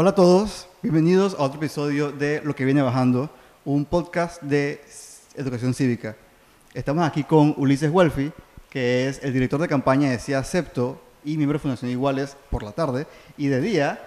Hola 0.00 0.10
a 0.10 0.14
todos, 0.14 0.68
bienvenidos 0.80 1.34
a 1.34 1.42
otro 1.42 1.58
episodio 1.58 2.12
de 2.12 2.40
Lo 2.44 2.54
que 2.54 2.64
viene 2.64 2.82
bajando, 2.82 3.28
un 3.64 3.84
podcast 3.84 4.40
de 4.40 4.80
educación 5.34 5.74
cívica. 5.74 6.14
Estamos 6.72 7.04
aquí 7.04 7.24
con 7.24 7.52
Ulises 7.56 7.90
Wolfi, 7.90 8.30
que 8.70 9.08
es 9.08 9.20
el 9.24 9.32
director 9.32 9.60
de 9.60 9.66
campaña 9.66 10.08
de 10.08 10.20
CIA 10.20 10.38
Acepto 10.38 11.02
y 11.24 11.36
miembro 11.36 11.58
de 11.58 11.62
Fundación 11.62 11.90
Iguales 11.90 12.36
por 12.48 12.62
la 12.62 12.70
tarde, 12.70 13.08
y 13.36 13.48
de 13.48 13.60
día 13.60 13.98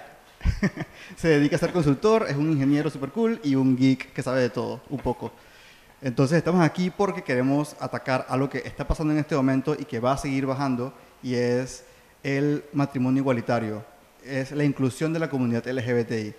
se 1.17 1.27
dedica 1.27 1.57
a 1.57 1.59
ser 1.59 1.73
consultor, 1.73 2.25
es 2.29 2.37
un 2.37 2.49
ingeniero 2.49 2.89
super 2.89 3.09
cool 3.09 3.41
y 3.43 3.55
un 3.55 3.75
geek 3.75 4.13
que 4.13 4.23
sabe 4.23 4.39
de 4.39 4.49
todo, 4.49 4.79
un 4.89 4.99
poco. 4.99 5.33
Entonces 6.01 6.37
estamos 6.37 6.61
aquí 6.61 6.89
porque 6.89 7.21
queremos 7.21 7.75
atacar 7.81 8.25
a 8.29 8.37
lo 8.37 8.49
que 8.49 8.59
está 8.59 8.87
pasando 8.87 9.11
en 9.11 9.19
este 9.19 9.35
momento 9.35 9.75
y 9.77 9.83
que 9.83 9.99
va 9.99 10.13
a 10.13 10.17
seguir 10.17 10.45
bajando, 10.45 10.93
y 11.21 11.35
es 11.35 11.83
el 12.23 12.63
matrimonio 12.71 13.19
igualitario 13.19 13.90
es 14.23 14.51
la 14.51 14.63
inclusión 14.63 15.13
de 15.13 15.19
la 15.19 15.29
comunidad 15.29 15.65
LGBTI. 15.67 16.33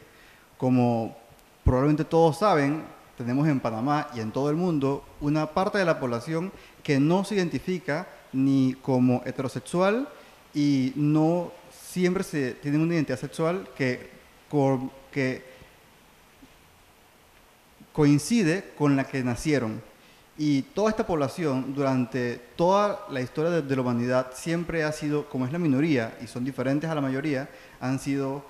Como 0.56 1.16
probablemente 1.64 2.04
todos 2.04 2.38
saben, 2.38 2.84
tenemos 3.16 3.48
en 3.48 3.61
Panamá 3.61 4.08
y 4.14 4.20
en 4.20 4.32
todo 4.32 4.50
el 4.50 4.57
mundo 4.57 5.04
una 5.20 5.46
parte 5.46 5.79
de 5.79 5.84
la 5.84 6.00
población 6.00 6.52
que 6.82 6.98
no 6.98 7.24
se 7.24 7.34
identifica 7.36 8.08
ni 8.32 8.74
como 8.82 9.22
heterosexual 9.24 10.08
y 10.54 10.93
no 10.96 11.52
siempre 11.71 12.24
se 12.24 12.52
tienen 12.52 12.80
una 12.80 12.94
identidad 12.94 13.18
sexual 13.18 13.68
que 13.76 14.10
coincide 17.93 18.72
con 18.76 18.96
la 18.96 19.04
que 19.04 19.22
nacieron. 19.22 19.82
Y 20.38 20.62
toda 20.62 20.90
esta 20.90 21.07
población, 21.07 21.74
durante 21.74 22.40
toda 22.57 23.07
la 23.10 23.21
historia 23.21 23.50
de, 23.50 23.76
la 23.76 23.82
humanidad, 23.82 24.32
siempre 24.35 24.82
ha 24.82 24.90
sido, 24.90 25.29
como 25.29 25.44
es 25.46 25.52
la 25.52 25.58
minoría 25.58 26.16
y 26.22 26.26
son 26.26 26.44
diferentes 26.44 26.88
a 26.88 26.94
la 26.94 27.02
mayoría, 27.02 27.49
han 27.82 27.99
sido 27.99 28.43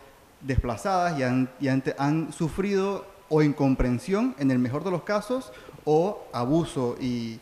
desplazadas 0.43 1.19
y 1.19 1.69
han, 1.69 2.33
sufrido 2.33 3.07
o 3.29 3.43
incomprensión 3.43 4.37
en 4.39 4.51
el 4.51 4.59
mejor 4.59 4.85
de 4.85 4.91
los 4.91 5.03
casos 5.03 5.53
o 5.85 6.25
abuso 6.33 6.97
y 7.01 7.41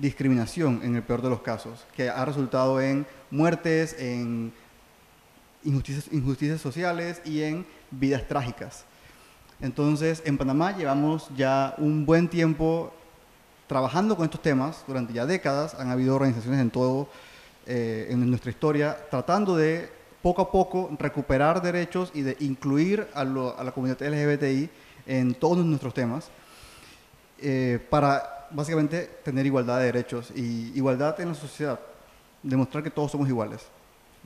discriminación 0.00 0.80
en 0.84 0.94
el 0.96 1.02
peor 1.02 1.20
de 1.20 1.28
los 1.28 1.42
casos, 1.42 1.84
que 1.94 2.08
ha 2.08 2.24
resultado 2.24 2.80
en 2.80 3.04
muertes, 3.30 3.94
en 3.98 4.52
injusticias, 5.64 6.08
injusticias 6.12 6.60
sociales 6.60 7.20
y 7.24 7.42
en 7.42 7.66
vidas 7.90 8.26
trágicas. 8.26 8.84
Entonces, 9.60 10.22
en 10.24 10.38
Panamá 10.38 10.76
llevamos 10.76 11.28
ya 11.36 11.74
un 11.78 12.06
buen 12.06 12.28
tiempo 12.28 12.92
trabajando 13.66 14.16
con 14.16 14.24
estos 14.24 14.42
temas 14.42 14.84
durante 14.86 15.12
ya 15.12 15.26
décadas. 15.26 15.74
Han 15.74 15.90
habido 15.90 16.14
organizaciones 16.14 16.60
en 16.60 16.70
todo, 16.70 17.08
eh, 17.66 18.06
en 18.10 18.28
nuestra 18.30 18.50
historia, 18.50 18.96
tratando 19.10 19.56
de 19.56 20.01
poco 20.22 20.42
a 20.42 20.50
poco 20.50 20.90
recuperar 20.98 21.60
derechos 21.60 22.10
y 22.14 22.22
de 22.22 22.36
incluir 22.40 23.08
a, 23.14 23.24
la 23.24 23.72
comunidad 23.72 24.00
LGBTI 24.00 24.70
en 25.06 25.34
todos 25.34 25.64
nuestros 25.64 25.92
temas, 25.92 26.30
eh, 27.40 27.84
para 27.90 28.48
básicamente 28.52 29.10
tener 29.24 29.44
igualdad 29.46 29.80
de 29.80 29.86
derechos 29.86 30.32
y 30.34 30.72
igualdad 30.76 31.20
en 31.20 31.28
la 31.28 31.34
sociedad, 31.34 31.80
demostrar 32.42 32.84
que 32.84 32.90
todos 32.90 33.10
somos 33.10 33.28
iguales. 33.28 33.62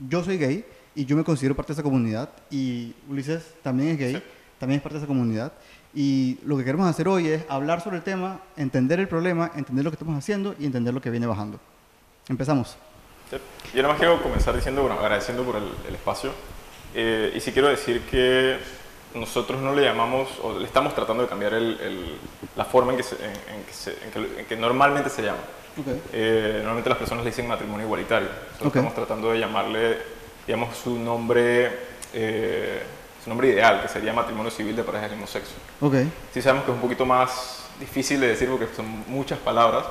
Yo 0.07 0.23
soy 0.23 0.37
gay 0.37 0.65
y 0.93 1.05
yo 1.05 1.17
me 1.17 1.23
considero 1.23 1.55
parte 1.55 1.73
de 1.73 1.73
esa 1.73 1.83
comunidad 1.83 2.29
y 2.51 2.93
Ulises 3.09 3.55
también 3.63 3.89
es 3.89 3.97
gay, 3.97 4.23
también 4.59 4.77
es 4.77 4.83
parte 4.83 4.95
de 4.95 4.99
esa 4.99 5.07
comunidad 5.07 5.51
y 5.95 6.37
lo 6.45 6.57
que 6.57 6.63
queremos 6.63 6.87
hacer 6.87 7.07
hoy 7.07 7.27
es 7.27 7.43
hablar 7.49 7.81
sobre 7.81 7.97
el 7.97 8.03
tema, 8.03 8.41
entender 8.55 8.99
el 8.99 9.07
problema, 9.07 9.51
entender 9.55 9.83
lo 9.83 9.89
que 9.89 9.95
estamos 9.95 10.15
haciendo 10.15 10.53
y 10.59 10.65
entender 10.65 10.93
lo 10.93 11.01
que 11.01 11.09
viene 11.09 11.25
bajando. 11.25 11.59
Empezamos. 12.27 12.77
Yo 13.31 13.81
nada 13.81 13.89
más 13.89 13.97
quiero 13.99 14.21
comenzar 14.21 14.55
diciendo, 14.55 14.81
bueno, 14.81 14.99
agradeciendo 14.99 15.43
por 15.43 15.55
el, 15.57 15.93
espacio. 15.93 16.31
Eh, 16.93 17.33
y 17.35 17.39
sí 17.39 17.51
quiero 17.51 17.67
decir 17.67 18.01
que 18.09 18.57
nosotros 19.13 19.61
no 19.61 19.73
le 19.73 19.83
llamamos, 19.83 20.29
o 20.41 20.57
le 20.57 20.65
estamos 20.65 20.95
tratando 20.95 21.23
de 21.23 21.29
cambiar 21.29 21.53
el, 21.53 22.17
la 22.55 22.65
forma 22.65 22.93
en 22.93 22.99
que, 22.99 23.05
en, 24.39 24.45
que, 24.45 24.55
normalmente 24.55 25.09
se 25.09 25.23
llama. 25.23 25.39
Eh, 26.11 26.53
normalmente 26.57 26.89
las 26.89 26.97
personas 26.97 27.23
le 27.23 27.31
dicen 27.31 27.47
matrimonio 27.47 27.85
igualitario. 27.85 28.29
Nosotros 28.29 28.67
estamos 28.67 28.95
tratando 28.95 29.31
de 29.31 29.39
llamarle, 29.39 29.97
digamos, 30.47 30.75
su 30.77 30.97
nombre 30.97 31.71
eh, 32.13 32.81
nombre 33.27 33.49
ideal, 33.49 33.81
que 33.81 33.87
sería 33.87 34.13
matrimonio 34.13 34.49
civil 34.49 34.75
de 34.75 34.83
parejas 34.83 35.09
del 35.09 35.19
mismo 35.19 35.31
sexo. 35.31 35.53
Okay. 35.81 36.11
Sí 36.33 36.41
sabemos 36.41 36.65
que 36.65 36.71
es 36.71 36.75
un 36.75 36.81
poquito 36.81 37.05
más 37.05 37.65
difícil 37.79 38.19
de 38.19 38.27
decir 38.27 38.49
porque 38.49 38.67
son 38.75 39.03
muchas 39.07 39.37
palabras, 39.39 39.85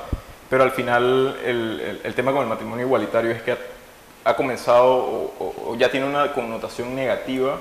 pero 0.49 0.63
al 0.63 0.71
final 0.71 1.37
el, 1.45 2.01
el, 2.03 2.13
tema 2.13 2.31
con 2.31 2.41
el 2.41 2.47
matrimonio 2.47 2.85
igualitario 2.85 3.31
es 3.31 3.41
que 3.41 3.55
ha, 4.23 4.35
comenzado 4.35 5.33
o, 5.39 5.75
ya 5.77 5.89
tiene 5.89 6.07
una 6.07 6.33
connotación 6.33 6.95
negativa 6.95 7.57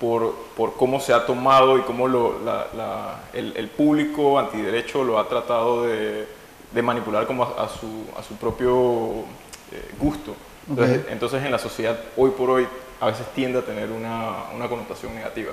por, 0.00 0.34
por, 0.56 0.74
cómo 0.74 1.00
se 1.00 1.12
ha 1.12 1.26
tomado 1.26 1.78
y 1.78 1.82
cómo 1.82 2.08
lo, 2.08 2.40
la, 2.44 3.20
el, 3.32 3.54
el, 3.56 3.68
público 3.68 4.38
antiderecho 4.38 5.04
lo 5.04 5.18
ha 5.18 5.28
tratado 5.28 5.84
de, 5.84 6.26
de 6.72 6.82
manipular 6.82 7.26
como 7.26 7.44
a, 7.44 7.68
su, 7.68 8.06
a 8.18 8.22
su 8.22 8.36
propio 8.36 9.24
eh, 9.70 9.90
gusto. 9.98 10.34
Entonces, 10.68 11.00
entonces, 11.10 11.44
en 11.44 11.52
la 11.52 11.58
sociedad 11.58 11.98
hoy 12.16 12.30
por 12.30 12.50
hoy 12.50 12.66
a 13.00 13.06
veces 13.06 13.26
tiende 13.34 13.58
a 13.58 13.62
tener 13.62 13.90
una, 13.90 14.44
una 14.54 14.68
connotación 14.68 15.14
negativa. 15.14 15.52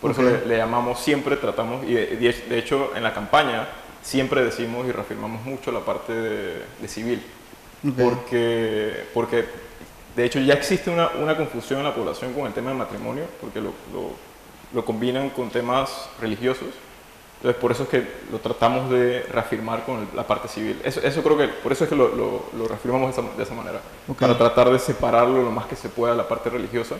Por 0.00 0.12
eso 0.12 0.22
le, 0.22 0.56
llamamos 0.56 0.98
siempre, 0.98 1.36
tratamos, 1.36 1.84
y 1.84 1.92
de, 1.92 2.58
hecho 2.58 2.92
en 2.96 3.02
la 3.02 3.12
campaña 3.12 3.68
siempre 4.02 4.44
decimos 4.44 4.86
y 4.86 4.92
reafirmamos 4.92 5.44
mucho 5.44 5.72
la 5.72 5.80
parte 5.80 6.12
de, 6.12 6.88
civil, 6.88 7.22
porque, 7.96 9.04
porque 9.14 9.44
de 10.16 10.24
hecho 10.24 10.40
ya 10.40 10.54
existe 10.54 10.90
una, 10.90 11.08
una, 11.20 11.36
confusión 11.36 11.80
en 11.80 11.86
la 11.86 11.94
población 11.94 12.32
con 12.32 12.46
el 12.46 12.52
tema 12.52 12.70
del 12.70 12.78
matrimonio, 12.78 13.24
porque 13.40 13.60
lo, 13.60 13.72
lo, 13.92 14.10
lo 14.72 14.84
combinan 14.84 15.30
con 15.30 15.50
temas 15.50 16.08
religiosos. 16.20 16.68
Entonces, 17.36 17.58
por 17.58 17.72
eso 17.72 17.84
es 17.84 17.88
que 17.88 18.06
lo 18.30 18.38
tratamos 18.38 18.90
de 18.90 19.22
reafirmar 19.22 19.84
con 19.84 20.06
la 20.14 20.26
parte 20.26 20.46
civil. 20.46 20.78
Eso, 20.84 21.00
eso, 21.00 21.22
creo 21.22 21.38
que, 21.38 21.48
por 21.48 21.72
eso 21.72 21.84
es 21.84 21.90
que 21.90 21.96
lo, 21.96 22.14
lo, 22.54 22.68
reafirmamos 22.68 23.16
de 23.16 23.22
esa, 23.22 23.34
de 23.34 23.42
esa 23.42 23.54
manera. 23.54 23.80
Para 24.18 24.36
tratar 24.36 24.68
de 24.70 24.78
separarlo 24.78 25.42
lo 25.42 25.50
más 25.50 25.64
que 25.64 25.74
se 25.74 25.88
pueda 25.88 26.12
de 26.12 26.18
la 26.18 26.28
parte 26.28 26.50
religiosa, 26.50 26.96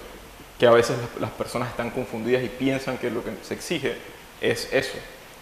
que 0.61 0.67
a 0.67 0.71
veces 0.73 0.97
las, 1.19 1.31
personas 1.31 1.71
están 1.71 1.91
confundidas 1.91 2.45
y 2.45 2.49
piensan 2.49 2.99
que 2.99 3.11
lo 3.11 3.25
que 3.25 3.33
se 3.43 3.55
exige 3.55 3.97
es 4.43 4.71
eso, 4.73 4.99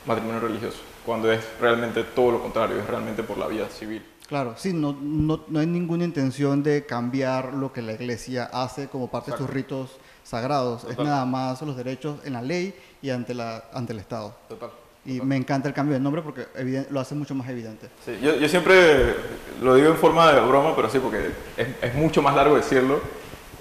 matrimonio 0.06 0.40
religioso, 0.40 0.78
cuando 1.08 1.32
es 1.32 1.40
realmente 1.58 2.04
todo 2.04 2.32
lo 2.32 2.42
contrario, 2.42 2.78
es 2.78 2.86
realmente 2.86 3.22
por 3.22 3.38
la 3.38 3.46
vía 3.46 3.66
civil. 3.70 4.04
Claro, 4.28 4.52
sí, 4.58 4.74
no, 4.74 4.94
no, 5.00 5.42
no 5.48 5.58
hay 5.58 5.66
ninguna 5.66 6.04
intención 6.04 6.62
de 6.62 6.84
cambiar 6.84 7.54
lo 7.54 7.72
que 7.72 7.80
la 7.80 7.94
iglesia 7.94 8.50
hace 8.52 8.88
como 8.88 9.10
parte 9.10 9.30
de 9.30 9.38
sus 9.38 9.48
ritos 9.48 9.96
sagrados, 10.22 10.84
es 10.84 10.98
nada 10.98 11.24
más 11.24 11.62
los 11.62 11.78
derechos 11.78 12.18
en 12.26 12.34
la 12.34 12.42
ley 12.42 12.74
y 13.00 13.08
ante, 13.08 13.32
la, 13.32 13.64
ante 13.72 13.94
el 13.94 14.00
Estado. 14.00 14.34
Total. 14.50 14.68
Y 15.06 15.22
me 15.22 15.36
encanta 15.36 15.66
el 15.66 15.72
cambio 15.72 15.94
de 15.94 16.00
nombre 16.00 16.20
porque 16.20 16.46
lo 16.90 17.00
hace 17.00 17.14
mucho 17.14 17.34
más 17.34 17.48
evidente. 17.48 17.88
Sí, 18.04 18.18
yo, 18.20 18.36
yo, 18.36 18.46
siempre 18.46 19.14
lo 19.62 19.76
digo 19.76 19.88
en 19.88 19.96
forma 19.96 20.30
de 20.30 20.38
broma, 20.42 20.76
pero 20.76 20.90
sí, 20.90 20.98
porque 20.98 21.30
es, 21.56 21.68
es 21.80 21.94
mucho 21.94 22.20
más 22.20 22.36
largo 22.36 22.54
decirlo, 22.54 23.00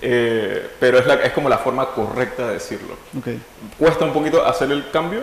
eh, 0.02 0.70
pero 0.82 1.00
es, 1.00 1.06
la, 1.06 1.14
es 1.14 1.32
como 1.32 1.48
la 1.48 1.60
forma 1.60 1.86
correcta 1.92 2.48
de 2.48 2.54
decirlo. 2.56 2.96
Okay. 3.18 3.42
Cuesta 3.80 4.04
un 4.04 4.12
poquito 4.12 4.46
hacer 4.46 4.70
el 4.70 4.92
cambio, 4.92 5.22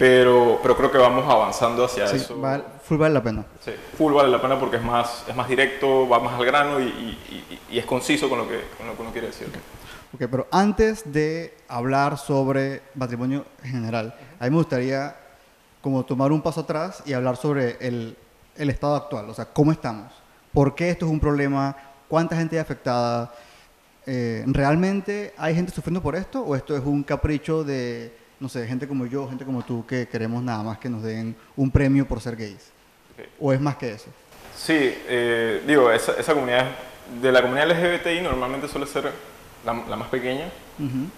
pero, 0.00 0.58
pero 0.62 0.78
creo 0.78 0.90
que 0.90 0.96
vamos 0.96 1.30
avanzando 1.30 1.84
hacia 1.84 2.06
sí, 2.06 2.16
eso. 2.16 2.40
Vale, 2.40 2.64
full 2.82 2.96
vale 2.96 3.12
la 3.12 3.22
pena. 3.22 3.44
Sí, 3.62 3.72
full 3.98 4.14
vale 4.14 4.30
la 4.30 4.40
pena 4.40 4.58
porque 4.58 4.76
es 4.76 4.82
más, 4.82 5.26
es 5.28 5.36
más 5.36 5.46
directo, 5.46 6.08
va 6.08 6.18
más 6.18 6.40
al 6.40 6.46
grano 6.46 6.80
y, 6.80 6.84
y, 6.84 7.60
y, 7.68 7.78
es 7.78 7.84
conciso 7.84 8.26
con 8.30 8.38
lo, 8.38 8.48
que, 8.48 8.62
con 8.78 8.86
lo 8.86 8.96
que 8.96 9.02
uno 9.02 9.12
quiere 9.12 9.26
decir. 9.26 9.48
Ok, 10.14 10.22
pero 10.30 10.48
antes 10.50 11.12
de 11.12 11.54
hablar 11.68 12.16
sobre 12.16 12.80
matrimonio 12.94 13.44
en 13.62 13.72
general, 13.72 14.14
a 14.38 14.44
mí 14.44 14.50
me 14.50 14.56
gustaría 14.56 15.14
como 15.82 16.02
tomar 16.06 16.32
un 16.32 16.40
paso 16.40 16.62
atrás 16.62 17.02
y 17.04 17.12
hablar 17.12 17.36
sobre 17.36 17.76
el, 17.86 18.16
el 18.56 18.70
estado 18.70 18.96
actual, 18.96 19.28
o 19.28 19.34
sea, 19.34 19.44
cómo 19.52 19.70
estamos, 19.70 20.10
por 20.54 20.74
qué 20.74 20.88
esto 20.88 21.04
es 21.04 21.12
un 21.12 21.20
problema, 21.20 21.76
cuánta 22.08 22.36
gente 22.36 22.56
hay 22.56 22.62
afectada, 22.62 23.34
eh, 24.06 24.44
¿realmente 24.46 25.34
hay 25.36 25.54
gente 25.54 25.72
sufriendo 25.72 26.00
por 26.00 26.16
esto 26.16 26.40
o 26.40 26.56
esto 26.56 26.74
es 26.74 26.82
un 26.82 27.02
capricho 27.02 27.64
de, 27.64 28.18
no 28.40 28.48
sé, 28.48 28.66
gente 28.66 28.88
como 28.88 29.06
yo, 29.06 29.28
gente 29.28 29.44
como 29.44 29.62
tú, 29.62 29.84
que 29.86 30.08
queremos 30.08 30.42
nada 30.42 30.62
más 30.62 30.78
que 30.78 30.88
nos 30.88 31.02
den 31.02 31.36
un 31.56 31.70
premio 31.70 32.06
por 32.08 32.20
ser 32.20 32.36
gays? 32.36 32.72
¿O 33.38 33.52
es 33.52 33.60
más 33.60 33.76
que 33.76 33.92
eso? 33.92 34.06
Sí, 34.56 34.76
eh, 34.78 35.62
digo, 35.66 35.90
esa, 35.92 36.12
esa, 36.18 36.32
comunidad, 36.32 36.66
de 37.20 37.32
la 37.32 37.42
comunidad 37.42 37.70
LGBTI 37.70 38.22
normalmente 38.22 38.66
suele 38.66 38.86
ser 38.86 39.12
la, 39.64 39.72
más 39.74 40.08
pequeña. 40.08 40.48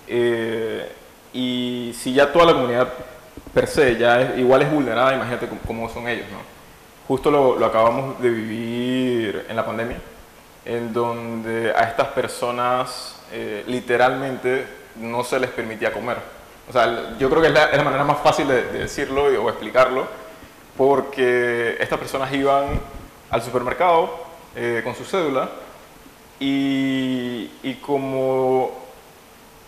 Eh, 0.08 0.90
y 1.32 1.92
si 1.96 2.12
ya 2.12 2.32
toda 2.32 2.46
la 2.46 2.52
comunidad 2.54 2.92
per 3.54 3.68
se 3.68 3.96
ya 3.96 4.20
es, 4.20 4.38
igual 4.38 4.62
es 4.62 4.70
vulnerada, 4.70 5.14
imagínate 5.14 5.48
cómo, 5.66 5.88
son 5.88 6.08
ellos, 6.08 6.26
¿no? 6.30 6.38
Justo 7.06 7.30
lo, 7.30 7.58
lo, 7.58 7.66
acabamos 7.66 8.20
de 8.20 8.30
vivir 8.30 9.46
en 9.48 9.56
la 9.56 9.64
pandemia, 9.64 9.98
en 10.64 10.92
donde 10.92 11.72
a 11.72 11.82
estas 11.82 12.08
personas 12.08 13.16
eh, 13.32 13.64
literalmente 13.66 14.66
no 14.96 15.22
se 15.22 15.38
les 15.38 15.50
permitía 15.50 15.92
comer. 15.92 16.41
O 16.68 16.72
sea, 16.72 17.16
yo 17.18 17.28
creo 17.28 17.42
que 17.42 17.48
es 17.48 17.54
la, 17.54 17.64
es 17.66 17.76
la 17.76 17.84
manera 17.84 18.04
más 18.04 18.18
fácil 18.20 18.48
de, 18.48 18.64
decirlo 18.64 19.24
o 19.24 19.48
explicarlo, 19.48 20.06
porque 20.76 21.76
estas 21.80 21.98
personas 21.98 22.32
iban 22.32 22.80
al 23.30 23.42
supermercado 23.42 24.10
eh, 24.54 24.80
con 24.84 24.94
su 24.94 25.04
cédula 25.04 25.48
y, 26.38 27.50
y 27.62 27.74
como 27.80 28.82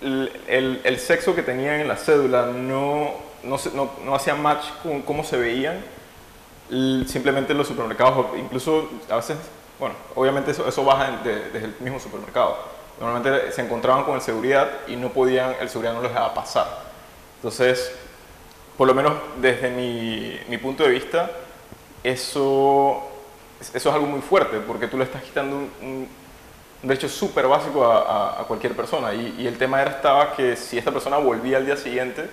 el, 0.03 0.81
el, 0.85 0.99
sexo 0.99 1.35
que 1.35 1.43
tenían 1.43 1.81
en 1.81 1.89
la 1.89 1.97
cédula 1.97 2.47
no, 2.47 3.13
no, 3.43 3.57
no, 3.75 3.91
no 4.05 4.15
hacía 4.15 4.35
match 4.35 4.65
con 4.83 5.03
cómo 5.03 5.25
se 5.25 5.37
veían 5.37 5.83
simplemente 7.07 7.53
en 7.53 7.59
los 7.59 7.69
supermercados, 7.69 8.27
incluso 8.37 8.91
a 9.11 9.17
veces, 9.17 9.37
bueno, 9.79 9.95
obviamente 10.15 10.51
eso, 10.51 10.67
eso 10.67 10.85
baja 10.85 11.21
desde 11.23 11.67
el 11.67 11.75
mismo 11.81 12.01
supermercado. 12.01 12.57
Normalmente 13.01 13.53
se 13.53 13.63
encontraban 13.63 14.05
con 14.05 14.15
el 14.15 14.21
seguridad 14.21 14.69
y 14.87 14.97
no 14.97 15.11
podían, 15.11 15.55
el 15.61 15.69
seguridad 15.69 15.95
no 15.95 16.01
los 16.01 16.11
dejaba 16.11 16.33
pasar. 16.33 16.84
Entonces, 17.45 17.93
por 18.79 18.89
lo 18.89 18.95
menos 18.95 19.13
desde 19.39 19.69
mi, 19.69 20.35
mi 20.49 20.57
punto 20.57 20.83
de 20.83 20.89
vista, 20.89 21.31
eso, 22.03 23.07
eso 23.61 23.89
es 23.91 23.95
algo 23.95 24.07
muy 24.07 24.23
fuerte, 24.23 24.61
porque 24.61 24.89
tú 24.89 24.97
le 24.97 25.05
estás 25.05 25.23
quitando 25.23 25.57
un, 25.57 25.71
un, 25.83 26.09
derecho 26.89 27.07
súper 27.07 27.47
básico 27.47 27.85
a, 27.85 28.41
a, 28.41 28.45
cualquier 28.45 28.75
persona. 28.75 29.13
Y, 29.13 29.35
y, 29.41 29.47
el 29.47 29.59
tema 29.59 29.83
era 29.83 29.91
estaba 29.91 30.33
que 30.35 30.57
si 30.57 30.79
esta 30.79 30.91
persona 30.91 31.19
volvía 31.19 31.59
al 31.59 31.67
día 31.67 31.77
siguiente, 31.77 32.31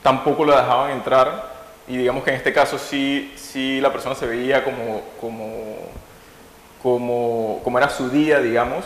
tampoco 0.00 0.44
la 0.44 0.60
dejaban 0.60 0.92
entrar 0.92 1.52
y 1.88 1.96
digamos 1.96 2.22
que 2.22 2.30
en 2.30 2.36
este 2.36 2.52
caso 2.52 2.78
sí, 2.78 3.34
sí 3.34 3.80
la 3.80 3.90
persona 3.90 4.14
se 4.14 4.28
veía 4.28 4.62
como, 4.62 5.02
como, 5.20 5.74
como, 6.80 7.60
como 7.64 7.78
era 7.78 7.90
su 7.90 8.10
día, 8.10 8.38
digamos, 8.38 8.84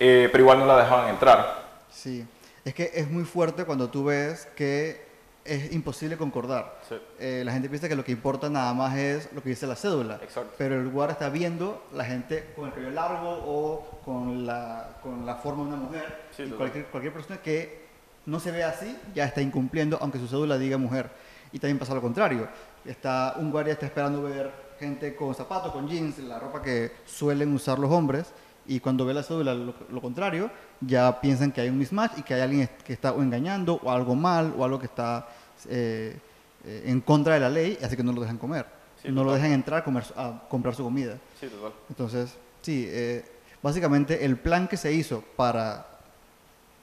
eh, 0.00 0.28
pero 0.32 0.42
igual 0.42 0.58
no 0.58 0.66
la 0.66 0.78
dejaban 0.78 1.08
entrar. 1.08 1.62
Sí, 1.88 2.26
es 2.64 2.74
que 2.74 2.90
es 2.94 3.10
muy 3.10 3.24
fuerte 3.24 3.64
cuando 3.64 3.90
tú 3.90 4.04
ves 4.04 4.48
que 4.56 5.12
es 5.44 5.72
imposible 5.72 6.16
concordar. 6.16 6.80
Eh, 7.18 7.42
la 7.44 7.52
gente 7.52 7.68
piensa 7.68 7.88
que 7.88 7.96
lo 7.96 8.04
que 8.04 8.12
importa 8.12 8.48
nada 8.48 8.72
más 8.74 8.96
es 8.96 9.32
lo 9.32 9.42
que 9.42 9.48
dice 9.48 9.66
la 9.66 9.74
cédula. 9.74 10.20
Exacto. 10.22 10.54
Pero 10.56 10.76
el 10.76 10.84
lugar 10.84 11.10
está 11.10 11.28
viendo 11.28 11.84
la 11.92 12.04
gente 12.04 12.52
con 12.54 12.66
el 12.66 12.72
cabello 12.72 12.90
largo 12.90 13.30
o 13.44 14.00
con 14.04 14.46
la, 14.46 14.98
con 15.02 15.26
la 15.26 15.36
forma 15.36 15.64
de 15.64 15.68
una 15.68 15.76
mujer. 15.76 16.18
y 16.38 16.50
cualquier, 16.50 16.86
cualquier 16.86 17.12
persona 17.12 17.40
que 17.42 17.82
no 18.26 18.38
se 18.38 18.52
vea 18.52 18.68
así 18.68 18.96
ya 19.14 19.24
está 19.24 19.40
incumpliendo, 19.40 19.98
aunque 20.00 20.18
su 20.18 20.28
cédula 20.28 20.58
diga 20.58 20.78
mujer. 20.78 21.10
Y 21.50 21.58
también 21.58 21.78
pasa 21.78 21.94
lo 21.94 22.00
contrario. 22.00 22.48
Está, 22.84 23.34
un 23.38 23.50
guardia 23.50 23.72
está 23.72 23.86
esperando 23.86 24.22
ver 24.22 24.52
gente 24.78 25.14
con 25.14 25.34
zapatos, 25.34 25.72
con 25.72 25.88
jeans, 25.88 26.18
la 26.18 26.38
ropa 26.38 26.62
que 26.62 26.92
suelen 27.04 27.52
usar 27.52 27.78
los 27.78 27.90
hombres, 27.90 28.32
y 28.66 28.80
cuando 28.80 29.04
ve 29.04 29.14
la 29.14 29.22
cédula 29.22 29.54
lo, 29.54 30.00
contrario, 30.00 30.50
ya 30.80 31.20
piensan 31.20 31.50
que 31.52 31.60
hay 31.60 31.68
un 31.68 31.78
mismatch 31.78 32.18
y 32.18 32.22
que 32.22 32.34
hay 32.34 32.40
alguien 32.40 32.68
que 32.84 32.92
está 32.92 33.12
o 33.12 33.22
engañando 33.22 33.80
o 33.82 33.90
algo 33.90 34.14
mal 34.14 34.54
o 34.56 34.64
algo 34.64 34.78
que 34.78 34.86
está 34.86 35.28
eh, 35.68 36.16
eh, 36.64 36.82
en 36.86 37.00
contra 37.00 37.34
de 37.34 37.40
la 37.40 37.50
ley, 37.50 37.78
así 37.82 37.96
que 37.96 38.02
no 38.02 38.12
lo 38.12 38.20
dejan 38.20 38.38
comer. 38.38 38.66
no 39.04 39.24
lo 39.24 39.32
dejan 39.32 39.52
entrar 39.52 39.80
a, 39.80 39.84
comer, 39.84 40.04
a, 40.16 40.42
comprar 40.48 40.74
su 40.74 40.84
comida. 40.84 41.18
Sí, 41.40 41.48
total. 41.48 41.72
Entonces, 41.88 42.36
sí, 42.60 42.86
eh, 42.88 43.24
básicamente 43.60 44.24
el 44.24 44.36
plan 44.36 44.68
que 44.68 44.76
se 44.76 44.92
hizo 44.92 45.24
para 45.36 45.86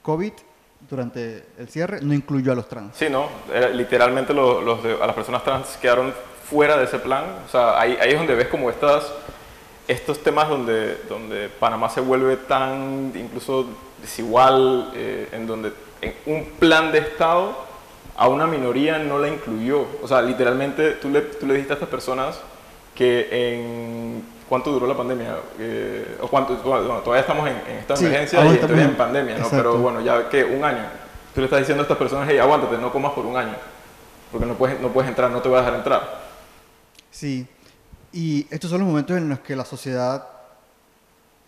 COVID 0.02 0.32
durante 0.88 1.44
el 1.58 1.68
cierre 1.68 2.00
no 2.02 2.12
incluyó 2.12 2.52
a 2.52 2.54
los 2.54 2.68
trans. 2.68 2.96
Sí, 2.96 3.08
no, 3.10 3.28
literalmente 3.72 4.34
los, 4.34 4.62
los 4.62 4.84
a 5.00 5.06
las 5.06 5.14
personas 5.14 5.44
trans 5.44 5.76
quedaron 5.78 6.12
fuera 6.50 6.76
de 6.76 6.84
ese 6.84 6.98
plan. 6.98 7.24
O 7.46 7.48
sea, 7.48 7.80
ahí, 7.80 7.96
ahí 8.00 8.10
es 8.10 8.18
donde 8.18 8.34
ves 8.34 8.48
como 8.48 8.68
estas, 8.68 9.12
estos 9.90 10.22
temas 10.22 10.48
donde, 10.48 10.98
donde 11.08 11.48
Panamá 11.48 11.88
se 11.90 12.00
vuelve 12.00 12.36
tan 12.36 13.12
incluso 13.16 13.66
desigual, 14.00 14.92
eh, 14.94 15.28
en 15.32 15.48
donde 15.48 15.72
en 16.00 16.14
un 16.26 16.44
plan 16.58 16.92
de 16.92 16.98
Estado 16.98 17.56
a 18.16 18.28
una 18.28 18.46
minoría 18.46 18.98
no 18.98 19.18
la 19.18 19.28
incluyó. 19.28 19.86
O 20.00 20.06
sea, 20.06 20.22
literalmente 20.22 20.92
tú 20.92 21.08
le, 21.08 21.22
tú 21.22 21.46
le 21.46 21.54
dijiste 21.54 21.72
a 21.72 21.76
estas 21.76 21.88
personas 21.88 22.40
que 22.94 23.28
en 23.32 24.22
cuánto 24.48 24.70
duró 24.70 24.86
la 24.86 24.96
pandemia, 24.96 25.38
eh, 25.58 26.18
o 26.20 26.28
cuánto, 26.28 26.56
bueno, 26.56 27.00
todavía 27.00 27.22
estamos 27.22 27.48
en, 27.48 27.56
esta 27.78 27.94
emergencia 27.94 28.44
y 28.46 28.56
todavía 28.58 28.84
en 28.84 28.96
pandemia, 28.96 29.38
¿no? 29.38 29.48
Pero 29.50 29.78
bueno, 29.78 30.00
ya 30.00 30.28
que 30.28 30.44
un 30.44 30.64
año. 30.64 30.84
Tú 31.34 31.40
le 31.40 31.46
estás 31.46 31.60
diciendo 31.60 31.82
a 31.82 31.84
estas 31.84 31.98
personas, 31.98 32.28
hey, 32.30 32.38
aguántate, 32.38 32.76
no 32.78 32.92
comas 32.92 33.12
por 33.12 33.26
un 33.26 33.36
año, 33.36 33.54
porque 34.30 34.46
no 34.46 34.54
puedes, 34.54 34.80
no 34.80 34.88
puedes 34.88 35.08
entrar, 35.08 35.30
no 35.30 35.40
te 35.40 35.48
voy 35.48 35.58
a 35.58 35.62
dejar 35.62 35.76
entrar. 35.76 36.20
Sí, 37.10 37.46
y 38.12 38.46
estos 38.50 38.70
son 38.70 38.80
los 38.80 38.88
momentos 38.88 39.16
en 39.16 39.28
los 39.28 39.40
que 39.40 39.54
la 39.54 39.64
sociedad 39.64 40.26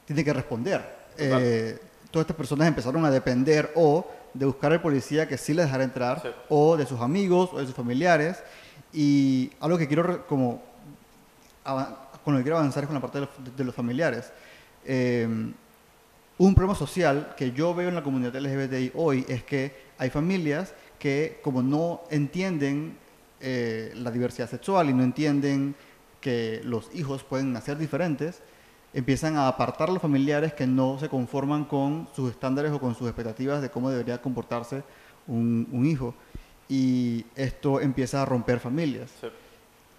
tiene 0.06 0.25
que 0.25 0.32
responder. 0.32 1.03
Eh, 1.19 1.79
todas 2.11 2.25
estas 2.25 2.37
personas 2.37 2.69
empezaron 2.69 3.05
a 3.05 3.11
depender 3.11 3.73
o 3.75 4.06
de 4.35 4.47
buscar 4.47 4.73
al 4.73 4.81
policía 4.81 5.29
que 5.29 5.37
sí 5.37 5.53
les 5.55 5.67
dejara 5.67 5.85
entrar, 5.85 6.44
o 6.49 6.76
de 6.76 6.87
sus 6.87 7.00
amigos 7.00 7.50
o 7.53 7.59
de 7.59 7.67
sus 7.67 7.75
familiares. 7.75 8.43
Y 8.93 9.50
algo 9.61 9.79
que 9.79 9.88
quiero 9.88 10.26
como 10.26 10.62
con 12.25 12.35
lo 12.35 12.38
que 12.38 12.44
quiero 12.44 12.59
avanzar 12.59 12.85
es 12.85 12.87
con 12.87 12.94
la 12.94 13.00
parte 13.00 13.20
de 13.56 13.64
los, 13.64 13.75
familiares. 13.75 14.32
Eh, 14.85 15.29
un 16.38 16.55
problema 16.55 16.75
social 16.75 17.35
que 17.37 17.53
yo 17.53 17.75
veo 17.75 17.88
en 17.88 17.94
la 17.94 18.03
comunidad 18.03 18.35
LGBTI 18.35 18.93
hoy 18.94 19.25
es 19.29 19.44
que 19.44 19.75
hay 19.99 20.11
familias 20.11 20.75
que 20.99 21.41
como 21.43 21.62
no 21.62 22.03
entienden 22.11 22.97
eh, 23.41 23.93
la 23.97 24.11
diversidad 24.11 24.49
sexual 24.49 24.91
y 24.91 24.94
no 24.94 25.03
entienden 25.03 25.75
que 26.22 26.62
los 26.64 26.88
hijos 26.94 27.22
pueden 27.22 27.52
nacer 27.52 27.76
diferentes, 27.76 28.40
empiezan 28.94 29.36
a 29.36 29.48
apartar 29.48 29.90
a 29.90 29.92
los 29.92 30.00
familiares 30.00 30.54
que 30.54 30.66
no 30.66 30.98
se 30.98 31.10
conforman 31.10 31.66
con 31.66 32.08
sus 32.16 32.30
estándares 32.30 32.72
o 32.72 32.80
con 32.80 32.94
sus 32.94 33.06
expectativas 33.08 33.60
de 33.60 33.70
cómo 33.70 33.90
debería 33.90 34.22
comportarse 34.22 34.82
un, 35.26 35.69
un 35.70 35.84
hijo. 35.84 36.14
Y 36.69 37.26
esto 37.36 37.80
empieza 37.80 38.22
a 38.22 38.24
romper 38.24 38.60
familias. 38.60 39.10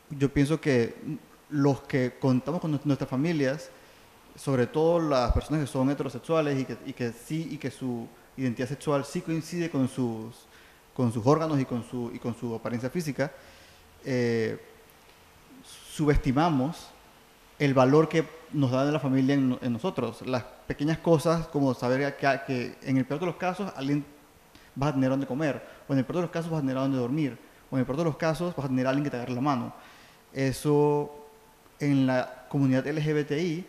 Yo 0.10 0.34
pienso 0.34 0.60
que 0.60 0.96
los 1.50 1.82
que 1.82 2.14
contamos 2.20 2.60
con 2.60 2.80
nuestras 2.84 3.10
familias, 3.10 3.70
sobre 4.36 4.66
todo 4.66 5.00
las 5.00 5.32
personas 5.34 5.62
que 5.62 5.68
son 5.68 5.92
heterosexuales 5.92 6.60
y 6.60 6.66
que, 6.66 6.78
y 6.88 6.94
que 6.94 7.12
sí 7.12 7.48
y 7.52 7.58
que 7.58 7.70
su 7.70 8.08
identidad 8.38 8.68
sexual 8.68 9.06
sí 9.06 9.22
coincide 9.22 9.70
con 9.70 9.88
sus, 9.88 10.48
con 10.96 11.12
sus 11.12 11.26
órganos 11.26 11.60
y 11.60 11.66
con 11.66 11.84
su, 11.84 12.12
y 12.14 12.20
con 12.20 12.36
su 12.36 12.56
apariencia 12.56 12.90
física, 12.90 13.32
eh, 14.04 14.60
subestimamos 15.94 16.88
el 17.60 17.74
valor 17.74 18.10
que 18.10 18.28
nos 18.52 18.72
da 18.72 18.84
de 18.84 18.92
la 18.92 19.00
familia 19.00 19.36
en, 19.36 19.74
nosotros. 19.74 20.26
Las 20.26 20.44
pequeñas 20.66 20.98
cosas 20.98 21.48
como 21.48 21.74
saber 21.76 22.18
que, 22.18 22.40
que, 22.48 22.76
en 22.82 22.98
el 22.98 23.06
peor 23.06 23.20
de 23.20 23.26
los 23.28 23.36
casos 23.36 23.72
alguien 23.76 24.04
va 24.82 24.88
a 24.88 24.94
tener 24.94 25.12
donde 25.12 25.28
comer, 25.28 25.62
o 25.88 25.94
en 25.94 26.00
el 26.00 26.06
peor 26.06 26.16
de 26.18 26.22
los 26.24 26.32
casos 26.32 26.50
vas 26.50 26.60
a 26.60 26.62
tener 26.62 26.76
donde 26.76 26.98
dormir, 26.98 27.38
o 27.70 27.76
en 27.76 27.82
el 27.82 27.86
peor 27.86 28.00
de 28.00 28.04
los 28.06 28.18
casos 28.18 28.56
vas 28.56 28.66
a 28.66 28.70
tener 28.70 28.88
a 28.88 28.90
alguien 28.90 29.04
que 29.04 29.12
te 29.12 29.18
agarre 29.18 29.34
la 29.34 29.42
mano. 29.42 29.74
Eso 30.34 31.28
en 31.80 32.08
la 32.08 32.48
comunidad 32.50 32.88
LGBTI 32.88 33.66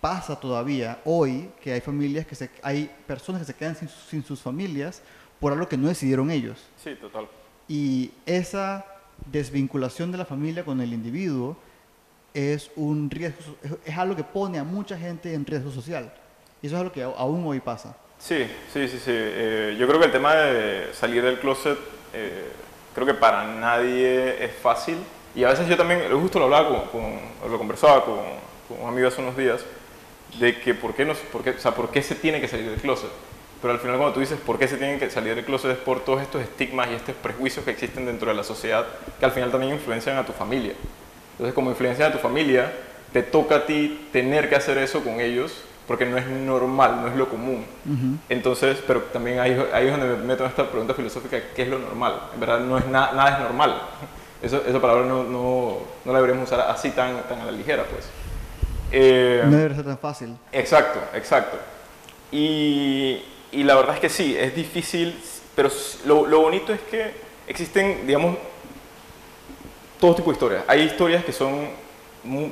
pasa 0.00 0.40
todavía 0.40 1.00
hoy 1.04 1.50
que 1.60 1.72
hay 1.72 1.80
familias 1.82 2.26
que 2.26 2.34
se, 2.34 2.50
hay 2.62 2.90
personas 3.06 3.42
que 3.42 3.46
se 3.46 3.54
quedan 3.54 3.76
sin, 3.76 4.22
sus 4.22 4.40
familias 4.40 5.02
por 5.40 5.52
algo 5.52 5.68
que 5.68 5.76
no 5.76 5.88
decidieron 5.88 6.30
ellos. 6.30 6.58
Sí, 6.82 6.94
total. 6.94 7.28
Y 7.68 8.12
esa 8.24 8.93
desvinculación 9.30 10.12
de 10.12 10.18
la 10.18 10.24
familia 10.24 10.64
con 10.64 10.80
el 10.80 10.92
individuo 10.92 11.56
es 12.34 12.70
un 12.76 13.10
riesgo, 13.10 13.56
es, 13.84 13.96
algo 13.96 14.16
que 14.16 14.24
pone 14.24 14.58
a 14.58 14.64
mucha 14.64 14.98
gente 14.98 15.32
en 15.32 15.46
riesgo 15.46 15.70
social. 15.70 16.12
Y 16.60 16.66
eso 16.66 16.76
es 16.76 16.80
algo 16.80 16.92
que 16.92 17.02
aún 17.02 17.46
hoy 17.46 17.60
pasa. 17.60 17.96
Sí, 18.18 18.46
sí, 18.72 18.88
sí, 18.88 18.98
sí. 18.98 19.12
Eh, 19.12 19.76
yo 19.78 19.86
creo 19.86 20.00
que 20.00 20.06
el 20.06 20.12
tema 20.12 20.34
de 20.34 20.92
salir 20.94 21.22
del 21.22 21.38
closet, 21.38 21.78
eh, 22.12 22.50
creo 22.94 23.06
que 23.06 23.14
para 23.14 23.44
nadie 23.44 24.44
es 24.44 24.52
fácil. 24.52 24.96
Y 25.34 25.44
a 25.44 25.48
veces 25.48 25.68
yo 25.68 25.76
también, 25.76 26.00
justo 26.20 26.38
lo 26.38 26.46
hablaba 26.46 26.90
con, 26.90 27.18
lo 27.48 27.58
conversaba 27.58 28.04
con, 28.04 28.18
un 28.80 28.88
amigo 28.88 29.08
hace 29.08 29.20
unos 29.20 29.36
días, 29.36 29.64
de 30.38 30.58
que 30.58 30.74
por 30.74 30.94
qué, 30.94 31.04
no, 31.04 31.14
por, 31.32 31.42
qué, 31.42 31.50
o 31.50 31.58
sea, 31.58 31.72
por 31.72 31.90
qué 31.90 32.02
se 32.02 32.14
tiene 32.14 32.40
que 32.40 32.48
salir 32.48 32.70
del 32.70 32.80
closet. 32.80 33.10
Pero 33.64 33.72
al 33.72 33.80
final 33.80 33.96
cuando 33.96 34.12
tú 34.12 34.20
dices 34.20 34.38
por 34.38 34.58
qué 34.58 34.68
se 34.68 34.76
tienen 34.76 34.98
que 34.98 35.08
salir 35.08 35.34
del 35.34 35.42
closet 35.42 35.70
es 35.70 35.78
por 35.78 36.04
todos 36.04 36.20
estos 36.20 36.42
estigmas 36.42 36.86
y 36.90 36.94
estos 36.96 37.14
prejuicios 37.14 37.64
que 37.64 37.70
existen 37.70 38.04
dentro 38.04 38.28
de 38.28 38.36
la 38.36 38.44
sociedad 38.44 38.84
que 39.18 39.24
al 39.24 39.30
final 39.32 39.50
también 39.50 39.72
influencian 39.72 40.18
a 40.18 40.26
tu 40.26 40.34
familia. 40.34 40.74
Entonces 41.32 41.54
como 41.54 41.70
influencian 41.70 42.10
a 42.10 42.12
tu 42.12 42.18
familia, 42.18 42.70
te 43.14 43.22
toca 43.22 43.54
a 43.54 43.64
ti 43.64 44.08
tener 44.12 44.50
que 44.50 44.56
hacer 44.56 44.76
eso 44.76 45.02
con 45.02 45.18
ellos 45.18 45.64
porque 45.86 46.04
no 46.04 46.18
es 46.18 46.26
normal, 46.26 47.00
no 47.00 47.08
es 47.08 47.16
lo 47.16 47.30
común. 47.30 47.64
Entonces, 48.28 48.82
pero 48.86 49.00
también 49.04 49.38
ahí, 49.38 49.58
ahí, 49.72 49.86
es 49.86 49.92
donde 49.92 50.08
me 50.08 50.24
meto 50.24 50.44
en 50.44 50.50
esta 50.50 50.68
pregunta 50.68 50.92
filosófica, 50.92 51.38
¿qué 51.56 51.62
es 51.62 51.68
lo 51.68 51.78
normal? 51.78 52.20
En 52.34 52.40
verdad 52.40 52.60
no 52.60 52.76
es 52.76 52.86
nada 52.86 53.30
es 53.30 53.38
normal. 53.38 53.80
Eso, 54.42 54.62
esa 54.66 54.78
palabra 54.78 55.06
no, 55.06 55.24
no, 55.24 55.78
no, 56.04 56.12
la 56.12 56.18
deberíamos 56.18 56.52
usar 56.52 56.68
así 56.68 56.90
tan, 56.90 57.22
tan 57.22 57.40
a 57.40 57.46
la 57.46 57.52
ligera, 57.52 57.84
pues. 57.84 58.10
Eh, 58.92 59.40
no 59.42 59.56
debería 59.56 59.76
ser 59.76 59.86
tan 59.86 59.98
fácil. 59.98 60.36
Exacto, 60.52 61.00
exacto. 61.14 61.56
Y, 62.30 63.22
y, 63.54 63.64
la 63.64 63.74
verdad 63.76 63.94
es 63.94 64.00
que 64.00 64.08
sí, 64.08 64.36
es 64.36 64.54
difícil, 64.54 65.18
pero 65.54 65.70
lo, 66.04 66.26
lo, 66.26 66.40
bonito 66.40 66.72
es 66.72 66.80
que 66.80 67.12
existen, 67.46 68.06
digamos, 68.06 68.36
todo 70.00 70.14
tipo 70.14 70.30
de 70.30 70.34
historias. 70.34 70.64
Hay 70.66 70.82
historias 70.82 71.24
que 71.24 71.32
son 71.32 71.68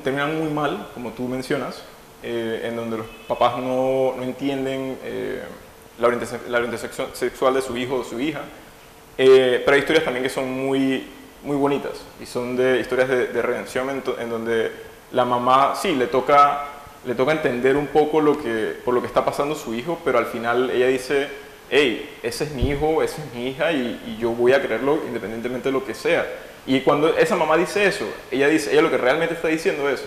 terminan 0.03 0.39
muy 0.39 0.53
mal, 0.53 0.89
como 0.93 1.11
tú 1.13 1.23
mencionas, 1.29 1.83
eh, 2.23 2.63
en 2.65 2.77
donde 2.77 2.99
los 2.99 3.07
papás 3.27 3.57
no, 3.59 4.15
no 4.17 4.23
entienden 4.23 4.99
eh, 5.03 5.43
la, 5.99 6.09
orientación, 6.09 6.41
la, 6.49 6.59
orientación, 6.59 7.09
sexual 7.15 7.55
de 7.55 7.63
su 7.63 7.77
hijo 7.77 7.97
o 7.97 8.05
su 8.05 8.21
hija. 8.21 8.43
pero 9.17 9.73
hay 9.73 9.79
historias 9.79 10.05
también 10.05 10.23
que 10.23 10.31
son 10.31 10.51
muy 10.51 11.07
muy 11.43 11.57
bonitas 11.57 11.93
y 12.21 12.27
son 12.27 12.57
de 12.57 12.81
historias 12.81 13.09
de, 13.09 13.43
redención 13.43 13.91
en, 13.91 14.31
donde 14.31 14.73
la 15.11 15.25
mamá 15.25 15.75
sí 15.75 15.95
le 15.95 16.07
toca 16.07 16.69
le 17.05 17.15
toca 17.15 17.33
entender 17.33 17.77
un 17.77 17.89
poco 17.89 18.21
lo 18.21 18.41
que 18.41 18.77
por 18.85 18.95
lo 18.95 19.01
que 19.01 19.07
está 19.07 19.25
pasando 19.25 19.55
su 19.55 19.75
hijo 19.75 19.99
pero 20.05 20.19
al 20.19 20.27
final 20.27 20.71
ella 20.71 20.87
dice 20.87 21.29
hey, 21.75 22.19
ese 22.23 22.45
es 22.45 22.53
mi 22.53 22.69
hijo, 22.69 23.03
esa 23.03 23.23
es 23.23 23.35
mi 23.35 23.49
hija 23.49 23.73
y, 23.73 24.19
yo 24.21 24.33
voy 24.33 24.53
a 24.53 24.61
quererlo 24.61 24.99
independientemente 25.07 25.71
de 25.71 25.73
lo 25.73 25.85
que 25.85 25.95
sea. 25.95 26.27
Y 26.67 26.81
cuando 26.83 27.09
esa 27.17 27.35
mamá 27.35 27.57
dice 27.57 27.87
eso, 27.87 28.05
ella 28.31 28.47
dice, 28.47 28.73
ella 28.73 28.83
lo 28.83 28.91
que 28.91 28.99
realmente 28.99 29.35
está 29.35 29.49
diciendo 29.49 29.89
es, 29.89 30.05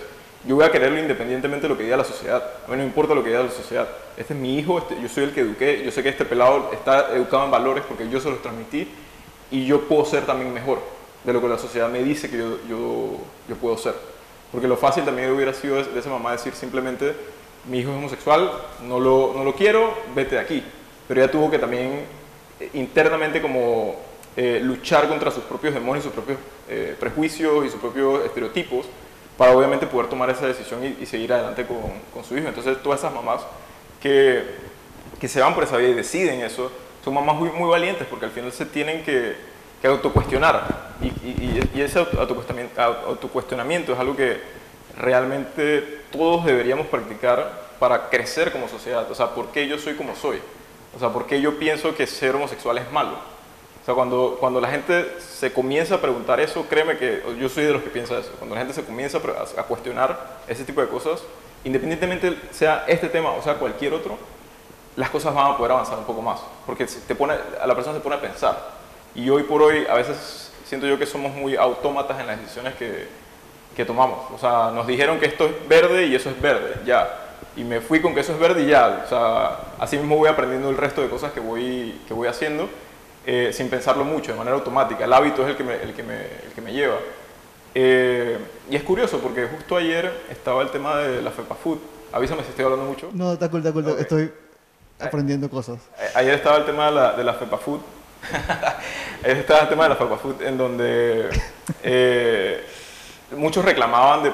yo 0.48 0.56
voy 0.56 0.64
a 0.64 0.72
quererlo 0.72 1.00
independientemente 1.00 1.64
de 1.64 1.70
lo 1.70 1.78
que 1.78 1.84
diga 1.84 1.98
la 1.98 2.04
sociedad. 2.04 2.44
A 2.68 2.72
mí 2.72 2.78
no 2.78 2.84
importa 2.84 3.16
lo 3.16 3.24
que 3.24 3.30
diga 3.30 3.42
la 3.42 3.50
sociedad. 3.50 3.90
Este 4.16 4.36
es 4.36 4.40
mi 4.40 4.60
hijo, 4.60 4.78
este, 4.78 4.96
yo 5.02 5.10
soy 5.10 5.24
el 5.24 5.34
que 5.34 5.42
eduqué, 5.42 5.82
yo 5.84 5.90
sé 5.90 6.04
que 6.04 6.10
este 6.10 6.24
pelado 6.24 6.70
está 6.72 7.10
educado 7.16 7.46
en 7.46 7.52
valores 7.52 7.84
porque 7.88 8.08
yo 8.08 8.22
se 8.22 8.30
los 8.30 8.44
transmití 8.44 8.88
y 9.50 9.66
yo 9.66 9.82
puedo 9.88 10.06
ser 10.06 10.24
también 10.28 10.54
mejor 10.54 10.80
de 11.24 11.34
lo 11.34 11.42
que 11.42 11.48
la 11.48 11.58
sociedad 11.58 11.90
me 11.90 12.04
dice 12.04 12.30
que 12.30 12.38
yo, 12.38 12.60
yo, 12.70 13.18
yo 13.50 13.56
puedo 13.56 13.76
ser. 13.76 13.96
Porque 14.56 14.70
lo 14.70 14.78
fácil 14.78 15.04
también 15.04 15.32
hubiera 15.32 15.54
sido 15.54 15.84
de 15.84 16.00
esa 16.00 16.10
mamá 16.10 16.32
decir 16.32 16.54
simplemente, 16.54 17.14
mi 17.70 17.80
hijo 17.80 17.92
es 17.92 17.98
homosexual, 17.98 18.50
no 18.84 19.02
lo, 19.02 19.34
no 19.36 19.44
lo 19.44 19.54
quiero, 19.54 19.94
vete 20.16 20.36
de 20.36 20.42
aquí. 20.42 20.64
Pero 21.10 21.22
ella 21.22 21.30
tuvo 21.30 21.52
que 21.52 21.60
también 21.60 22.06
eh, 22.62 22.70
internamente 22.76 23.42
como 23.42 23.98
eh, 24.38 24.62
luchar 24.64 25.10
contra 25.10 25.30
sus 25.30 25.44
propios 25.44 25.74
demonios, 25.74 26.06
sus 26.06 26.14
propios 26.14 26.38
eh, 26.70 26.96
prejuicios 26.98 27.66
y 27.66 27.70
sus 27.70 27.82
propios 27.82 28.24
estereotipos 28.24 28.86
para 29.38 29.52
obviamente 29.52 29.88
poder 29.88 30.08
tomar 30.08 30.30
esa 30.30 30.48
decisión 30.48 30.96
y, 31.02 31.06
seguir 31.06 31.34
adelante 31.34 31.66
con, 31.66 31.82
con, 32.14 32.24
su 32.24 32.38
hijo. 32.38 32.48
Entonces 32.48 32.82
todas 32.82 33.02
esas 33.02 33.14
mamás 33.14 33.42
que, 34.02 34.42
que, 35.20 35.28
se 35.28 35.42
van 35.42 35.54
por 35.54 35.66
esa 35.66 35.76
vida 35.76 35.90
y 35.90 35.96
deciden 35.96 36.40
eso, 36.40 36.72
son 37.04 37.14
mamás 37.14 37.36
muy, 37.36 37.50
muy 37.50 37.70
valientes 37.70 38.08
porque 38.10 38.24
al 38.24 38.32
final 38.32 38.54
se 38.54 38.66
tienen 38.66 39.04
que, 39.04 39.36
que 39.86 39.92
autocuestionar 39.92 40.64
y, 41.00 41.08
y, 41.08 41.70
y 41.76 41.82
ese 41.82 42.00
autocuestionamiento, 42.00 42.82
autocuestionamiento 42.82 43.94
es 43.94 44.00
algo 44.00 44.16
que 44.16 44.42
realmente 44.98 46.02
todos 46.12 46.44
deberíamos 46.44 46.88
practicar 46.88 47.52
para 47.78 48.10
crecer 48.10 48.52
como 48.52 48.68
sociedad. 48.68 49.10
O 49.12 49.14
sea, 49.14 49.36
¿por 49.36 49.50
qué 49.50 49.68
yo 49.68 49.78
soy 49.78 49.94
como 49.94 50.16
soy? 50.16 50.40
O 50.96 51.00
sea, 51.00 51.10
¿por 51.10 51.28
qué 51.28 51.40
yo 51.40 51.60
pienso 51.60 51.94
que 51.94 52.08
ser 52.08 52.36
homosexual 52.36 52.80
es 52.80 52.92
malo? 52.92 53.14
O 53.82 53.86
sea, 53.86 53.94
cuando, 53.94 54.38
cuando 54.40 54.60
la 54.60 54.70
gente 54.70 55.06
se 55.20 55.54
comienza 55.54 55.96
a 55.96 56.02
preguntar 56.02 56.40
eso, 56.40 56.66
créeme 56.68 56.98
que 56.98 57.22
yo 57.40 57.48
soy 57.48 57.66
de 57.66 57.74
los 57.74 57.84
que 57.84 57.92
piensa 57.92 58.18
eso. 58.18 58.32
Cuando 58.40 58.56
la 58.56 58.62
gente 58.62 58.74
se 58.74 58.84
comienza 58.84 59.20
a, 59.20 59.64
cuestionar 59.64 60.40
ese 60.48 60.64
tipo 60.64 60.82
de 60.82 60.88
cosas, 60.88 61.22
independientemente 61.64 62.36
sea 62.50 62.86
este 62.88 63.08
tema 63.08 63.34
o 63.34 63.42
sea 63.44 63.56
cualquier 63.56 63.94
otro, 63.94 64.18
las 64.96 65.12
cosas 65.12 65.36
van 65.36 65.52
a 65.52 65.58
poder 65.58 65.74
avanzar 65.74 66.00
un 66.00 66.06
poco 66.06 66.24
más. 66.24 66.40
Porque 66.66 66.86
te 66.86 67.14
pone, 67.14 67.36
a 67.62 67.68
la 67.68 67.76
persona 67.76 67.96
se 67.96 68.02
pone 68.02 68.16
a 68.16 68.22
pensar. 68.22 68.85
Y 69.16 69.30
hoy 69.30 69.44
por 69.44 69.62
hoy, 69.62 69.86
a 69.90 69.96
veces 69.96 70.52
siento 70.66 70.88
yo 70.88 71.00
que 71.00 71.06
somos 71.06 71.34
muy 71.34 71.56
autómatas 71.56 72.20
en 72.20 72.28
las 72.28 72.40
decisiones 72.40 72.76
que, 72.76 73.08
que 73.76 73.86
tomamos. 73.86 74.32
O 74.32 74.38
sea, 74.38 74.72
nos 74.72 74.86
dijeron 74.86 75.20
que 75.20 75.26
esto 75.28 75.46
es 75.46 75.68
verde 75.68 76.08
y 76.08 76.16
eso 76.16 76.30
es 76.30 76.42
verde, 76.42 76.76
ya 76.86 77.22
y 77.58 77.64
me 77.64 77.82
fui 77.82 78.02
con 78.02 78.14
que 78.14 78.20
eso 78.20 78.34
es 78.34 78.40
verde 78.40 78.64
y 78.64 78.68
ya. 78.68 79.04
O 79.06 79.10
sea, 79.10 79.60
así 79.80 79.98
mismo 79.98 80.18
voy 80.18 80.30
aprendiendo 80.30 80.70
el 80.70 80.78
resto 80.78 81.02
de 81.02 81.10
cosas 81.10 81.32
que 81.32 81.40
voy, 81.40 82.02
que 82.08 82.14
voy 82.14 82.28
haciendo 82.28 82.70
eh, 83.26 83.52
sin 83.54 83.70
pensarlo 83.70 84.04
mucho, 84.04 84.32
de 84.32 84.38
manera 84.38 84.56
automática. 84.56 85.06
El 85.06 85.14
hábito 85.14 85.44
es 85.44 85.50
el 85.50 85.56
que 85.56 85.64
me, 85.64 85.76
el 85.76 85.94
que 85.94 86.04
me, 86.04 86.16
el 86.16 86.52
que 86.54 86.62
me 86.62 86.74
lleva. 86.74 86.98
Eh, 87.74 88.38
y 88.70 88.76
es 88.76 88.84
curioso 88.84 89.20
porque 89.20 89.48
justo 89.48 89.78
ayer 89.78 90.12
estaba 90.30 90.62
el 90.62 90.70
tema 90.70 90.98
de 90.98 91.22
la 91.22 91.32
FEPA 91.32 91.56
Food. 91.56 91.80
Avísame 92.12 92.44
si 92.44 92.50
estoy 92.50 92.66
hablando 92.66 92.86
mucho. 92.86 93.10
No, 93.14 93.34
está 93.34 93.50
cool, 93.50 93.60
está 93.60 93.72
cool. 93.72 93.88
Estoy 94.00 94.32
aprendiendo 95.00 95.50
cosas. 95.50 95.80
Ayer 96.14 96.36
estaba 96.36 96.58
el 96.58 96.66
tema 96.66 96.88
de 96.88 96.92
la, 96.92 97.14
de 97.14 97.24
la 97.24 97.34
FEPA 97.34 97.58
Food. 97.58 97.80
Estaba 99.24 99.62
el 99.62 99.70
tema 99.70 99.84
de 99.84 99.90
la 99.90 99.96
Food 99.96 100.42
en 100.42 100.58
donde 100.58 101.30
eh, 101.84 102.66
muchos 103.36 103.64
reclamaban 103.66 104.24
de, 104.24 104.34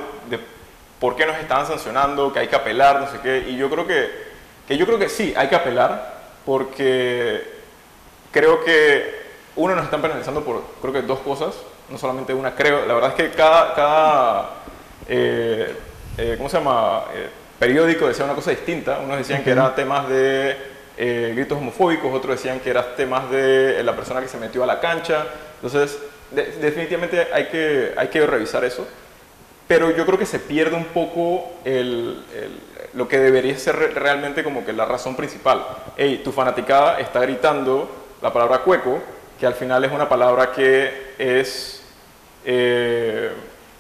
por 1.00 1.16
qué 1.16 1.26
nos 1.26 1.38
estaban 1.38 1.66
sancionando, 1.66 2.32
que 2.32 2.40
hay 2.40 2.48
que 2.48 2.56
apelar, 2.56 3.00
no 3.00 3.10
sé 3.10 3.20
qué. 3.22 3.50
Y 3.50 3.58
yo 3.58 3.70
creo 3.70 3.88
que, 3.88 4.10
que 4.68 4.78
yo 4.78 4.86
creo 4.86 5.00
que 5.00 5.10
sí, 5.10 5.34
hay 5.36 5.48
que 5.48 5.56
apelar 5.56 6.22
porque 6.46 7.44
creo 8.32 8.64
que 8.64 9.22
uno 9.56 9.76
nos 9.76 9.86
están 9.86 10.02
penalizando 10.02 10.44
por 10.44 10.64
creo 10.82 10.94
que 10.94 11.02
dos 11.02 11.20
cosas, 11.20 11.56
no 11.90 11.98
solamente 11.98 12.34
una, 12.34 12.56
creo. 12.56 12.86
La 12.86 12.94
verdad 12.94 13.10
es 13.12 13.16
que 13.16 13.36
cada, 13.36 13.74
cada 13.74 14.50
eh, 15.08 15.76
eh, 16.18 16.36
¿cómo 16.38 16.50
se 16.50 16.58
llama? 16.58 17.04
Periódico 17.60 18.08
decía 18.08 18.26
una 18.26 18.36
cosa 18.36 18.52
distinta. 18.52 19.00
Unos 19.00 19.18
decían 19.18 19.44
que 19.44 19.52
eran 19.52 19.76
temas 19.76 20.08
de 20.10 20.71
gritos 20.98 21.58
homofóbicos, 21.58 22.14
otros 22.14 22.36
decían 22.36 22.60
que 22.60 22.70
eran 22.70 22.86
temas 22.96 23.30
de 23.32 23.82
la 23.84 23.96
persona 23.96 24.22
que 24.22 24.28
se 24.28 24.38
metió 24.38 24.64
a 24.64 24.68
la 24.68 24.80
cancha. 24.80 25.26
Entonces, 25.56 26.00
definitivamente 26.32 27.28
hay 27.34 27.48
que, 27.48 27.94
hay 27.98 28.08
que 28.08 28.26
revisar 28.26 28.64
eso 28.64 28.88
pero 29.72 29.90
yo 29.90 30.06
creo 30.06 30.20
que 30.20 30.26
se 30.26 30.38
pierde 30.38 30.76
un 30.76 30.84
poco 30.84 31.50
lo 32.94 33.08
que 33.08 33.20
debería 33.20 33.58
ser 33.58 33.78
realmente 33.96 34.44
como 34.44 34.66
que 34.66 34.74
la 34.74 34.84
razón 34.84 35.16
principal. 35.16 35.66
Hey, 35.96 36.20
tu 36.22 36.34
fanaticada 36.34 37.00
está 37.00 37.22
gritando 37.22 37.90
la 38.22 38.34
palabra 38.34 38.58
cueco, 38.64 39.00
que 39.40 39.48
al 39.48 39.54
final 39.54 39.86
es 39.86 39.92
una 39.94 40.10
palabra 40.10 40.52
que 40.52 41.14
es, 41.18 41.84
eh, 42.44 43.32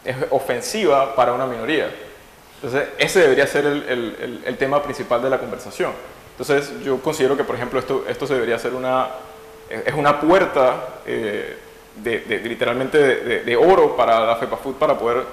es 0.05 0.15
ofensiva 0.29 1.13
para 1.13 1.33
una 1.33 1.45
minoría. 1.45 1.91
Entonces, 2.55 2.87
ese 2.97 3.19
debería 3.19 3.45
ser 3.45 3.65
el, 3.65 4.41
el, 4.45 4.57
tema 4.57 4.81
principal 4.81 5.21
de 5.21 5.29
la 5.29 5.39
conversación. 5.39 5.91
Entonces, 6.41 6.83
yo 6.83 6.99
considero 7.03 7.37
que, 7.37 7.43
por 7.43 7.55
ejemplo, 7.55 7.77
esto, 7.77 8.03
esto 8.09 8.25
se 8.25 8.33
debería 8.33 8.57
ser 8.57 8.73
una, 8.73 9.09
es 9.69 9.93
una 9.93 10.19
puerta 10.19 11.01
eh, 11.05 11.55
de, 11.97 12.41
literalmente 12.43 12.97
de, 12.97 13.55
oro 13.55 13.95
para 13.95 14.25
la 14.25 14.35
FEPA 14.37 14.57
Food 14.57 14.73
para 14.73 14.97
poder 14.97 15.23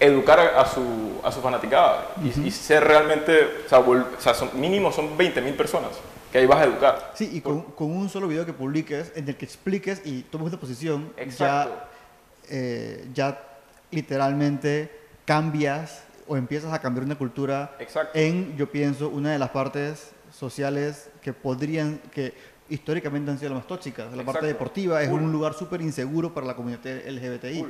educar 0.00 0.40
a 0.40 0.66
su, 0.66 1.20
a 1.22 1.30
su 1.30 1.40
fanaticada. 1.40 2.08
Y, 2.24 2.50
ser 2.50 2.82
realmente, 2.82 3.62
o 3.66 4.18
sea, 4.18 4.34
son, 4.34 4.50
mínimo 4.54 4.90
son 4.90 5.16
20.000 5.16 5.56
personas 5.56 5.92
que 6.32 6.38
ahí 6.38 6.46
vas 6.46 6.58
a 6.58 6.64
educar. 6.64 7.12
Sí, 7.14 7.30
y 7.34 7.40
con, 7.40 7.62
con, 7.62 7.92
un 7.92 8.08
solo 8.08 8.26
video 8.26 8.44
que 8.44 8.52
publiques, 8.52 9.12
en 9.14 9.28
el 9.28 9.36
que 9.36 9.44
expliques 9.44 10.02
y 10.04 10.22
tomes 10.22 10.48
una 10.48 10.58
posición, 10.58 11.12
ya, 11.38 11.88
eh, 12.48 13.06
ya 13.14 13.40
literalmente 13.92 14.90
cambias 15.24 16.02
o 16.26 16.36
empiezas 16.36 16.72
a 16.72 16.80
cambiar 16.80 17.04
una 17.04 17.16
cultura 17.16 17.76
en, 18.12 18.56
yo 18.56 18.68
pienso, 18.72 19.08
una 19.08 19.30
de 19.30 19.38
las 19.38 19.50
partes 19.50 20.10
sociales 20.32 21.10
que 21.20 21.32
podrían, 21.32 22.00
que 22.12 22.34
históricamente 22.68 23.30
han 23.30 23.38
sido 23.38 23.50
las 23.50 23.58
más 23.58 23.66
tóxicas. 23.66 24.12
La 24.16 24.24
parte 24.24 24.46
deportiva 24.46 25.02
es 25.02 25.10
un 25.10 25.30
lugar 25.30 25.52
súper 25.54 25.82
inseguro 25.82 26.32
para 26.32 26.46
la 26.46 26.56
comunidad 26.56 26.80
LGBTI. 26.84 27.66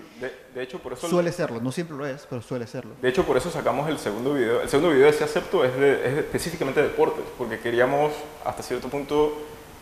De, 0.54 0.62
hecho, 0.62 0.78
por 0.78 0.92
eso... 0.92 1.08
Suele 1.08 1.32
serlo, 1.32 1.60
no 1.60 1.72
siempre 1.72 1.96
lo 1.96 2.06
es, 2.06 2.26
pero 2.28 2.40
suele 2.40 2.66
serlo. 2.66 2.92
De 3.02 3.08
hecho, 3.08 3.24
por 3.24 3.36
eso 3.36 3.50
sacamos 3.50 3.88
el 3.88 3.98
segundo 3.98 4.34
video. 4.34 4.62
El 4.62 4.68
segundo 4.68 4.90
video 4.90 5.04
de 5.06 5.10
ese 5.10 5.24
acepto 5.24 5.64
es, 5.64 5.76
de, 5.76 6.20
específicamente 6.20 6.80
de 6.80 6.88
deportes, 6.88 7.24
porque 7.36 7.58
queríamos 7.58 8.12
hasta 8.44 8.62
cierto 8.62 8.88
punto 8.88 9.36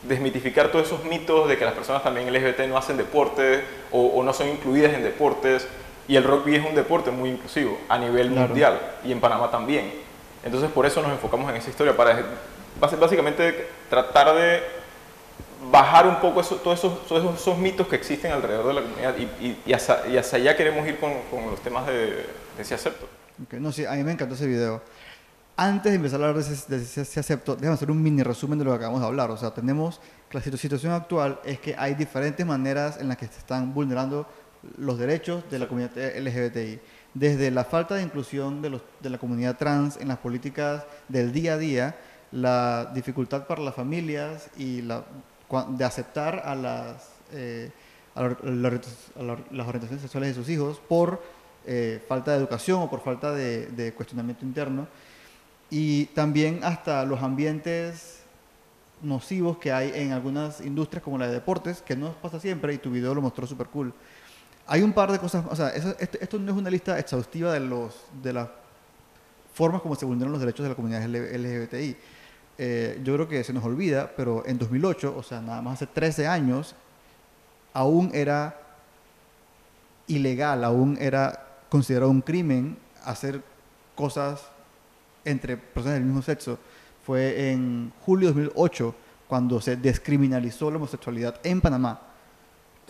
desmitificar 0.08 0.72
todos 0.72 0.86
esos 0.86 1.04
mitos 1.04 1.46
de 1.48 1.58
que 1.58 1.64
las 1.66 1.74
personas 1.74 2.02
también 2.02 2.32
LGBT 2.32 2.60
no 2.60 2.78
hacen 2.78 2.96
deporte 2.96 3.62
o, 3.92 4.22
no 4.22 4.32
son 4.32 4.48
incluidas 4.48 4.94
en 4.94 5.02
deportes. 5.02 5.68
Y 6.08 6.16
el 6.16 6.24
rugby 6.24 6.56
es 6.56 6.66
un 6.66 6.74
deporte 6.74 7.10
muy 7.10 7.28
inclusivo 7.28 7.78
a 7.88 7.98
nivel 7.98 8.30
mundial 8.30 8.80
y 9.04 9.12
en 9.12 9.20
Panamá 9.20 9.50
también. 9.50 9.92
Entonces, 10.42 10.70
por 10.70 10.86
eso 10.86 11.02
nos 11.02 11.12
enfocamos 11.12 11.50
en 11.50 11.56
esa 11.56 11.68
historia, 11.68 11.94
para 11.94 12.18
básicamente 12.78 13.68
tratar 13.88 14.34
de 14.34 14.62
bajar 15.70 16.06
un 16.06 16.20
poco 16.20 16.40
eso, 16.40 16.56
todos, 16.56 16.78
esos, 16.78 17.06
todos 17.06 17.40
esos, 17.40 17.58
mitos 17.58 17.86
que 17.86 17.96
existen 17.96 18.32
alrededor 18.32 18.68
de 18.68 18.74
la 18.74 18.82
comunidad 18.82 19.14
y, 19.18 19.58
y, 19.66 19.72
hacia, 19.72 20.06
y 20.08 20.16
hacia, 20.16 20.38
allá 20.38 20.56
queremos 20.56 20.86
ir 20.86 20.98
con, 20.98 21.12
con 21.30 21.50
los 21.50 21.60
temas 21.60 21.86
de, 21.86 22.26
de 22.56 22.62
ese 22.62 22.74
acepto. 22.74 23.06
no, 23.52 23.72
sí, 23.72 23.84
a 23.84 23.92
mí 23.92 24.04
me 24.04 24.12
encantó 24.12 24.34
ese 24.34 24.46
video. 24.46 24.80
Antes 25.56 25.92
de 25.92 25.96
empezar 25.96 26.22
a 26.22 26.28
hablar 26.28 26.42
de 26.42 26.76
de 26.76 26.82
ese 26.82 27.20
acepto, 27.20 27.54
déjame 27.54 27.74
hacer 27.74 27.90
un 27.90 28.02
mini 28.02 28.22
resumen 28.22 28.58
de 28.58 28.64
lo 28.64 28.70
que 28.70 28.76
acabamos 28.76 29.02
de 29.02 29.06
hablar. 29.06 29.30
O 29.30 29.36
sea, 29.36 29.50
tenemos 29.50 30.00
que 30.30 30.38
la 30.38 30.56
situación 30.56 30.92
actual 30.92 31.38
es 31.44 31.58
que 31.60 31.74
hay 31.76 31.94
diferentes 31.94 32.46
maneras 32.46 32.98
en 32.98 33.08
las 33.08 33.18
que 33.18 33.26
se 33.26 33.38
están 33.38 33.74
vulnerando 33.74 34.26
los 34.78 34.98
derechos 34.98 35.44
de 35.50 35.58
la 35.58 35.68
comunidad 35.68 35.92
LGBTI. 35.96 36.80
Desde 37.12 37.50
la 37.50 37.64
falta 37.64 37.96
de 37.96 38.02
inclusión 38.02 38.62
de, 38.62 38.70
los, 38.70 38.82
de 39.00 39.10
la 39.10 39.18
comunidad 39.18 39.58
trans 39.58 39.98
en 39.98 40.08
las 40.08 40.16
políticas 40.16 40.84
del 41.08 41.30
día 41.30 41.54
a 41.54 41.58
día, 41.58 41.96
la 42.32 42.90
dificultad 42.94 43.46
para 43.46 43.62
las 43.62 43.74
familias 43.74 44.50
y 44.56 44.82
la 44.82 45.04
de 45.70 45.84
aceptar 45.84 46.42
a 46.44 46.54
las, 46.54 47.10
eh, 47.32 47.70
las 48.14 49.66
orientaciones 49.66 50.02
sexuales 50.02 50.28
de 50.30 50.34
sus 50.34 50.48
hijos 50.48 50.80
por 50.88 51.20
eh, 51.66 52.02
falta 52.08 52.32
de 52.32 52.38
educación 52.38 52.82
o 52.82 52.90
por 52.90 53.00
falta 53.00 53.32
de, 53.32 53.92
cuestionamiento 53.96 54.44
interno. 54.44 54.86
Y 55.70 56.06
también 56.06 56.60
hasta 56.62 57.04
los 57.04 57.22
ambientes 57.22 58.20
nocivos 59.02 59.58
que 59.58 59.72
hay 59.72 59.92
en 59.94 60.12
algunas 60.12 60.60
industrias 60.60 61.02
como 61.02 61.18
la 61.18 61.26
de 61.26 61.34
deportes, 61.34 61.80
que 61.82 61.96
no 61.96 62.12
pasa 62.14 62.38
siempre 62.38 62.74
y 62.74 62.78
tu 62.78 62.90
video 62.90 63.14
lo 63.14 63.22
mostró 63.22 63.46
súper 63.46 63.68
cool. 63.68 63.92
Hay 64.66 64.82
un 64.82 64.92
par 64.92 65.10
de 65.10 65.18
cosas, 65.18 65.44
o 65.48 65.56
sea, 65.56 65.70
esto, 65.70 66.38
no 66.38 66.52
es 66.52 66.58
una 66.58 66.70
lista 66.70 66.98
exhaustiva 66.98 67.52
de, 67.52 67.60
los, 67.60 68.04
de 68.22 68.32
las 68.32 68.48
formas 69.52 69.80
como 69.80 69.96
se 69.96 70.04
vulneran 70.04 70.30
los 70.30 70.40
derechos 70.40 70.62
de 70.62 70.70
la 70.70 70.74
comunidad 70.76 71.04
LGBTI 71.08 71.96
eh, 72.62 73.00
yo 73.02 73.14
creo 73.14 73.26
que 73.26 73.42
se 73.42 73.54
nos 73.54 73.64
olvida, 73.64 74.12
pero 74.14 74.44
en 74.44 74.58
2008, 74.58 75.14
o 75.16 75.22
sea, 75.22 75.40
nada 75.40 75.62
más 75.62 75.76
hace 75.76 75.86
13 75.86 76.26
años, 76.26 76.74
aún 77.72 78.10
era 78.12 78.54
ilegal, 80.06 80.62
aún 80.62 80.98
era 81.00 81.62
considerado 81.70 82.10
un 82.10 82.20
crimen 82.20 82.76
hacer 83.02 83.42
cosas 83.94 84.42
entre 85.24 85.56
personas 85.56 86.00
del 86.00 86.04
mismo 86.04 86.20
sexo. 86.20 86.58
Fue 87.06 87.50
en 87.50 87.94
julio 88.04 88.28
de 88.28 88.44
2008 88.44 88.94
cuando 89.26 89.58
se 89.62 89.76
descriminalizó 89.76 90.70
la 90.70 90.76
homosexualidad 90.76 91.40
en 91.42 91.62
Panamá. 91.62 91.98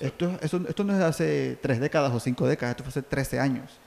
Esto, 0.00 0.36
esto, 0.42 0.62
esto 0.68 0.82
no 0.82 0.94
es 0.94 0.98
de 0.98 1.04
hace 1.04 1.58
tres 1.62 1.78
décadas 1.78 2.12
o 2.12 2.18
cinco 2.18 2.44
décadas, 2.48 2.72
esto 2.72 2.82
fue 2.82 2.88
hace 2.88 3.02
13 3.02 3.38
años. 3.38 3.78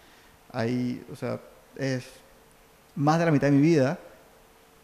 Ahí, 0.50 1.06
o 1.12 1.16
sea, 1.18 1.42
es 1.76 2.06
más 2.96 3.20
de 3.20 3.26
la 3.26 3.32
mitad 3.32 3.48
de 3.48 3.52
mi 3.52 3.62
vida 3.62 4.00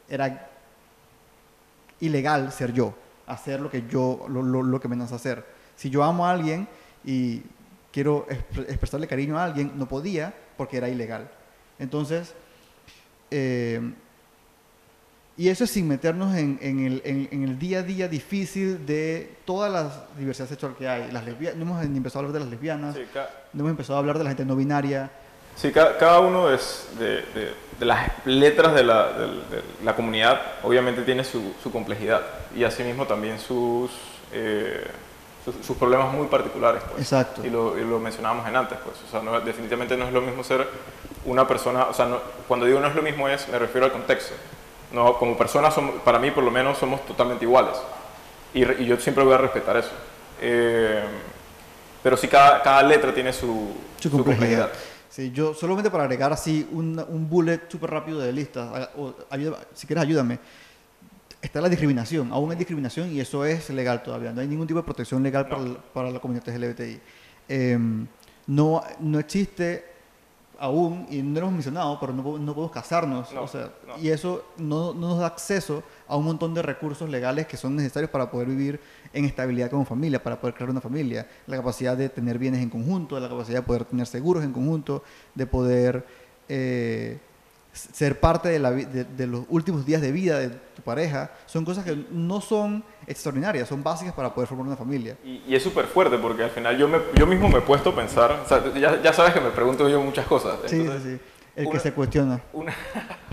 era 0.09 0.48
ilegal 2.01 2.51
ser 2.51 2.73
yo, 2.73 2.93
hacer 3.27 3.59
lo 3.61 3.69
que 3.69 3.85
yo, 3.87 4.25
lo, 4.29 4.41
lo, 4.41 4.63
lo 4.63 4.79
que 4.79 4.87
me 4.87 4.95
nace 4.95 5.15
hacer. 5.15 5.45
Si 5.75 5.89
yo 5.89 6.03
amo 6.03 6.25
a 6.25 6.31
alguien 6.31 6.67
y 7.05 7.41
quiero 7.91 8.27
expre- 8.27 8.65
expresarle 8.69 9.07
cariño 9.07 9.37
a 9.37 9.43
alguien, 9.45 9.71
no 9.75 9.87
podía 9.87 10.33
porque 10.57 10.77
era 10.77 10.89
ilegal. 10.89 11.29
Entonces, 11.79 12.33
eh, 13.31 13.93
y 15.37 15.47
eso 15.47 15.63
es 15.63 15.69
sin 15.71 15.87
meternos 15.87 16.35
en, 16.35 16.59
en 16.61 16.79
el, 16.85 17.01
en- 17.05 17.29
en 17.31 17.43
el 17.43 17.57
día 17.57 17.79
a 17.79 17.83
día 17.83 18.07
difícil 18.09 18.85
de 18.85 19.37
toda 19.45 19.69
la 19.69 20.07
diversidad 20.17 20.49
sexual 20.49 20.75
que 20.77 20.87
hay. 20.87 21.09
Las 21.11 21.23
lesbianas, 21.23 21.57
no 21.57 21.63
hemos 21.63 21.83
empezado 21.85 22.19
a 22.19 22.27
hablar 22.27 22.33
de 22.33 22.39
las 22.41 22.49
lesbianas, 22.49 22.95
Sí, 22.95 23.01
no 23.53 23.61
hemos 23.61 23.71
empezado 23.71 23.95
a 23.95 23.99
hablar 23.99 24.17
de 24.17 24.23
la 24.25 24.31
gente 24.31 24.43
no 24.45 24.55
binaria. 24.57 25.09
Sí, 25.59 25.71
ca- 25.71 25.97
cada, 25.97 26.19
uno 26.19 26.51
es 26.53 26.87
de, 26.97 27.21
de- 27.33 27.53
de 27.79 27.85
las 27.85 28.11
letras 28.25 28.73
de 28.73 28.83
la, 28.83 29.07
de 29.13 29.61
la 29.83 29.95
comunidad 29.95 30.41
obviamente 30.63 31.01
tiene 31.03 31.23
su, 31.23 31.53
su 31.63 31.71
complejidad 31.71 32.21
y 32.55 32.63
asimismo 32.65 33.05
también 33.05 33.39
sus, 33.39 33.89
eh, 34.33 34.85
sus, 35.45 35.65
sus 35.65 35.77
problemas 35.77 36.13
muy 36.13 36.27
particulares. 36.27 36.81
Pues. 36.89 37.01
Exacto. 37.01 37.45
Y 37.45 37.49
lo, 37.49 37.77
y 37.77 37.81
lo 37.85 37.99
mencionábamos 37.99 38.47
en 38.47 38.55
antes, 38.55 38.77
pues. 38.83 38.97
O 39.07 39.11
sea, 39.11 39.21
no- 39.21 39.39
definitivamente 39.41 39.95
no 39.97 40.05
es 40.05 40.13
lo 40.13 40.21
mismo 40.21 40.43
ser 40.43 40.67
una 41.25 41.47
persona, 41.47 41.85
o 41.85 41.93
sea, 41.93 42.05
no- 42.05 42.19
cuando 42.47 42.65
digo 42.65 42.79
no 42.79 42.87
es 42.87 42.95
lo 42.95 43.01
mismo 43.01 43.27
es, 43.29 43.47
me 43.49 43.59
refiero 43.59 43.85
al 43.85 43.91
contexto. 43.91 44.33
No, 44.91 45.17
como 45.17 45.37
personas, 45.37 45.73
somos- 45.73 45.95
para 46.03 46.19
mí 46.19 46.31
por 46.31 46.43
lo 46.43 46.51
menos 46.51 46.77
somos 46.77 47.05
totalmente 47.05 47.45
iguales 47.45 47.75
y, 48.53 48.63
y 48.81 48.85
yo 48.85 48.97
siempre 48.97 49.23
voy 49.23 49.33
a 49.33 49.37
respetar 49.37 49.77
eso. 49.77 49.91
Eh, 50.41 51.01
pero 52.01 52.15
sí, 52.17 52.27
cada, 52.27 52.61
cada 52.61 52.81
letra 52.83 53.13
tiene 53.13 53.31
su, 53.33 53.73
Su 54.01 54.09
complejidad. 54.09 54.69
Yo 55.33 55.53
solamente 55.53 55.89
para 55.91 56.03
agregar 56.03 56.31
así 56.31 56.67
un, 56.71 56.97
un 57.09 57.29
bullet 57.29 57.61
súper 57.67 57.89
rápido 57.89 58.19
de 58.19 58.31
lista, 58.31 58.69
haga- 58.73 58.91
o 58.97 59.13
ayuda- 59.29 59.59
si 59.73 59.85
quieres 59.85 60.03
ayúdame, 60.03 60.39
está 61.41 61.61
la 61.61 61.69
discriminación, 61.69 62.31
aún 62.31 62.51
hay 62.51 62.57
discriminación 62.57 63.11
y 63.11 63.19
eso 63.19 63.43
es 63.45 63.69
legal 63.69 64.01
todavía, 64.03 64.31
no 64.31 64.41
hay 64.41 64.47
ningún 64.47 64.67
tipo 64.67 64.79
de 64.79 64.85
protección 64.85 65.21
legal 65.23 65.47
para, 65.47 65.61
la, 65.63 65.77
para 65.93 66.11
la 66.11 66.19
comunidad 66.19 66.47
LGBTI. 66.47 66.99
Em, 67.47 68.07
no, 68.47 68.81
no 68.99 69.19
existe 69.19 69.85
aún, 70.59 71.07
y 71.09 71.21
no 71.21 71.33
lo 71.33 71.39
hemos 71.39 71.53
mencionado, 71.53 71.97
pero 71.99 72.13
no, 72.13 72.23
no 72.37 72.53
podemos 72.53 72.71
casarnos, 72.71 73.31
No, 73.33 73.43
o 73.43 73.47
sea, 73.47 73.71
no. 73.87 73.97
y 73.97 74.09
eso 74.09 74.43
no, 74.57 74.93
no 74.93 75.09
nos 75.09 75.19
da 75.19 75.27
acceso 75.27 75.83
a 76.07 76.15
un 76.17 76.25
montón 76.25 76.53
de 76.53 76.61
recursos 76.61 77.09
legales 77.09 77.47
que 77.47 77.57
son 77.57 77.75
necesarios 77.75 78.11
para 78.11 78.29
poder 78.29 78.47
vivir 78.49 78.79
en 79.13 79.25
estabilidad 79.25 79.69
como 79.69 79.85
familia, 79.85 80.21
para 80.21 80.39
poder 80.39 80.53
crear 80.55 80.69
una 80.69 80.81
familia, 80.81 81.27
la 81.47 81.57
capacidad 81.57 81.95
de 81.95 82.09
tener 82.09 82.37
bienes 82.37 82.61
en 82.61 82.69
conjunto, 82.69 83.19
la 83.19 83.29
capacidad 83.29 83.59
de 83.59 83.65
poder 83.65 83.85
tener 83.85 84.05
seguros 84.05 84.43
en 84.43 84.51
conjunto, 84.51 85.03
de 85.33 85.45
poder 85.47 86.05
eh, 86.49 87.19
ser 87.71 88.19
parte 88.19 88.49
de, 88.49 88.59
la 88.59 88.71
vi- 88.71 88.85
de, 88.85 89.03
de 89.03 89.27
los 89.27 89.43
últimos 89.49 89.85
días 89.85 90.01
de 90.01 90.11
vida 90.11 90.39
de 90.39 90.49
tu 90.49 90.81
pareja, 90.81 91.31
son 91.45 91.63
cosas 91.65 91.85
que 91.85 91.95
no 92.11 92.41
son 92.41 92.83
extraordinarias, 93.07 93.67
son 93.69 93.83
básicas 93.83 94.13
para 94.13 94.33
poder 94.33 94.47
formar 94.47 94.67
una 94.67 94.75
familia. 94.75 95.15
Y, 95.23 95.41
y 95.47 95.55
es 95.55 95.63
súper 95.63 95.85
fuerte 95.85 96.17
porque 96.17 96.43
al 96.43 96.49
final 96.49 96.77
yo, 96.77 96.88
me, 96.88 96.99
yo 97.15 97.25
mismo 97.27 97.47
me 97.49 97.59
he 97.59 97.61
puesto 97.61 97.91
a 97.91 97.95
pensar, 97.95 98.31
o 98.43 98.47
sea, 98.47 98.63
ya, 98.73 99.01
ya 99.01 99.13
sabes 99.13 99.33
que 99.33 99.39
me 99.41 99.49
pregunto 99.51 99.88
yo 99.88 100.01
muchas 100.01 100.25
cosas. 100.25 100.57
Sí, 100.65 100.77
entonces, 100.77 101.03
sí, 101.03 101.17
sí. 101.17 101.21
El 101.55 101.69
que 101.69 101.79
se 101.79 101.93
cuestiona. 101.93 102.41
Una, 102.53 102.73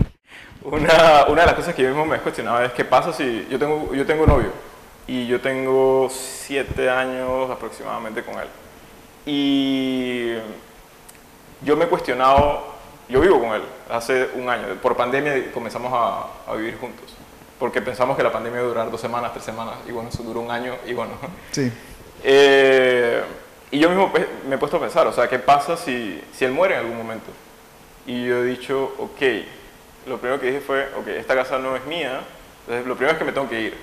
una, 0.63 1.25
una 1.27 1.41
de 1.41 1.47
las 1.47 1.53
cosas 1.55 1.73
que 1.75 1.83
yo 1.83 1.89
mismo 1.89 2.05
me 2.05 2.17
he 2.17 2.19
cuestionado 2.19 2.61
es 2.63 2.71
qué 2.73 2.85
pasa 2.85 3.13
si 3.13 3.47
yo 3.49 3.57
tengo, 3.57 3.93
yo 3.93 4.05
tengo 4.05 4.25
novio 4.25 4.51
y 5.07 5.25
yo 5.27 5.39
tengo 5.41 6.09
siete 6.11 6.89
años 6.89 7.49
aproximadamente 7.49 8.23
con 8.23 8.35
él. 8.35 8.47
Y 9.25 10.33
yo 11.65 11.75
me 11.75 11.85
he 11.85 11.87
cuestionado, 11.87 12.76
yo 13.09 13.21
vivo 13.21 13.39
con 13.39 13.49
él 13.53 13.61
hace 13.89 14.29
un 14.35 14.49
año, 14.49 14.75
por 14.81 14.95
pandemia 14.97 15.51
comenzamos 15.53 15.91
a, 15.93 16.51
a 16.51 16.55
vivir 16.55 16.77
juntos, 16.79 17.05
porque 17.59 17.81
pensamos 17.81 18.17
que 18.17 18.23
la 18.23 18.31
pandemia 18.31 18.59
iba 18.59 18.65
a 18.65 18.69
durar 18.69 18.91
dos 18.91 18.99
semanas, 19.01 19.31
tres 19.33 19.45
semanas, 19.45 19.75
y 19.87 19.91
bueno, 19.91 20.09
eso 20.09 20.23
duró 20.23 20.41
un 20.41 20.51
año, 20.51 20.75
y 20.85 20.93
bueno. 20.93 21.13
Sí. 21.51 21.71
Eh, 22.23 23.23
y 23.71 23.79
yo 23.79 23.89
mismo 23.89 24.11
pe- 24.11 24.27
me 24.47 24.55
he 24.55 24.57
puesto 24.57 24.77
a 24.77 24.79
pensar, 24.81 25.07
o 25.07 25.13
sea, 25.13 25.27
¿qué 25.27 25.39
pasa 25.39 25.77
si, 25.77 26.21
si 26.33 26.45
él 26.45 26.51
muere 26.51 26.75
en 26.75 26.81
algún 26.81 26.97
momento? 26.97 27.27
Y 28.05 28.25
yo 28.25 28.37
he 28.43 28.45
dicho, 28.45 28.93
ok, 28.97 29.21
lo 30.07 30.17
primero 30.17 30.39
que 30.39 30.47
dije 30.47 30.61
fue, 30.61 30.87
ok, 30.97 31.07
esta 31.09 31.35
casa 31.35 31.57
no 31.59 31.75
es 31.75 31.85
mía, 31.85 32.21
entonces 32.61 32.85
lo 32.87 32.95
primero 32.95 33.13
es 33.13 33.19
que 33.19 33.25
me 33.25 33.31
tengo 33.31 33.49
que 33.49 33.61
ir. 33.61 33.77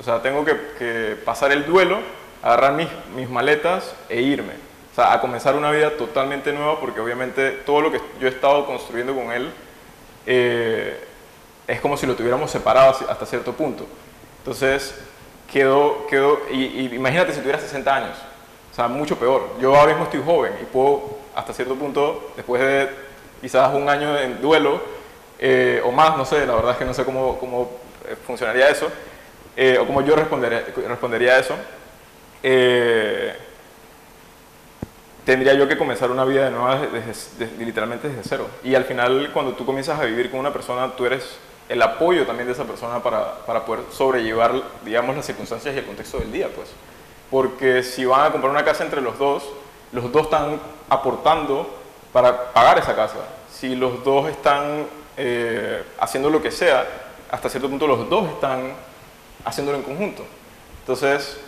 O 0.00 0.02
sea, 0.02 0.20
tengo 0.22 0.44
que, 0.44 0.56
que 0.78 1.16
pasar 1.24 1.50
el 1.52 1.66
duelo, 1.66 1.98
agarrar 2.42 2.74
mis, 2.74 2.88
mis 3.16 3.28
maletas 3.28 3.94
e 4.08 4.20
irme. 4.20 4.52
Sea, 4.98 5.12
a 5.12 5.20
comenzar 5.20 5.54
una 5.54 5.70
vida 5.70 5.96
totalmente 5.96 6.52
nueva, 6.52 6.80
porque 6.80 6.98
obviamente 6.98 7.52
todo 7.52 7.82
lo 7.82 7.92
que 7.92 8.00
yo 8.20 8.26
he 8.26 8.30
estado 8.30 8.66
construyendo 8.66 9.14
con 9.14 9.30
él 9.30 9.48
eh, 10.26 10.98
es 11.68 11.80
como 11.80 11.96
si 11.96 12.04
lo 12.04 12.16
tuviéramos 12.16 12.50
separado 12.50 12.96
hasta 13.08 13.24
cierto 13.24 13.52
punto. 13.52 13.86
Entonces, 14.38 14.96
quedó, 15.52 16.04
quedó 16.08 16.40
y, 16.50 16.64
y 16.64 16.94
imagínate 16.96 17.32
si 17.32 17.38
tuviera 17.38 17.60
60 17.60 17.94
años, 17.94 18.18
o 18.72 18.74
sea, 18.74 18.88
mucho 18.88 19.16
peor. 19.16 19.48
Yo 19.60 19.72
ahora 19.76 19.92
mismo 19.92 20.02
estoy 20.02 20.20
joven 20.20 20.54
y 20.60 20.64
puedo, 20.64 21.18
hasta 21.32 21.52
cierto 21.52 21.76
punto, 21.76 22.32
después 22.34 22.60
de 22.60 22.88
quizás 23.40 23.72
un 23.76 23.88
año 23.88 24.18
en 24.18 24.42
duelo, 24.42 24.80
eh, 25.38 25.80
o 25.84 25.92
más, 25.92 26.16
no 26.16 26.24
sé, 26.24 26.44
la 26.44 26.56
verdad 26.56 26.72
es 26.72 26.76
que 26.78 26.84
no 26.84 26.92
sé 26.92 27.04
cómo, 27.04 27.38
cómo 27.38 27.70
eh, 28.04 28.16
funcionaría 28.26 28.68
eso, 28.68 28.88
eh, 29.56 29.78
o 29.80 29.86
cómo 29.86 30.02
yo 30.02 30.16
respondería, 30.16 30.64
respondería 30.88 31.34
a 31.34 31.38
eso. 31.38 31.54
eh, 32.42 33.36
tendría 35.28 35.52
yo 35.52 35.68
que 35.68 35.76
comenzar 35.76 36.10
una 36.10 36.24
vida 36.24 36.46
de 36.46 36.50
nueva 36.50 36.76
desde- 36.78 37.12
desde- 37.38 37.62
literalmente 37.62 38.08
desde 38.08 38.22
cero. 38.26 38.46
Y 38.64 38.74
al 38.74 38.84
final, 38.84 39.30
cuando 39.34 39.52
tú 39.52 39.66
comienzas 39.66 40.00
a 40.00 40.04
vivir 40.06 40.30
con 40.30 40.40
una 40.40 40.54
persona, 40.54 40.90
tú 40.96 41.04
eres 41.04 41.36
el 41.68 41.82
apoyo 41.82 42.24
también 42.26 42.46
de 42.46 42.54
esa 42.54 42.64
persona 42.64 43.02
para, 43.02 43.44
para 43.44 43.66
poder 43.66 43.84
sobrellevar, 43.92 44.54
digamos, 44.86 45.14
las 45.14 45.26
circunstancias 45.26 45.74
y 45.74 45.78
el 45.80 45.84
contexto 45.84 46.16
del 46.18 46.32
día, 46.32 46.48
pues. 46.56 46.70
Porque 47.30 47.82
si 47.82 48.06
van 48.06 48.22
a 48.24 48.30
comprar 48.32 48.50
una 48.50 48.64
casa 48.64 48.84
entre 48.84 49.02
los 49.02 49.18
dos, 49.18 49.42
los 49.92 50.10
dos 50.10 50.22
están 50.22 50.58
aportando 50.88 51.68
para 52.10 52.50
pagar 52.54 52.78
esa 52.78 52.96
casa. 52.96 53.18
Si 53.52 53.76
los 53.76 54.02
dos 54.04 54.30
están 54.30 54.86
eh, 55.18 55.82
haciendo 56.00 56.30
lo 56.30 56.40
que 56.40 56.50
sea, 56.50 56.86
hasta 57.30 57.50
cierto 57.50 57.68
punto 57.68 57.86
los 57.86 58.08
dos 58.08 58.30
están 58.30 58.72
haciéndolo 59.44 59.76
en 59.76 59.84
conjunto. 59.84 60.24
Entonces, 60.80 61.38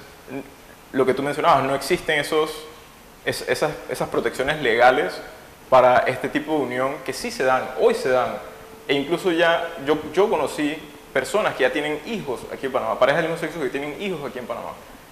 lo 0.92 1.06
que 1.06 1.14
tú 1.14 1.22
mencionabas, 1.22 1.64
no 1.64 1.74
existen 1.74 2.18
esos, 2.18 2.50
es- 3.24 3.48
esas, 3.48 3.72
esas 3.88 4.08
protecciones 4.08 4.60
legales 4.62 5.12
para 5.68 5.98
este 6.00 6.28
tipo 6.28 6.52
de 6.56 6.58
unión 6.62 6.94
que 7.04 7.12
sí 7.12 7.30
se 7.30 7.44
dan, 7.44 7.62
hoy 7.80 7.94
se 7.94 8.08
dan. 8.08 8.38
E 8.88 8.94
incluso 8.94 9.30
ya 9.30 9.68
yo, 9.86 9.98
yo 10.12 10.28
conocí 10.28 10.76
personas 11.12 11.54
que 11.54 11.62
ya 11.62 11.72
tienen 11.72 12.00
hijos 12.06 12.40
aquí 12.52 12.66
en 12.66 12.72
Panamá, 12.72 12.98
parejas 12.98 13.22
del 13.22 13.30
mismo 13.30 13.46
sexo 13.46 13.60
que 13.62 13.68
tienen 13.68 14.00
hijos 14.02 14.20
aquí 14.28 14.38
en 14.38 14.46
Panamá. 14.46 14.70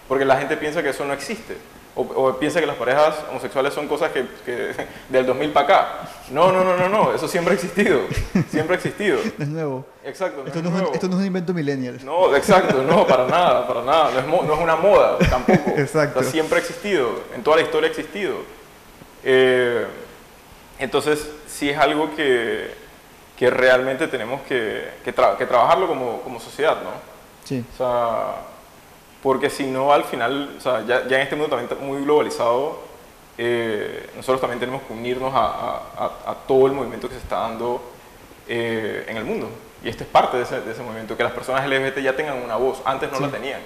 Porque 0.08 0.24
la 0.24 0.36
gente 0.36 0.56
piensa 0.56 0.82
que 0.82 0.88
eso 0.90 1.04
no 1.04 1.12
existe. 1.12 1.56
O, 2.00 2.02
o 2.02 2.38
piensa 2.38 2.61
que 2.61 2.66
las 2.66 2.76
parejas 2.76 3.16
homosexuales 3.28 3.74
son 3.74 3.88
cosas 3.88 4.12
que, 4.12 4.24
que 4.46 4.72
del 5.08 5.26
2000 5.26 5.50
para 5.50 5.64
acá. 5.66 5.88
No, 6.30 6.52
no, 6.52 6.62
no, 6.62 6.76
no, 6.76 6.88
no, 6.88 7.12
eso 7.12 7.26
siempre 7.26 7.52
ha 7.52 7.54
existido. 7.56 8.02
Siempre 8.50 8.74
ha 8.74 8.76
existido. 8.76 9.18
No 9.38 9.44
es 9.44 9.50
nuevo. 9.50 9.84
Exacto. 10.04 10.42
no 10.42 10.46
Esto 10.46 10.61
es 10.61 10.64
no, 10.64 10.68
es 10.70 10.74
un, 10.74 10.80
nuevo. 10.80 10.94
esto 10.94 11.08
no 11.08 11.14
es 11.14 11.20
un 11.20 11.26
invento 11.26 11.52
millennial. 11.52 11.98
No, 12.04 12.37
exacto, 12.37 12.82
no, 12.84 13.04
para 13.04 13.26
nada, 13.26 13.66
para 13.66 13.82
nada. 13.82 14.11
No 14.12 14.18
es, 14.20 14.26
mo- 14.28 14.42
no 14.44 14.54
es 14.54 14.61
una 14.61 14.76
moda 14.76 15.18
tampoco. 15.28 15.70
Exacto. 15.76 16.20
O 16.20 16.22
sea, 16.22 16.30
siempre 16.30 16.58
ha 16.58 16.61
existido, 16.61 17.20
en 17.34 17.42
toda 17.42 17.56
la 17.56 17.62
historia 17.64 17.88
ha 17.88 17.90
existido. 17.90 18.37
Eh, 19.24 19.84
entonces, 20.78 21.28
sí 21.48 21.68
es 21.70 21.78
algo 21.78 22.14
que, 22.14 22.70
que 23.37 23.50
realmente 23.50 24.06
tenemos 24.06 24.40
que, 24.42 24.88
que, 25.04 25.12
tra- 25.14 25.37
que 25.37 25.46
trabajarlo 25.46 25.88
como, 25.88 26.20
como 26.20 26.38
sociedad, 26.38 26.76
¿no? 26.82 26.90
Sí. 27.44 27.64
O 27.74 27.76
sea, 27.76 28.34
porque 29.22 29.50
si 29.50 29.66
no, 29.66 29.92
al 29.92 30.04
final, 30.04 30.54
o 30.59 30.61
sea, 30.61 30.85
ya, 30.87 31.07
ya 31.09 31.16
en 31.16 31.22
este 31.22 31.37
mundo 31.37 31.57
también 31.57 31.87
muy 31.87 32.02
globalizado, 32.04 32.81
eh, 33.37 34.11
nosotros 34.16 34.40
también 34.40 34.59
tenemos 34.61 34.83
que 34.83 34.92
unirnos 34.92 35.33
a, 35.35 35.38
a- 35.46 35.83
a- 35.96 36.31
a 36.33 36.35
todo 36.46 36.66
el 36.66 36.72
movimiento 36.72 37.09
que 37.09 37.14
se 37.14 37.20
está 37.20 37.40
dando 37.40 37.81
eh, 38.48 39.04
en 39.09 39.16
el 39.16 39.24
mundo. 39.24 39.48
Y 39.85 39.88
esto 39.88 40.02
es 40.04 40.09
parte 40.11 40.37
de 40.38 40.42
ese, 40.42 40.61
de 40.61 40.72
ese 40.72 40.83
movimiento, 40.83 41.16
que 41.16 41.22
las 41.22 41.33
personas 41.33 41.64
LGBT 41.68 41.98
ya 42.00 42.16
tengan 42.16 42.42
una 42.42 42.57
voz, 42.57 42.81
antes 42.85 43.11
no 43.12 43.18
Sí. 43.18 43.22
la 43.24 43.31
tenían. 43.31 43.61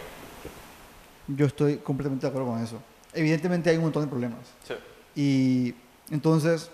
Yo 1.29 1.47
estoy 1.47 1.79
completamente 1.79 2.27
de 2.27 2.31
acuerdo 2.31 2.49
con 2.51 2.63
eso. 2.63 2.83
Evidentemente 3.15 3.71
hay 3.71 3.77
un 3.77 3.85
montón 3.85 4.03
de 4.03 4.09
problemas. 4.09 4.41
Sí. 4.67 4.75
Y 5.15 5.75
entonces, 6.13 6.71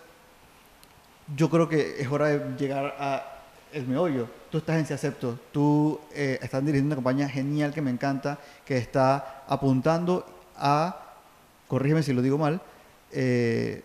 yo 1.37 1.51
creo 1.51 1.69
que 1.69 2.01
es 2.01 2.11
hora 2.11 2.29
de 2.29 2.57
llegar 2.57 2.97
a 2.99 3.38
el 3.73 3.87
meollo. 3.87 4.29
Tú 4.51 4.59
estás 4.59 4.77
en 4.79 4.87
Si 4.87 4.93
Acepto, 4.95 5.39
tú 5.53 6.01
eh, 6.15 6.39
estás 6.43 6.61
dirigiendo 6.65 6.89
una 6.89 6.97
campaña 6.97 7.29
genial 7.29 7.73
que 7.73 7.83
me 7.83 7.91
encanta, 7.91 8.39
que 8.65 8.77
está 8.79 9.45
apuntando 9.47 10.25
a, 10.57 11.15
corrígeme 11.69 12.03
si 12.03 12.13
lo 12.13 12.23
digo 12.23 12.39
mal, 12.39 12.61
eh, 13.13 13.83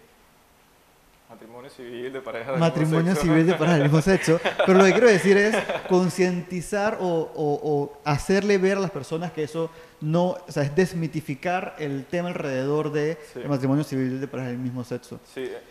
Matrimonio 1.30 1.70
civil 1.72 2.14
de 2.14 2.22
pareja 2.22 2.52
del 2.52 2.60
matrimonio 2.60 3.00
mismo 3.00 3.16
sexo. 3.16 3.22
civil 3.28 3.48
de 3.48 3.54
pareja 3.56 3.74
del 3.74 3.84
mismo 3.84 4.02
sexo. 4.02 4.40
Pero 4.68 4.78
lo 4.78 4.86
que 4.86 4.92
quiero 4.92 5.08
decir 5.08 5.36
es 5.36 5.56
concientizar 5.90 7.00
o, 7.02 7.06
o- 7.08 7.60
o 7.64 7.98
hacerle 8.06 8.58
ver 8.60 8.78
a 8.78 8.82
las 8.82 8.92
personas 8.92 9.32
que 9.32 9.44
eso 9.44 9.72
no, 10.02 10.36
o 10.48 10.52
sea, 10.52 10.62
es 10.64 10.76
desmitificar 10.76 11.76
el 11.80 12.06
tema 12.06 12.30
alrededor 12.30 12.92
de 12.92 13.18
Sí. 13.34 13.40
el 13.40 13.50
matrimonio 13.50 13.84
civil 13.84 14.22
de 14.22 14.28
pareja 14.28 14.50
del 14.50 14.60
mismo 14.60 14.84
sexo. 14.84 15.20
Sí, 15.34 15.42
eh, 15.42 15.62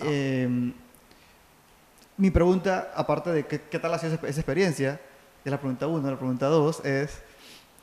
Eh, 0.00 0.72
mi 2.16 2.30
pregunta, 2.30 2.92
aparte 2.94 3.30
de 3.30 3.46
qué, 3.46 3.60
qué 3.70 3.78
tal 3.78 3.92
ha 3.94 3.98
sido 3.98 4.14
esa, 4.14 4.26
esa 4.26 4.40
experiencia, 4.40 5.00
es 5.44 5.50
la 5.50 5.58
pregunta 5.58 5.86
uno, 5.86 6.10
la 6.10 6.16
pregunta 6.16 6.46
dos 6.46 6.84
es, 6.84 7.20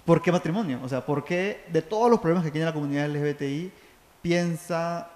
¿por 0.05 0.21
qué 0.21 0.31
matrimonio? 0.31 0.79
O 0.83 0.89
sea, 0.89 1.05
¿por 1.05 1.23
qué 1.23 1.63
de 1.71 1.81
todos 1.81 2.09
los 2.09 2.19
problemas 2.19 2.43
que 2.43 2.51
tiene 2.51 2.65
la 2.65 2.73
comunidad 2.73 3.07
LGBTI, 3.09 3.71
piensa, 4.21 5.09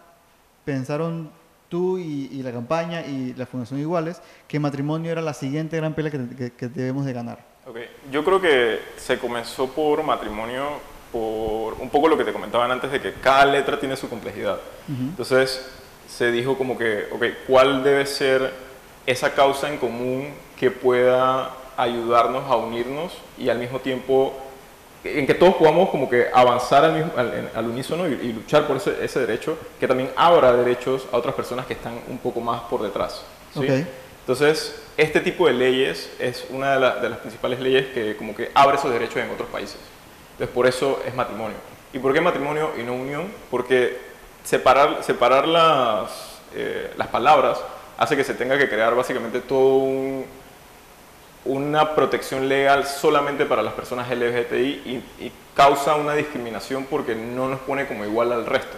pensaron 0.65 1.32
tú 1.69 1.97
y, 1.97 2.30
y 2.32 2.43
la 2.43 2.51
campaña 2.51 3.01
y 3.06 3.34
la 3.34 3.45
Fundación 3.45 3.80
Iguales 3.80 4.21
que 4.47 4.60
matrimonio 4.60 5.12
era 5.12 5.21
la 5.21 5.34
siguiente 5.34 5.75
gran 5.77 5.93
pelea 5.93 6.12
que, 6.12 6.36
que- 6.36 6.51
que 6.53 6.67
debemos 6.69 7.06
de 7.06 7.13
ganar? 7.13 7.39
Ok, 7.65 7.77
yo 8.12 8.23
creo 8.23 8.39
que 8.39 8.80
se 8.97 9.17
comenzó 9.19 9.67
por 9.69 10.01
matrimonio, 10.03 10.63
por 11.12 11.73
un 11.73 11.89
poco 11.89 12.08
lo 12.08 12.17
que 12.17 12.23
te 12.23 12.32
comentaban 12.32 12.71
antes 12.71 12.89
de 12.91 13.01
que 13.01 13.13
cada 13.13 13.45
letra 13.45 13.77
tiene 13.80 13.97
su 13.97 14.08
complejidad. 14.08 14.58
Entonces 14.88 15.67
se 16.08 16.32
dijo 16.32 16.58
como 16.58 16.77
que, 16.77 17.08
ok, 17.12 17.23
¿cuál 17.47 17.84
debe 17.84 18.06
ser 18.06 18.53
esa 19.08 19.34
causa 19.34 19.67
en 19.70 19.78
común 19.78 20.32
que 20.60 20.70
pueda 20.70 21.50
ayudarnos 21.78 22.43
a 22.52 22.56
unirnos 22.58 23.13
y 23.39 23.50
al 23.50 23.58
mismo 23.58 23.80
tiempo 23.80 24.34
en 25.04 25.26
que 25.26 25.34
todos 25.34 25.56
podamos 25.56 25.89
como 25.89 26.10
que 26.10 26.28
avanzar 26.34 26.84
al, 26.84 26.93
mismo- 26.93 27.13
al, 27.15 27.34
en- 27.34 27.50
al 27.56 27.65
unísono 27.67 28.08
y, 28.08 28.13
y 28.13 28.34
luchar 28.34 28.67
por 28.67 28.78
ese, 28.78 29.04
ese 29.04 29.20
derecho, 29.22 29.58
que 29.80 29.88
también 29.88 30.12
abra 30.15 30.52
derechos 30.54 31.06
a 31.12 31.17
otras 31.17 31.34
personas 31.36 31.65
que 31.65 31.74
están 31.74 32.00
un 32.08 32.17
poco 32.17 32.41
más 32.41 32.62
por 32.63 32.82
detrás. 32.82 33.24
¿sí? 33.54 33.60
Ok. 33.60 33.88
Entonces, 34.22 34.82
este 34.98 35.22
tipo 35.22 35.48
de 35.48 35.54
leyes 35.54 36.10
es 36.20 36.46
una 36.50 36.74
de, 36.74 36.80
la- 36.82 36.96
de 36.98 37.10
las 37.10 37.20
principales 37.20 37.60
leyes 37.62 37.88
que 37.93 38.17
como 38.17 38.36
que 38.36 38.52
abre 38.54 38.76
esos 38.78 38.91
derechos 38.91 39.17
en 39.17 39.30
otros 39.30 39.48
países. 39.50 39.78
Entonces, 40.34 40.54
por 40.54 40.67
eso 40.67 41.00
es 41.08 41.15
matrimonio. 41.15 41.56
¿Y 41.93 42.00
por 42.00 42.12
qué 42.13 42.20
matrimonio 42.20 42.72
y 42.78 42.84
no 42.84 42.93
unión? 42.93 43.32
Porque 43.50 43.98
separar, 44.43 45.04
separar 45.04 45.48
las, 45.48 46.12
eh, 46.54 46.91
las 46.98 47.08
palabras 47.08 47.60
hace 47.98 48.16
que 48.16 48.24
se 48.24 48.34
tenga 48.34 48.58
que 48.58 48.70
crear 48.70 48.96
básicamente 48.96 49.40
todo 49.42 49.76
un, 49.78 50.26
una 51.46 51.96
protección 51.96 52.48
legal 52.50 52.86
solamente 52.86 53.46
para 53.46 53.62
las 53.64 53.74
personas 53.74 54.10
LGBTI 54.10 54.56
y, 54.86 55.04
y 55.26 55.32
causa 55.56 55.96
una 55.96 56.14
discriminación 56.14 56.86
porque 56.90 57.16
no 57.16 57.48
nos 57.50 57.60
pone 57.62 57.88
como 57.88 58.06
igual 58.06 58.32
al 58.34 58.46
resto. 58.46 58.76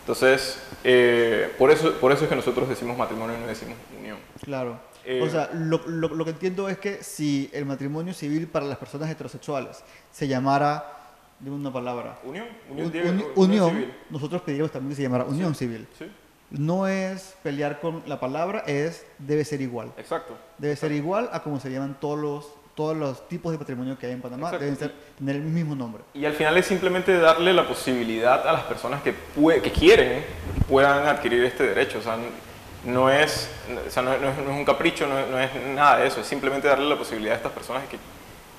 Entonces, 0.00 0.58
eh, 0.84 1.50
por, 1.58 1.70
eso, 1.70 1.94
por 1.94 2.12
eso 2.12 2.24
es 2.24 2.30
que 2.30 2.36
nosotros 2.36 2.68
decimos 2.68 2.96
matrimonio 2.98 3.36
y 3.36 3.40
no 3.40 3.46
decimos 3.46 3.76
unión. 3.98 4.18
Claro. 4.42 4.78
Eh, 5.06 5.20
o 5.22 5.28
sea, 5.30 5.50
lo, 5.54 5.80
lo- 5.86 6.08
lo 6.14 6.24
que 6.24 6.30
entiendo 6.30 6.68
es 6.68 6.78
que 6.78 7.02
si 7.02 7.50
el 7.52 7.64
matrimonio 7.66 8.12
civil 8.14 8.46
para 8.48 8.66
las 8.66 8.78
personas 8.78 9.10
heterosexuales 9.10 9.82
se 10.12 10.28
llamara, 10.28 10.90
de 11.40 11.50
una 11.50 11.70
palabra, 11.72 12.18
Unión, 12.24 12.46
un- 12.70 12.72
unión, 12.72 12.86
uni- 12.86 12.92
tiene- 12.92 13.10
unión 13.10 13.32
unión, 13.36 13.70
civil. 13.70 13.94
nosotros 14.10 14.42
pediríamos 14.42 14.70
también 14.72 14.90
que 14.90 14.96
se 14.96 15.02
llamara 15.02 15.24
unión 15.24 15.54
civil. 15.54 15.86
Sí, 15.98 16.06
No 16.50 16.86
es 16.86 17.34
pelear 17.42 17.80
con 17.80 18.02
la 18.06 18.20
palabra, 18.20 18.62
es 18.66 19.04
debe 19.18 19.44
ser 19.44 19.60
igual. 19.60 19.92
exacto. 19.96 20.36
Debe 20.58 20.76
ser 20.76 20.92
igual 20.92 21.28
a 21.32 21.42
como 21.42 21.58
se 21.58 21.70
llaman 21.70 21.96
todos 22.00 22.18
los, 22.18 22.48
todos 22.74 22.96
los 22.96 23.28
tipos 23.28 23.50
de 23.52 23.58
patrimonio 23.58 23.98
que 23.98 24.06
hay 24.06 24.12
en 24.12 24.20
Panamá. 24.20 24.48
Exacto. 24.48 24.64
Deben 24.64 24.78
ser, 24.78 24.94
tener 25.18 25.36
el 25.36 25.42
mismo 25.42 25.74
nombre. 25.74 26.02
Y 26.14 26.24
al 26.24 26.34
final 26.34 26.56
es 26.56 26.66
simplemente 26.66 27.18
darle 27.18 27.52
la 27.52 27.66
posibilidad 27.66 28.46
a 28.46 28.52
las 28.52 28.62
personas 28.64 29.02
que, 29.02 29.14
que 29.62 29.72
quieren 29.72 30.22
que 30.22 30.64
puedan 30.68 31.06
adquirir 31.06 31.44
este 31.44 31.66
derecho. 31.66 31.98
O 31.98 32.02
sea, 32.02 32.16
no 32.84 33.10
es, 33.10 33.48
o 33.86 33.90
sea, 33.90 34.02
no 34.02 34.12
es, 34.12 34.20
no 34.20 34.28
es 34.28 34.38
un 34.48 34.64
capricho, 34.64 35.06
no 35.06 35.18
es, 35.18 35.28
no 35.28 35.38
es 35.38 35.50
nada 35.74 35.98
de 35.98 36.06
eso. 36.06 36.20
Es 36.20 36.26
simplemente 36.26 36.68
darle 36.68 36.88
la 36.88 36.96
posibilidad 36.96 37.34
a 37.34 37.36
estas 37.36 37.52
personas 37.52 37.82
que, 37.88 37.98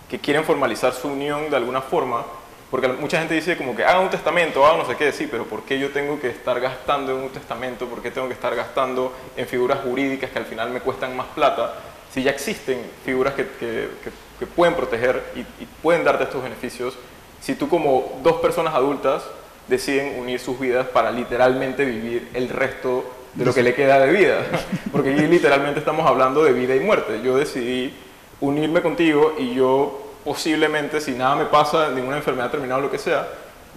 que 0.10 0.20
quieren 0.20 0.44
formalizar 0.44 0.94
su 0.94 1.08
unión 1.08 1.50
de 1.50 1.56
alguna 1.56 1.82
forma. 1.82 2.26
Porque 2.72 2.88
mucha 2.88 3.20
gente 3.20 3.36
dice 3.36 3.56
como 3.58 3.76
que 3.76 3.84
haga 3.86 4.00
un 4.00 4.10
testamento, 4.10 4.66
haga 4.66 4.78
no 4.78 4.86
sé 4.86 4.96
qué, 4.96 5.12
sí, 5.12 5.28
pero 5.30 5.46
¿por 5.46 5.64
qué 5.64 5.80
yo 5.80 5.92
tengo 5.92 6.20
que 6.20 6.30
estar 6.30 6.60
gastando 6.60 7.12
en 7.16 7.24
un 7.24 7.30
testamento? 7.30 7.86
¿Por 7.86 8.02
qué 8.02 8.12
tengo 8.12 8.28
que 8.28 8.34
estar 8.34 8.56
gastando 8.56 9.14
en 9.38 9.46
figuras 9.48 9.80
jurídicas 9.84 10.32
que 10.32 10.40
al 10.40 10.46
final 10.46 10.72
me 10.72 10.80
cuestan 10.82 11.16
más 11.16 11.28
plata? 11.28 11.76
Si 12.12 12.24
ya 12.24 12.32
existen 12.32 12.80
figuras 13.06 13.34
que, 13.34 13.44
que- 13.60 13.90
que- 14.04 14.12
que 14.40 14.46
pueden 14.48 14.74
proteger 14.76 15.22
y, 15.36 15.40
y 15.42 15.68
pueden 15.82 16.04
darte 16.04 16.24
estos 16.26 16.44
beneficios, 16.44 16.98
si 17.42 17.56
tú 17.56 17.70
como 17.70 18.20
dos 18.24 18.38
personas 18.42 18.74
adultas 18.74 19.24
deciden 19.68 20.20
unir 20.20 20.40
sus 20.40 20.60
vidas 20.60 20.88
para 20.88 21.12
literalmente 21.12 21.86
vivir 21.86 22.30
el 22.34 22.50
resto 22.50 23.06
de 23.36 23.46
lo 23.46 23.54
que 23.54 23.64
le 23.64 23.74
queda 23.74 24.00
de 24.00 24.12
vida. 24.12 24.46
Porque 24.92 25.14
aquí 25.14 25.22
literalmente 25.28 25.80
estamos 25.80 26.06
hablando 26.08 26.44
de 26.44 26.52
vida 26.54 26.76
y 26.76 26.80
muerte. 26.80 27.22
Yo 27.24 27.38
decidí 27.38 27.94
unirme 28.42 28.82
contigo 28.82 29.36
y 29.38 29.54
yo 29.56 30.02
posiblemente, 30.26 31.00
si 31.00 31.12
nada 31.12 31.36
me 31.36 31.46
pasa, 31.46 31.90
ninguna 31.90 32.18
enfermedad 32.18 32.50
terminal 32.52 32.80
o 32.80 32.84
lo 32.84 32.92
que 32.92 32.98
sea, 32.98 33.28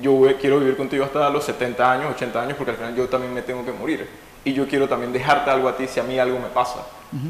yo 0.01 0.13
voy- 0.13 0.35
quiero 0.35 0.59
vivir 0.59 0.77
contigo 0.77 1.05
hasta 1.05 1.29
los 1.31 1.45
70 1.45 1.93
años, 1.93 2.11
80 2.15 2.41
años, 2.43 2.57
porque 2.57 2.71
al 2.73 2.77
final 2.79 2.95
yo 2.97 3.07
también 3.09 3.33
me 3.35 3.43
tengo 3.43 3.65
que 3.65 3.73
morir. 3.73 4.09
Y 4.45 4.53
yo 4.55 4.67
quiero 4.67 4.89
también 4.89 5.13
dejarte 5.13 5.51
algo 5.51 5.69
a 5.69 5.77
ti 5.77 5.87
si 5.87 6.01
a 6.01 6.03
mí 6.05 6.19
algo 6.19 6.39
me 6.39 6.49
pasa. 6.49 6.81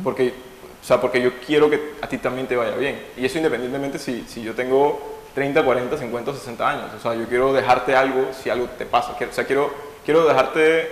Porque, 0.04 0.32
o 0.80 0.84
sea, 0.84 1.00
porque 1.00 1.20
yo 1.20 1.30
quiero 1.44 1.68
que 1.68 1.94
a 2.00 2.06
ti 2.08 2.18
también 2.18 2.46
te 2.46 2.54
vaya 2.56 2.76
bien. 2.76 3.00
Y 3.16 3.24
eso 3.26 3.38
independientemente 3.38 3.98
si, 3.98 4.22
si 4.28 4.42
yo 4.42 4.54
tengo 4.54 5.18
30, 5.34 5.64
40, 5.64 5.96
50, 5.98 6.32
60 6.32 6.68
años. 6.68 6.84
O 6.96 7.00
sea, 7.00 7.14
yo 7.14 7.26
quiero 7.26 7.52
dejarte 7.52 7.96
algo 7.96 8.28
si 8.32 8.50
algo 8.50 8.66
te 8.78 8.86
pasa. 8.86 9.14
Quiero- 9.16 9.32
o 9.32 9.34
sea, 9.34 9.44
quiero, 9.44 9.70
quiero 10.04 10.24
dejarte, 10.26 10.88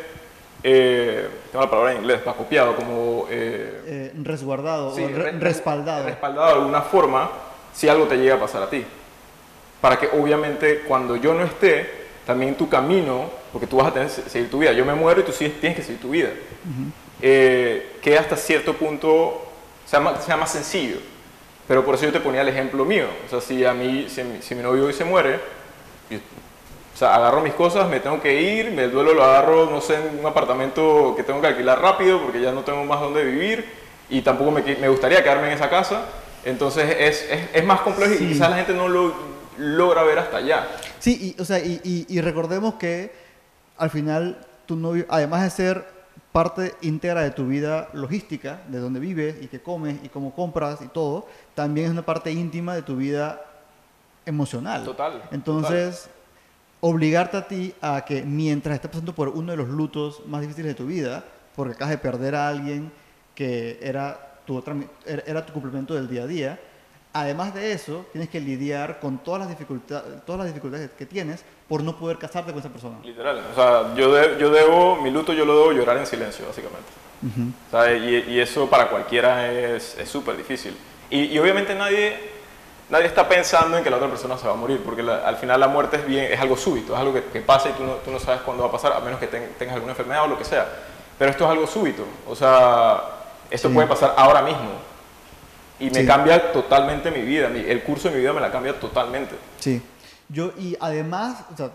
eh, 0.62 1.29
tengo 1.53 1.65
la 1.65 1.71
palabra 1.71 1.93
en 1.93 1.99
inglés, 1.99 2.21
para 2.21 2.37
copiado, 2.37 2.75
como... 2.75 3.27
eh, 3.31 3.83
Eh, 3.87 4.12
resguardado 4.23 4.95
Sí, 4.97 5.05
o 5.05 5.09
re- 5.09 5.15
re- 5.33 5.39
respaldado. 5.39 6.05
Respaldado 6.07 6.47
de 6.49 6.53
alguna 6.55 6.83
forma 6.83 7.31
si 7.77 7.89
algo 7.89 8.07
te 8.07 8.17
llega 8.17 8.37
a 8.37 8.41
pasar 8.41 8.62
a 8.62 8.71
ti. 8.71 8.85
Para 9.81 9.99
que 9.99 10.09
obviamente 10.19 10.81
cuando 10.89 11.17
yo 11.17 11.35
no 11.35 11.45
esté, 11.45 12.07
también 12.27 12.57
tu 12.57 12.69
camino, 12.69 13.31
porque 13.53 13.67
tú 13.67 13.77
vas 13.77 13.89
a 13.89 13.93
tener 13.93 14.09
que 14.09 14.29
seguir 14.31 14.51
tu 14.51 14.59
vida. 14.59 14.73
Yo 14.73 14.85
me 14.85 14.95
muero 14.95 15.21
y 15.21 15.25
tú 15.25 15.33
sigues- 15.33 15.61
tienes 15.61 15.77
que 15.79 15.85
seguir 15.85 16.01
tu 16.01 16.11
vida. 16.11 16.31
Eh, 17.23 17.97
que 18.03 18.19
hasta 18.19 18.37
cierto 18.37 18.75
punto 18.75 19.43
sea 19.87 20.01
más, 20.01 20.25
sea 20.25 20.37
más 20.37 20.51
sencillo. 20.51 20.97
Pero 21.69 21.85
por 21.85 21.95
eso 21.95 22.05
yo 22.05 22.12
te 22.12 22.21
ponía 22.21 22.41
el 22.43 22.49
ejemplo 22.49 22.85
mío. 22.85 23.07
O 23.27 23.31
sea, 23.31 23.41
si 23.41 23.65
a 23.65 23.73
mí, 23.75 24.07
si, 24.09 24.23
mi- 24.25 24.43
si 24.43 24.55
mi 24.55 24.62
novio 24.62 24.87
hoy 24.87 24.93
se 24.93 25.05
muere, 25.05 25.39
yo- 26.11 26.19
o 26.19 26.99
sea, 26.99 27.15
agarro 27.15 27.41
mis 27.43 27.53
cosas, 27.55 27.89
me 27.89 28.01
tengo 28.01 28.21
que 28.21 28.41
ir, 28.41 28.71
me 28.71 28.85
el 28.85 28.91
duelo 28.93 29.12
lo 29.15 29.23
agarro, 29.23 29.69
no 29.71 29.81
sé, 29.81 29.95
en 29.97 30.19
un 30.19 30.27
apartamento 30.27 31.15
que 31.17 31.23
tengo 31.23 31.41
que 31.41 31.49
alquilar 31.49 31.81
rápido 31.81 32.21
porque 32.23 32.41
ya 32.41 32.53
no 32.53 32.62
tengo 32.62 32.85
más 32.85 33.01
donde 33.01 33.23
vivir 33.25 33.65
y 34.09 34.23
tampoco 34.23 34.51
me, 34.51 34.62
me 34.62 34.89
gustaría 34.89 35.23
quedarme 35.23 35.49
en 35.49 35.53
esa 35.55 35.69
casa. 35.69 36.07
Entonces 36.47 36.97
es, 36.99 37.23
es, 37.31 37.49
es 37.53 37.65
más 37.65 37.81
complejo 37.81 38.15
Sí. 38.17 38.25
y 38.25 38.29
quizás 38.29 38.49
la 38.51 38.57
gente 38.57 38.73
no 38.73 38.89
lo 38.89 39.13
logra 39.59 40.03
ver 40.05 40.19
hasta 40.19 40.39
allá. 40.39 40.67
Sí, 41.01 41.35
y, 41.37 41.41
o 41.41 41.45
sea, 41.45 41.59
y, 41.59 41.81
y- 41.85 42.07
y 42.09 42.21
recordemos 42.23 42.75
que 42.75 43.13
al 43.77 43.91
final 43.91 44.39
tu 44.65 44.77
novio, 44.77 45.05
además 45.09 45.43
de 45.43 45.51
ser 45.51 45.85
parte 46.33 46.75
íntegra 46.83 47.23
de 47.23 47.31
tu 47.33 47.47
vida 47.47 47.89
logística, 47.95 48.61
de 48.69 48.79
dónde 48.79 49.01
vives 49.01 49.37
y 49.43 49.47
qué 49.49 49.61
comes 49.61 49.97
y 50.03 50.09
cómo 50.09 50.35
compras 50.35 50.81
y 50.83 50.89
todo, 50.89 51.27
también 51.55 51.87
es 51.87 51.93
una 51.93 52.03
parte 52.05 52.31
íntima 52.31 52.75
de 52.75 52.83
tu 52.83 52.97
vida 52.97 53.43
emocional. 54.25 54.85
Total, 54.85 55.23
Entonces, 55.33 56.09
obligarte 56.81 57.37
a 57.39 57.49
ti 57.49 57.75
a 57.81 58.05
que 58.05 58.23
mientras 58.23 58.75
estés 58.75 58.91
pasando 58.91 59.15
por 59.15 59.29
uno 59.31 59.51
de 59.53 59.57
los 59.57 59.69
lutos 59.69 60.23
más 60.27 60.41
difíciles 60.43 60.69
de 60.73 60.75
tu 60.75 60.87
vida, 60.87 61.25
porque 61.55 61.75
acabas 61.75 61.91
de 61.91 61.99
perder 61.99 62.35
a 62.35 62.49
alguien 62.49 62.93
que 63.35 63.79
era 63.83 64.26
tu, 64.47 64.57
otra, 64.57 64.75
era 65.27 65.45
tu 65.45 65.53
complemento 65.53 65.95
del 65.95 66.09
día 66.09 66.23
a 66.23 66.27
día, 66.27 66.61
además 67.13 67.55
de 67.55 67.73
eso, 67.73 68.07
tienes 68.13 68.31
que 68.31 68.41
lidiar 68.41 69.01
con 69.01 69.19
todas 69.19 69.41
las, 69.41 69.49
dificultades 69.49 70.25
todas 70.25 70.39
las 70.41 70.49
dificultades 70.49 70.91
que 70.97 71.07
tienes 71.07 71.45
por 71.69 71.83
no 71.83 71.97
poder 71.99 72.19
casarte 72.19 72.53
con 72.53 72.61
esa 72.61 72.69
persona. 72.69 72.97
Literal. 73.03 73.43
O 73.53 73.55
sea, 73.55 73.95
yo, 73.95 74.13
de- 74.15 74.39
yo 74.39 74.51
debo, 74.51 74.97
mi 74.97 75.11
luto 75.11 75.33
yo 75.33 75.45
lo 75.45 75.57
debo 75.59 75.73
llorar 75.73 75.97
en 75.97 76.07
silencio, 76.07 76.47
básicamente. 76.47 76.89
O 77.69 77.71
sea, 77.71 77.97
y, 77.97 78.25
y 78.29 78.41
eso 78.41 78.69
para 78.69 78.89
cualquiera 78.89 79.51
es 79.51 79.97
es 79.99 80.09
súper 80.09 80.37
difícil. 80.37 80.77
Y, 81.11 81.23
y 81.25 81.39
obviamente 81.39 81.75
nadie, 81.75 82.15
nadie 82.91 83.07
está 83.07 83.27
pensando 83.29 83.79
en 83.79 83.83
que 83.83 83.89
la 83.91 83.97
otra 83.97 84.09
persona 84.09 84.37
se 84.37 84.47
va 84.47 84.53
a 84.53 84.57
morir, 84.57 84.83
porque 84.85 85.03
la- 85.03 85.27
al 85.27 85.37
final 85.37 85.59
la 85.59 85.67
muerte 85.69 85.97
es, 85.97 86.07
bien, 86.07 86.31
es 86.31 86.39
algo 86.39 86.57
súbito, 86.57 86.93
es 86.95 87.01
algo 87.01 87.15
que, 87.15 87.25
que 87.25 87.41
pasa 87.41 87.71
y 87.71 87.73
tú 87.73 87.83
no, 87.85 87.95
tú 87.95 88.11
no 88.11 88.21
sabes 88.21 88.43
cuándo 88.43 88.63
va 88.63 88.69
a 88.69 88.73
pasar, 88.73 88.93
a 88.93 89.01
menos 89.01 89.19
que 89.19 89.27
ten- 89.27 89.55
tengas 89.59 89.75
alguna 89.75 89.93
enfermedad 89.93 90.25
o 90.25 90.29
lo 90.29 90.39
que 90.39 90.45
sea. 90.45 90.69
Pero 91.19 91.31
esto 91.31 91.45
es 91.45 91.51
algo 91.51 91.67
súbito. 91.67 92.05
O 92.29 92.37
sea, 92.37 93.03
esto 93.51 93.69
Sí. 93.69 93.75
puede 93.75 93.87
pasar 93.89 94.15
ahora 94.17 94.43
mismo. 94.43 94.71
Y 95.79 95.91
me 95.91 96.01
Sí. 96.01 96.07
cambia 96.07 96.53
totalmente 96.53 97.11
mi 97.11 97.21
vida. 97.23 97.49
el 97.49 97.83
curso 97.83 98.09
de 98.09 98.15
mi 98.15 98.21
vida 98.21 98.33
me 98.33 98.41
la 98.41 98.51
cambia 98.51 98.79
totalmente. 98.81 99.35
Sí. 99.59 99.83
Yo, 100.29 100.53
y 100.59 100.77
además, 100.81 101.45
o 101.53 101.57
sea, 101.57 101.71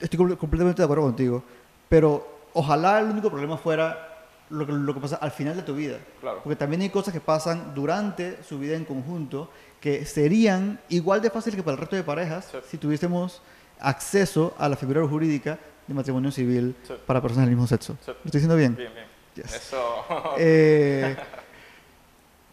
estoy 0.00 0.18
comple- 0.18 0.36
completamente 0.36 0.82
de 0.82 0.84
acuerdo 0.84 1.04
contigo, 1.04 1.42
pero 1.88 2.26
ojalá 2.52 3.00
el 3.00 3.06
único 3.06 3.30
problema 3.30 3.56
fuera 3.56 4.10
lo 4.50 4.66
que, 4.66 4.72
lo 4.72 4.92
que 4.94 5.00
pasa 5.00 5.16
al 5.16 5.30
final 5.30 5.56
de 5.56 5.62
tu 5.62 5.74
vida. 5.74 5.98
Claro. 6.20 6.40
Porque 6.44 6.54
también 6.56 6.82
hay 6.82 6.90
cosas 6.90 7.14
que 7.14 7.20
pasan 7.20 7.74
durante 7.74 8.42
su 8.44 8.58
vida 8.58 8.76
en 8.76 8.84
conjunto 8.84 9.50
que 9.80 10.04
serían 10.04 10.78
igual 10.90 11.20
de 11.22 11.30
fáciles 11.30 11.56
que 11.56 11.62
para 11.62 11.74
el 11.74 11.80
resto 11.80 11.96
de 11.96 12.02
parejas 12.02 12.48
Sí. 12.52 12.58
si 12.70 12.78
tuviésemos 12.78 13.40
acceso 13.80 14.54
a 14.58 14.68
la 14.68 14.76
figura 14.76 15.06
jurídica 15.06 15.58
de 15.86 15.94
matrimonio 15.94 16.30
civil 16.30 16.76
Sí. 16.86 16.94
para 17.06 17.20
personas 17.20 17.46
del 17.46 17.54
mismo 17.56 17.66
sexo. 17.66 17.96
Sí. 18.00 18.08
¿Lo 18.08 18.12
estoy 18.26 18.30
diciendo 18.40 18.56
bien? 18.56 18.76
Bien, 18.76 18.92
bien. 18.94 19.06
Yes. 19.34 19.54
Eso. 19.54 20.04
Eh, 20.38 21.16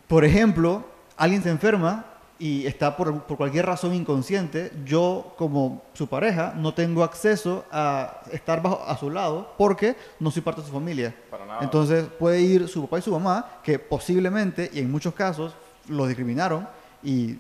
por 0.08 0.26
ejemplo, 0.26 0.84
alguien 1.16 1.42
se 1.42 1.50
enferma 1.50 2.06
y 2.42 2.66
está 2.66 2.98
por, 2.98 3.22
por 3.24 3.38
cualquier 3.38 3.68
razón 3.68 3.94
inconsciente, 3.94 4.72
yo 4.84 5.36
como 5.38 5.84
su 5.94 6.08
pareja 6.08 6.54
no 6.58 6.74
tengo 6.74 7.04
acceso 7.04 7.66
a 7.72 8.22
estar 8.32 8.64
bajo, 8.64 8.84
a 8.84 8.98
su 8.98 9.12
lado 9.12 9.54
porque 9.60 9.96
no 10.20 10.32
soy 10.32 10.42
parte 10.42 10.62
de 10.62 10.68
su 10.68 10.74
familia. 10.74 11.16
Para 11.30 11.46
nada. 11.46 11.60
Entonces 11.62 12.08
puede 12.18 12.42
ir 12.42 12.68
su 12.68 12.82
papá 12.82 12.98
y 12.98 13.04
su 13.04 13.12
mamá, 13.12 13.60
que 13.64 13.78
posiblemente 13.78 14.72
y 14.74 14.80
en 14.80 14.92
muchos 14.92 15.14
casos 15.14 15.54
los 15.88 16.08
discriminaron 16.08 16.68
y 17.04 17.38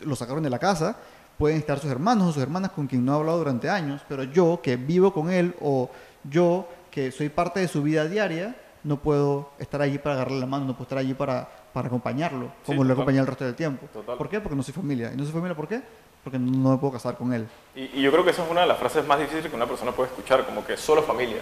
los 0.00 0.18
sacaron 0.18 0.42
de 0.42 0.50
la 0.50 0.58
casa. 0.58 0.96
Pueden 1.36 1.58
estar 1.58 1.78
sus 1.78 1.90
hermanos 1.90 2.28
o 2.28 2.32
sus 2.32 2.42
hermanas 2.42 2.70
con 2.70 2.86
quien 2.86 3.04
no 3.04 3.12
he 3.12 3.16
hablado 3.16 3.38
durante 3.38 3.68
años, 3.68 4.00
pero 4.08 4.22
yo 4.24 4.60
que 4.62 4.76
vivo 4.76 5.12
con 5.12 5.30
él 5.30 5.54
o 5.60 5.90
yo 6.24 6.66
que 6.90 7.12
soy 7.12 7.28
parte 7.28 7.60
de 7.60 7.68
su 7.68 7.82
vida 7.82 8.06
diaria, 8.06 8.56
no 8.84 8.96
puedo 8.98 9.50
estar 9.58 9.80
allí 9.82 9.98
para 9.98 10.14
agarrarle 10.16 10.40
la 10.40 10.46
mano, 10.46 10.64
no 10.64 10.72
puedo 10.72 10.84
estar 10.84 10.98
allí 10.98 11.14
para, 11.14 11.48
para 11.72 11.88
acompañarlo, 11.88 12.50
como 12.64 12.84
lo 12.84 12.90
he 12.90 12.92
acompañado 12.94 13.22
el 13.22 13.28
resto 13.28 13.44
del 13.44 13.54
tiempo. 13.54 13.86
Total. 13.92 14.16
¿Por 14.16 14.28
qué? 14.28 14.40
Porque 14.40 14.56
no 14.56 14.62
soy 14.62 14.74
familia. 14.74 15.10
¿Y 15.12 15.16
no 15.16 15.24
soy 15.24 15.32
familia 15.32 15.54
por 15.56 15.68
qué? 15.68 15.80
Porque 16.24 16.38
no 16.38 16.70
me 16.72 16.76
puedo 16.78 16.92
casar 16.94 17.16
con 17.16 17.32
él. 17.32 17.46
Y, 17.74 17.84
y 17.98 18.02
yo 18.02 18.10
creo 18.10 18.24
que 18.24 18.30
esa 18.30 18.44
es 18.44 18.50
una 18.50 18.62
de 18.62 18.66
las 18.66 18.78
frases 18.78 19.06
más 19.06 19.18
difíciles 19.18 19.48
que 19.50 19.56
una 19.56 19.66
persona 19.66 19.92
puede 19.92 20.08
escuchar, 20.10 20.44
como 20.44 20.64
que 20.64 20.76
solo 20.76 21.02
familia. 21.02 21.38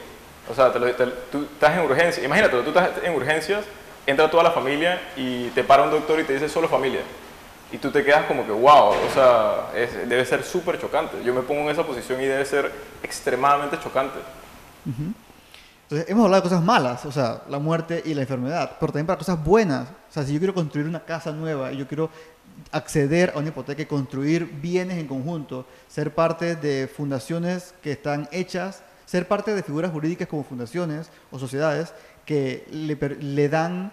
O 0.50 0.54
sea, 0.54 0.72
te 0.72 0.78
lo- 0.78 0.92
te- 0.94 1.06
tú 1.32 1.42
estás 1.52 1.76
en 1.78 1.84
urgencias, 1.84 2.24
imagínate, 2.24 2.56
tú 2.62 2.68
estás 2.68 2.90
en 3.02 3.14
urgencias, 3.14 3.64
entra 4.06 4.30
toda 4.30 4.42
la 4.44 4.52
familia 4.52 5.00
y 5.16 5.48
te 5.48 5.64
para 5.64 5.82
un 5.82 5.90
doctor 5.90 6.20
y 6.20 6.24
te 6.24 6.34
dice 6.34 6.48
solo 6.48 6.68
familia. 6.68 7.00
Y 7.72 7.78
tú 7.78 7.90
te 7.90 8.04
quedas 8.04 8.26
como 8.26 8.46
que, 8.46 8.52
wow, 8.52 8.90
o 8.90 9.10
sea, 9.12 9.70
es- 9.74 10.08
debe 10.08 10.24
ser 10.24 10.44
súper 10.44 10.78
chocante. 10.80 11.16
Yo 11.24 11.34
me 11.34 11.40
pongo 11.42 11.62
en 11.62 11.70
esa 11.70 11.82
posición 11.84 12.20
y 12.20 12.26
debe 12.26 12.44
ser 12.44 12.70
extremadamente 13.02 13.76
chocante. 13.80 14.18
Entonces, 15.88 16.08
hemos 16.10 16.24
hablado 16.24 16.42
de 16.42 16.48
cosas 16.48 16.64
malas, 16.64 17.04
o 17.06 17.12
sea, 17.12 17.42
la 17.48 17.58
muerte 17.60 18.02
y 18.04 18.12
la 18.14 18.22
enfermedad, 18.22 18.72
pero 18.80 18.92
también 18.92 19.06
para 19.06 19.18
cosas 19.18 19.42
buenas. 19.42 19.88
O 19.88 20.12
sea, 20.12 20.24
si 20.24 20.32
yo 20.32 20.38
quiero 20.40 20.52
construir 20.54 20.86
una 20.88 21.04
casa 21.04 21.30
nueva 21.30 21.72
y 21.72 21.76
yo 21.76 21.86
quiero 21.86 22.10
acceder 22.72 23.32
a 23.34 23.38
una 23.38 23.48
hipoteca 23.48 23.82
y 23.82 23.86
construir 23.86 24.46
bienes 24.60 24.98
en 24.98 25.06
conjunto, 25.06 25.64
ser 25.88 26.12
parte 26.14 26.56
de 26.56 26.88
fundaciones 26.88 27.72
que 27.82 27.92
están 27.92 28.28
hechas, 28.32 28.82
ser 29.04 29.28
parte 29.28 29.54
de 29.54 29.62
figuras 29.62 29.92
jurídicas 29.92 30.26
como 30.26 30.42
fundaciones 30.42 31.08
o 31.30 31.38
sociedades 31.38 31.92
que 32.24 32.66
le, 32.70 32.96
le 33.20 33.48
dan 33.48 33.92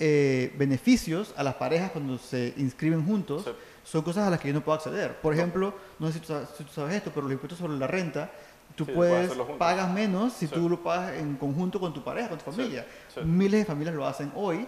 eh, 0.00 0.52
beneficios 0.58 1.32
a 1.36 1.42
las 1.44 1.54
parejas 1.54 1.92
cuando 1.92 2.18
se 2.18 2.54
inscriben 2.56 3.04
juntos, 3.06 3.42
Sí. 3.44 3.50
son 3.84 4.02
cosas 4.02 4.26
a 4.26 4.30
las 4.30 4.40
que 4.40 4.48
yo 4.48 4.54
no 4.54 4.62
puedo 4.64 4.76
acceder. 4.76 5.16
Por 5.20 5.32
ejemplo, 5.34 5.72
no 5.98 6.08
sé 6.08 6.14
si 6.14 6.20
tú 6.20 6.26
sabes, 6.26 6.48
si 6.56 6.64
tú 6.64 6.72
sabes 6.72 6.94
esto, 6.96 7.10
pero 7.14 7.22
los 7.22 7.32
impuestos 7.32 7.58
sobre 7.58 7.78
la 7.78 7.86
renta, 7.86 8.30
tú 8.76 8.84
Sí, 8.84 8.92
puedes 8.92 9.32
pagas 9.58 9.90
menos 9.90 10.32
si 10.32 10.46
Sí. 10.46 10.54
tú 10.54 10.68
lo 10.68 10.82
pagas 10.82 11.14
en 11.16 11.36
conjunto 11.36 11.80
con 11.80 11.92
tu 11.92 12.02
pareja, 12.04 12.28
con 12.28 12.38
tu 12.38 12.44
familia. 12.50 12.86
sí. 13.12 13.20
Miles 13.22 13.60
de 13.60 13.64
familias 13.66 13.94
lo 13.94 14.06
hacen 14.06 14.30
hoy 14.36 14.66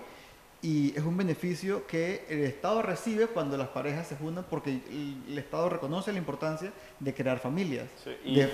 y 0.62 0.92
es 0.96 1.02
un 1.04 1.16
beneficio 1.16 1.86
que 1.86 2.26
el 2.28 2.44
Estado 2.44 2.82
recibe 2.82 3.26
cuando 3.28 3.56
las 3.56 3.68
parejas 3.68 4.06
se 4.08 4.16
juntan 4.16 4.44
porque 4.50 4.70
el, 4.70 5.16
el 5.28 5.38
Estado 5.38 5.68
reconoce 5.68 6.12
la 6.12 6.18
importancia 6.18 6.72
de 6.98 7.14
crear 7.14 7.38
familias. 7.38 7.86
Y, 8.24 8.36
De- 8.40 8.50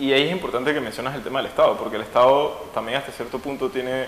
y 0.00 0.12
ahí 0.12 0.24
es 0.24 0.32
importante 0.32 0.72
que 0.72 0.80
mencionas 0.80 1.14
el 1.14 1.22
tema 1.22 1.40
del 1.40 1.48
Estado, 1.50 1.76
porque 1.76 1.96
el 1.96 2.02
Estado 2.02 2.68
también 2.74 2.98
hasta 2.98 3.12
cierto 3.12 3.38
punto 3.38 3.68
tiene, 3.70 4.06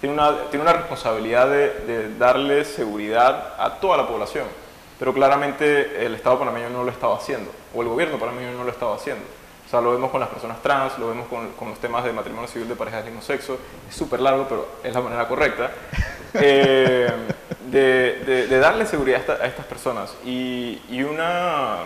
tiene, 0.00 0.14
una, 0.14 0.48
tiene 0.50 0.62
una 0.62 0.72
responsabilidad 0.72 1.48
de, 1.50 1.68
de 1.86 2.14
darle 2.16 2.64
seguridad 2.64 3.54
a 3.58 3.78
toda 3.80 3.96
la 3.98 4.08
población. 4.08 4.46
Pero 4.98 5.12
claramente 5.12 6.04
el 6.06 6.14
Estado 6.14 6.38
panameño 6.38 6.70
no 6.70 6.84
lo 6.84 6.90
estaba 6.90 7.16
haciendo, 7.16 7.50
o 7.74 7.82
el 7.82 7.88
gobierno 7.88 8.18
panameño 8.18 8.52
no 8.52 8.64
lo 8.64 8.70
estaba 8.70 8.94
haciendo. 8.94 9.24
O 9.66 9.70
sea, 9.70 9.80
lo 9.80 9.92
vemos 9.92 10.10
con 10.10 10.20
las 10.20 10.28
personas 10.28 10.60
trans, 10.62 10.98
lo 10.98 11.08
vemos 11.08 11.26
con, 11.28 11.48
con 11.52 11.70
los 11.70 11.78
temas 11.78 12.04
de 12.04 12.12
matrimonio 12.12 12.46
civil 12.48 12.68
de 12.68 12.76
parejas 12.76 13.04
del 13.04 13.12
mismo 13.12 13.26
sexo. 13.26 13.58
Es 13.88 13.94
súper 13.96 14.20
largo, 14.20 14.46
pero 14.48 14.68
es 14.84 14.92
la 14.94 15.00
manera 15.00 15.26
correcta. 15.28 15.70
Eh, 16.34 17.12
de, 17.66 18.22
de- 18.24 18.46
de 18.46 18.58
darle 18.58 18.86
seguridad 18.86 19.18
a, 19.18 19.20
esta- 19.20 19.44
a 19.44 19.46
estas 19.46 19.66
personas. 19.66 20.14
Y, 20.24 20.80
y 20.88 21.02
una, 21.02 21.80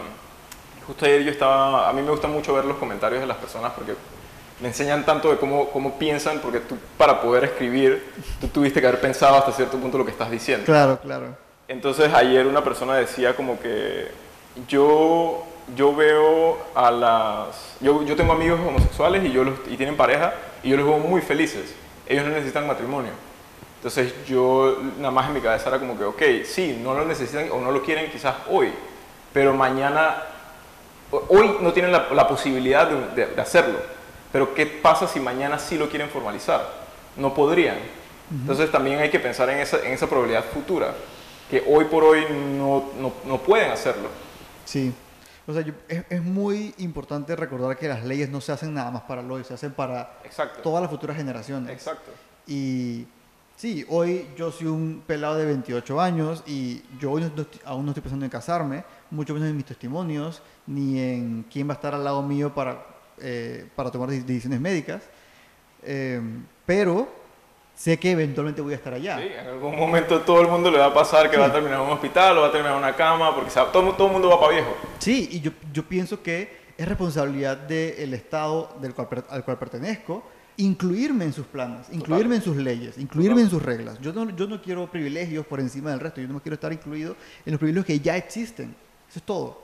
Justo 0.86 1.04
ayer 1.04 1.24
yo 1.24 1.32
estaba, 1.32 1.88
a 1.88 1.92
mí 1.92 2.00
me 2.00 2.12
gusta 2.12 2.28
mucho 2.28 2.54
ver 2.54 2.64
los 2.64 2.76
comentarios 2.76 3.20
de 3.20 3.26
las 3.26 3.38
personas 3.38 3.72
porque 3.72 3.94
me 4.60 4.68
enseñan 4.68 5.04
tanto 5.04 5.32
de 5.32 5.36
cómo, 5.36 5.68
cómo 5.70 5.98
piensan, 5.98 6.38
porque 6.38 6.60
tú 6.60 6.78
para 6.96 7.20
poder 7.20 7.42
escribir, 7.42 8.04
tú 8.40 8.46
tuviste 8.46 8.80
que 8.80 8.86
haber 8.86 9.00
pensado 9.00 9.34
hasta 9.36 9.50
cierto 9.50 9.78
punto 9.78 9.98
lo 9.98 10.04
que 10.04 10.12
estás 10.12 10.30
diciendo. 10.30 10.64
Claro, 10.64 11.00
claro. 11.00 11.36
Entonces 11.66 12.14
ayer 12.14 12.46
una 12.46 12.62
persona 12.62 12.94
decía 12.94 13.34
como 13.34 13.58
que 13.58 14.06
yo, 14.68 15.44
yo 15.74 15.94
veo 15.94 16.58
a 16.74 16.90
las... 16.90 17.76
Yo, 17.80 18.02
yo 18.04 18.14
tengo 18.16 18.32
amigos 18.32 18.60
homosexuales 18.60 19.24
y, 19.24 19.32
yo 19.32 19.44
los, 19.44 19.58
y 19.68 19.76
tienen 19.76 19.96
pareja 19.96 20.34
y 20.62 20.70
yo 20.70 20.76
los 20.76 20.86
veo 20.86 20.98
muy 20.98 21.20
felices. 21.20 21.74
Ellos 22.06 22.24
no 22.24 22.30
necesitan 22.30 22.66
matrimonio. 22.66 23.10
Entonces 23.78 24.14
yo 24.26 24.78
nada 24.98 25.10
más 25.10 25.28
en 25.28 25.34
mi 25.34 25.40
cabeza 25.40 25.68
era 25.68 25.78
como 25.78 25.96
que, 25.98 26.04
ok, 26.04 26.22
sí, 26.44 26.78
no 26.82 26.94
lo 26.94 27.04
necesitan 27.04 27.50
o 27.50 27.60
no 27.60 27.72
lo 27.72 27.82
quieren 27.82 28.10
quizás 28.10 28.34
hoy, 28.50 28.72
pero 29.32 29.54
mañana, 29.54 30.22
hoy 31.28 31.56
no 31.60 31.72
tienen 31.72 31.92
la, 31.92 32.06
la 32.12 32.26
posibilidad 32.26 32.88
de, 32.88 33.24
de- 33.26 33.34
de 33.34 33.40
hacerlo. 33.42 33.78
Pero 34.32 34.54
¿qué 34.54 34.66
pasa 34.66 35.06
si 35.06 35.20
mañana 35.20 35.58
sí 35.58 35.78
lo 35.78 35.88
quieren 35.88 36.08
formalizar? 36.08 36.66
No 37.16 37.32
podrían. 37.34 37.76
Entonces 38.30 38.72
también 38.72 38.98
hay 38.98 39.08
que 39.10 39.20
pensar 39.20 39.48
en 39.50 39.58
esa, 39.58 39.78
en 39.86 39.92
esa 39.92 40.08
probabilidad 40.08 40.44
futura, 40.52 40.94
que 41.48 41.62
hoy 41.68 41.84
por 41.84 42.02
hoy 42.02 42.24
no, 42.30 42.90
no, 42.98 43.12
no 43.24 43.38
pueden 43.38 43.70
hacerlo. 43.70 44.08
Sí. 44.64 44.92
O 45.46 45.52
sea, 45.52 45.62
yo- 45.62 45.74
es, 45.88 46.04
es 46.10 46.22
muy 46.22 46.74
importante 46.78 47.36
recordar 47.36 47.76
que 47.76 47.86
las 47.88 48.04
leyes 48.04 48.28
no 48.28 48.40
se 48.40 48.52
hacen 48.52 48.74
nada 48.74 48.90
más 48.90 49.02
para 49.02 49.22
hoy, 49.22 49.44
se 49.44 49.54
hacen 49.54 49.72
para 49.72 50.18
Exacto. 50.24 50.60
todas 50.62 50.82
las 50.82 50.90
futuras 50.90 51.16
generaciones. 51.16 51.70
Exacto. 51.70 52.10
Y 52.48 53.06
sí, 53.56 53.84
hoy 53.88 54.26
yo 54.36 54.50
soy 54.50 54.66
un 54.66 55.02
pelado 55.06 55.36
de 55.36 55.44
28 55.46 56.00
años 56.00 56.42
y 56.46 56.82
yo 56.98 57.12
hoy 57.12 57.22
no- 57.36 57.46
aún 57.64 57.84
no 57.84 57.92
estoy 57.92 58.02
pensando 58.02 58.24
en 58.24 58.30
casarme, 58.30 58.84
mucho 59.10 59.34
menos 59.34 59.48
en 59.48 59.56
mis 59.56 59.66
testimonios, 59.66 60.42
ni 60.66 60.98
en 60.98 61.44
quién 61.52 61.68
va 61.68 61.72
a 61.74 61.76
estar 61.76 61.94
al 61.94 62.02
lado 62.02 62.22
mío 62.22 62.52
para, 62.52 62.84
eh, 63.18 63.68
para 63.76 63.90
tomar 63.92 64.10
de- 64.10 64.22
decisiones 64.22 64.60
médicas. 64.60 65.02
Eh, 65.84 66.20
pero 66.64 67.08
sé 67.76 67.98
que 67.98 68.10
eventualmente 68.10 68.60
voy 68.62 68.72
a 68.72 68.76
estar 68.76 68.92
allá. 68.94 69.18
Sí, 69.18 69.28
en 69.38 69.46
algún 69.46 69.76
momento 69.76 70.20
todo 70.22 70.40
el 70.40 70.48
mundo 70.48 70.70
le 70.70 70.78
va 70.78 70.86
a 70.86 70.94
pasar 70.94 71.30
que 71.30 71.36
va 71.36 71.46
a 71.46 71.52
terminar 71.52 71.78
en 71.78 71.86
un 71.86 71.92
hospital 71.92 72.38
o 72.38 72.40
va 72.40 72.48
a 72.48 72.50
terminar 72.50 72.72
en 72.72 72.78
una 72.82 72.96
cama, 72.96 73.32
porque 73.34 73.50
sabe- 73.50 73.70
todo, 73.72 73.92
todo 73.92 74.06
el 74.08 74.12
mundo 74.14 74.30
va 74.30 74.40
para 74.40 74.52
viejo. 74.54 74.74
Sí, 74.98 75.28
y 75.30 75.40
yo, 75.40 75.52
yo 75.72 75.84
pienso 75.84 76.22
que 76.22 76.64
es 76.76 76.88
responsabilidad 76.88 77.56
del 77.56 78.12
Estado 78.14 78.76
del 78.80 78.94
cual, 78.94 79.08
al 79.30 79.44
cual 79.44 79.58
pertenezco 79.58 80.22
incluirme 80.58 81.24
en 81.26 81.34
sus 81.34 81.44
planes, 81.46 81.86
incluirme 81.92 82.36
en 82.36 82.42
sus 82.42 82.56
leyes, 82.56 82.96
incluirme 82.96 83.42
en 83.42 83.50
sus 83.50 83.62
reglas. 83.62 84.00
Yo 84.00 84.12
no, 84.14 84.34
yo 84.34 84.46
no 84.46 84.62
quiero 84.62 84.90
privilegios 84.90 85.44
por 85.46 85.60
encima 85.60 85.90
del 85.90 86.00
resto, 86.00 86.22
yo 86.22 86.28
no 86.28 86.40
quiero 86.40 86.54
estar 86.54 86.72
incluido 86.72 87.14
en 87.44 87.52
los 87.52 87.58
privilegios 87.58 87.84
que 87.86 88.00
ya 88.00 88.16
existen. 88.16 88.74
Eso 89.10 89.18
es 89.18 89.22
todo. 89.22 89.60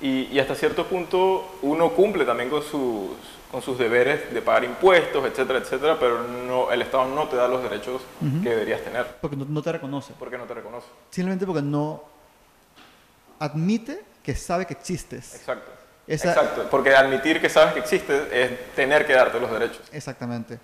Y, 0.00 0.28
y 0.32 0.38
hasta 0.38 0.54
cierto 0.54 0.86
punto 0.86 1.56
uno 1.62 1.90
cumple 1.90 2.24
también 2.24 2.48
con 2.48 2.62
sus, 2.62 3.10
con 3.50 3.62
sus 3.62 3.78
deberes 3.78 4.32
de 4.32 4.42
pagar 4.42 4.64
impuestos, 4.64 5.24
etcétera, 5.24 5.58
etcétera, 5.58 5.96
pero 5.98 6.22
no, 6.22 6.70
el 6.70 6.82
Estado 6.82 7.06
no 7.06 7.26
te 7.28 7.36
da 7.36 7.48
los 7.48 7.62
derechos 7.62 8.00
Ujú. 8.20 8.42
que 8.42 8.50
deberías 8.50 8.80
tener, 8.82 9.06
Porque 9.20 9.36
no, 9.36 9.44
no 9.44 9.60
te 9.62 9.72
reconoce. 9.72 10.12
porque 10.18 10.38
no 10.38 10.44
te 10.44 10.54
reconoce. 10.54 10.86
Simplemente 11.10 11.44
porque 11.46 11.62
no 11.62 12.02
admite 13.38 14.02
que 14.22 14.34
sabe 14.34 14.66
que 14.66 14.74
existes. 14.74 15.34
Exacto. 15.34 15.70
Esa- 16.06 16.30
Exacto, 16.30 16.66
porque 16.70 16.94
admitir 16.94 17.40
que 17.40 17.48
sabes 17.48 17.72
que 17.74 17.80
existe 17.80 18.42
es 18.42 18.74
tener 18.74 19.06
que 19.06 19.12
darte 19.12 19.38
los 19.38 19.50
derechos. 19.50 19.82
Exactamente. 19.92 20.58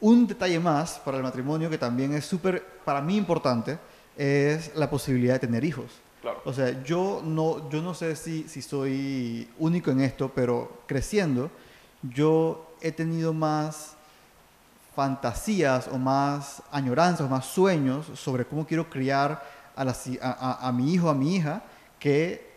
Un 0.00 0.26
detalle 0.26 0.60
más 0.60 0.98
para 1.04 1.16
el 1.16 1.22
matrimonio 1.22 1.68
que 1.70 1.78
también 1.78 2.12
es 2.14 2.24
súper, 2.24 2.62
para 2.84 3.00
mí 3.00 3.16
importante, 3.16 3.78
es 4.16 4.74
la 4.76 4.88
posibilidad 4.90 5.34
de 5.34 5.40
tener 5.40 5.64
hijos. 5.64 5.86
Claro. 6.22 6.40
O 6.44 6.52
sea, 6.52 6.82
yo 6.82 7.22
no, 7.24 7.68
yo 7.70 7.80
no 7.80 7.94
sé 7.94 8.16
si, 8.16 8.48
si 8.48 8.60
soy 8.62 9.48
único 9.58 9.90
en 9.90 10.00
esto, 10.00 10.30
pero 10.34 10.82
creciendo, 10.86 11.50
yo 12.02 12.72
he 12.80 12.90
tenido 12.92 13.32
más 13.32 13.94
fantasías 14.94 15.88
o 15.92 15.98
más 15.98 16.62
añoranzas 16.72 17.26
o 17.26 17.28
más 17.28 17.44
sueños 17.46 18.06
sobre 18.14 18.44
cómo 18.44 18.66
quiero 18.66 18.88
criar 18.90 19.42
a, 19.76 19.84
la 19.84 19.92
a, 20.20 20.30
a- 20.30 20.68
a 20.68 20.72
mi 20.72 20.92
hijo, 20.92 21.08
a 21.08 21.14
mi 21.14 21.36
hija, 21.36 21.62
que 22.00 22.48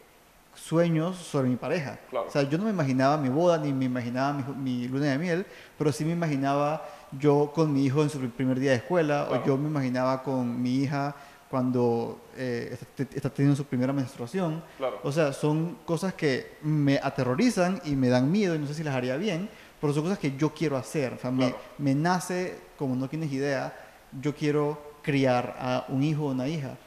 sueños 0.56 1.18
sobre 1.18 1.50
mi 1.50 1.56
pareja. 1.56 2.00
Claro. 2.10 2.28
O 2.28 2.32
sea, 2.32 2.44
yo 2.44 2.58
no 2.58 2.64
me 2.66 2.72
imaginaba 2.72 3.18
mi 3.18 3.30
boda 3.30 3.58
ni 3.58 3.72
me 3.74 3.86
imaginaba 3.86 4.34
mi, 4.34 4.44
mi 4.82 4.88
luna 4.88 5.06
de 5.06 5.18
miel, 5.18 5.46
pero 5.78 5.92
sí 5.92 6.04
me 6.04 6.12
imaginaba 6.14 6.84
yo 7.20 7.52
con 7.54 7.72
mi 7.74 7.86
hijo 7.86 8.02
en 8.02 8.10
su 8.10 8.20
primer 8.32 8.60
día 8.60 8.72
de 8.72 8.78
escuela 8.78 9.26
Claro. 9.28 9.44
o 9.44 9.46
yo 9.46 9.58
me 9.58 9.68
imaginaba 9.70 10.24
con 10.24 10.62
mi 10.62 10.76
hija 10.78 11.16
cuando 11.52 12.20
eh, 12.38 12.76
está, 13.14 13.30
teniendo 13.30 13.56
su 13.58 13.66
primera 13.66 13.92
menstruación. 13.94 14.64
Claro. 14.78 15.00
O 15.04 15.12
sea, 15.12 15.34
son 15.34 15.78
cosas 15.86 16.14
que 16.14 16.54
me 16.64 16.98
aterrorizan 16.98 17.82
y 17.86 17.96
me 17.96 18.08
dan 18.08 18.32
miedo 18.32 18.56
y 18.56 18.60
no 18.60 18.66
sé 18.68 18.74
si 18.74 18.84
las 18.84 18.96
haría 18.96 19.18
bien, 19.18 19.50
pero 19.80 19.94
son 19.94 20.04
cosas 20.04 20.18
que 20.18 20.36
yo 20.38 20.54
quiero 20.54 20.78
hacer. 20.78 21.14
O 21.14 21.20
sea, 21.20 21.30
me, 21.30 21.50
Claro. 21.50 21.58
me 21.78 21.94
nace, 21.94 22.58
como 22.78 22.96
no 22.96 23.10
tienes 23.10 23.32
idea, 23.32 23.74
yo 24.22 24.34
quiero 24.34 24.82
criar 25.04 25.56
a 25.60 25.86
un 25.90 26.02
hijo 26.04 26.24
o 26.26 26.32
una 26.32 26.48
hija. 26.48 26.78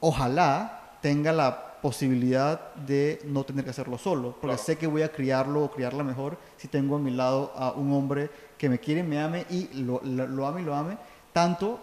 Ojalá 0.00 0.96
tenga 1.00 1.32
la 1.32 1.62
posibilidad 1.82 2.74
de 2.74 3.20
no 3.26 3.44
tener 3.44 3.64
que 3.64 3.70
hacerlo 3.70 3.98
solo, 3.98 4.32
porque 4.32 4.54
Claro. 4.56 4.62
sé 4.62 4.76
que 4.78 4.86
voy 4.86 5.02
a 5.02 5.12
criarlo 5.12 5.62
o 5.64 5.70
criarla 5.70 6.02
mejor 6.02 6.36
si 6.56 6.68
tengo 6.68 6.96
a 6.96 6.98
mi 6.98 7.10
lado 7.10 7.52
a 7.54 7.72
un 7.72 7.92
hombre 7.92 8.30
que 8.58 8.68
me 8.68 8.78
quiere, 8.78 9.02
me 9.02 9.20
ame 9.20 9.44
y 9.50 9.68
lo, 9.82 10.00
lo, 10.02 10.26
lo 10.26 10.46
ame 10.46 10.62
y 10.62 10.64
lo 10.64 10.74
ame, 10.74 10.96
tanto 11.32 11.78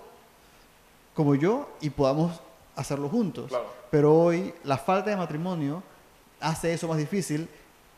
como 1.13 1.35
yo 1.35 1.69
y 1.81 1.89
podamos 1.89 2.39
hacerlo 2.75 3.09
juntos. 3.09 3.47
Claro. 3.49 3.65
Pero 3.91 4.13
hoy 4.13 4.53
la 4.63 4.77
falta 4.77 5.09
de 5.11 5.15
matrimonio 5.17 5.83
hace 6.39 6.73
eso 6.73 6.87
más 6.87 6.97
difícil, 6.97 7.47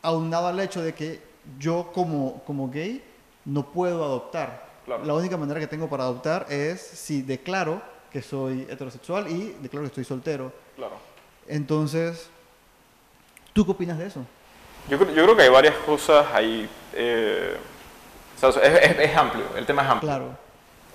aunado 0.02 0.46
al 0.48 0.60
hecho 0.60 0.82
de 0.82 0.94
que 0.94 1.20
yo 1.58 1.90
como, 1.94 2.42
como 2.46 2.68
gay 2.70 3.02
no 3.44 3.64
puedo 3.72 4.04
adoptar. 4.04 4.66
Claro. 4.84 5.04
La 5.04 5.14
única 5.14 5.36
manera 5.36 5.58
que 5.58 5.66
tengo 5.66 5.88
para 5.88 6.04
adoptar 6.04 6.46
es 6.50 6.80
si 6.80 7.22
declaro 7.22 7.80
que 8.12 8.22
soy 8.22 8.66
heterosexual 8.70 9.28
y 9.30 9.56
declaro 9.60 9.82
que 9.84 9.88
estoy 9.88 10.04
soltero. 10.04 10.52
Claro. 10.76 10.94
Entonces, 11.48 12.28
¿tú 13.52 13.64
qué 13.64 13.70
opinas 13.72 13.98
de 13.98 14.06
eso? 14.06 14.20
Yo, 14.88 14.98
creo- 14.98 15.12
yo 15.14 15.24
creo 15.24 15.36
que 15.36 15.42
hay 15.42 15.48
varias 15.48 15.74
cosas 15.78 16.26
ahí. 16.32 16.68
eh, 16.92 17.56
o 18.42 18.52
sea, 18.52 18.62
es, 18.62 18.90
es- 18.90 18.98
es 19.10 19.16
amplio, 19.16 19.44
el 19.56 19.64
tema 19.66 19.82
es 19.82 19.88
amplio. 19.88 20.08
Claro, 20.10 20.36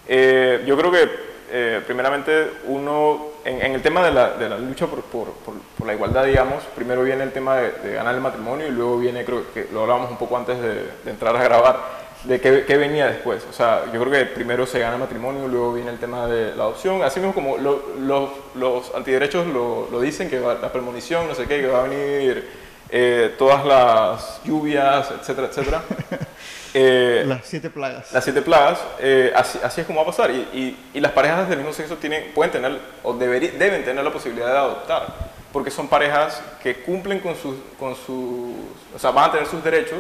Eh, 0.08 0.64
yo 0.66 0.76
creo 0.78 0.92
que, 0.92 1.10
eh, 1.52 1.82
primeramente, 1.86 2.52
uno, 2.66 3.28
en, 3.46 3.74
el 3.76 3.82
tema 3.82 4.04
de 4.06 4.12
la, 4.12 4.32
de 4.32 4.50
la 4.50 4.58
lucha 4.58 4.88
por, 4.88 5.02
por- 5.04 5.32
por- 5.46 5.86
la 5.88 5.94
igualdad, 5.94 6.26
digamos, 6.26 6.64
primero 6.76 7.04
viene 7.04 7.24
el 7.24 7.32
tema 7.32 7.58
de, 7.58 7.94
ganar 7.94 8.14
el 8.16 8.22
matrimonio 8.22 8.68
y 8.68 8.72
luego 8.72 8.98
viene, 9.00 9.26
creo 9.26 9.44
que 9.54 9.68
lo 9.74 9.82
hablábamos 9.82 10.12
un 10.12 10.18
poco 10.18 10.38
antes 10.38 10.60
de, 10.62 10.90
entrar 11.10 11.36
a 11.36 11.44
grabar, 11.44 11.80
de 12.24 12.40
qué, 12.40 12.66
qué 12.68 12.78
venía 12.78 13.08
después. 13.08 13.46
O 13.50 13.54
sea, 13.54 13.84
yo 13.92 14.00
creo 14.00 14.12
que 14.12 14.26
primero 14.28 14.66
se 14.68 14.80
gana 14.80 14.94
el 14.94 15.00
matrimonio, 15.00 15.48
luego 15.48 15.74
viene 15.74 15.90
el 15.92 15.98
tema 16.00 16.28
de 16.28 16.56
la 16.56 16.64
adopción, 16.64 17.02
así 17.04 17.20
mismo 17.20 17.34
como 17.34 17.58
lo- 17.58 17.84
los, 18.00 18.30
los 18.56 18.94
antiderechos 18.96 19.48
lo, 19.48 19.88
lo 19.92 20.00
dicen, 20.02 20.30
que 20.30 20.40
va, 20.40 20.54
la 20.56 20.72
premonición, 20.72 21.28
no 21.28 21.34
sé 21.36 21.48
qué, 21.48 21.62
que 21.62 21.68
va 21.68 21.80
a 21.80 21.88
venir 21.88 22.48
eh, 22.92 23.34
todas 23.40 23.66
las 23.66 24.42
lluvias, 24.44 25.10
etcétera, 25.20 25.48
etcétera. 25.48 25.82
Eh, 26.74 27.24
las 27.28 27.46
siete 27.46 27.70
plagas. 27.70 28.12
las 28.14 28.24
siete 28.24 28.42
plagas, 28.42 28.80
eh, 29.00 29.32
así, 29.36 29.60
así 29.64 29.82
es 29.82 29.88
como 29.88 30.00
va 30.00 30.04
a 30.04 30.16
pasar. 30.16 30.32
Y, 30.32 30.36
y- 30.54 30.78
y 30.94 31.00
las 31.02 31.12
parejas 31.12 31.50
del 31.50 31.58
mismo 31.60 31.74
sexo 31.74 31.98
tienen, 31.98 32.32
pueden 32.34 32.52
tener 32.52 32.80
o 33.04 33.14
deberi- 33.14 33.52
deben 33.52 33.84
tener 33.84 34.04
la 34.04 34.12
posibilidad 34.14 34.48
de 34.52 34.58
adoptar, 34.58 35.08
porque 35.52 35.70
son 35.70 35.88
parejas 35.90 36.42
que 36.64 36.76
cumplen 36.84 37.20
con 37.20 37.36
sus, 37.36 37.56
con 37.78 37.96
sus, 37.96 38.56
o 38.96 39.00
sea, 39.00 39.12
van 39.12 39.30
a 39.30 39.32
tener 39.34 39.48
sus 39.48 39.64
derechos 39.64 40.00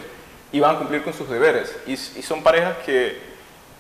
y 0.51 0.59
van 0.61 0.75
a 0.75 0.79
cumplir 0.79 1.03
con 1.03 1.13
sus 1.13 1.29
deberes. 1.29 1.75
Y, 1.85 1.93
y 1.93 2.21
son 2.21 2.41
parejas 2.41 2.77
que, 2.85 3.17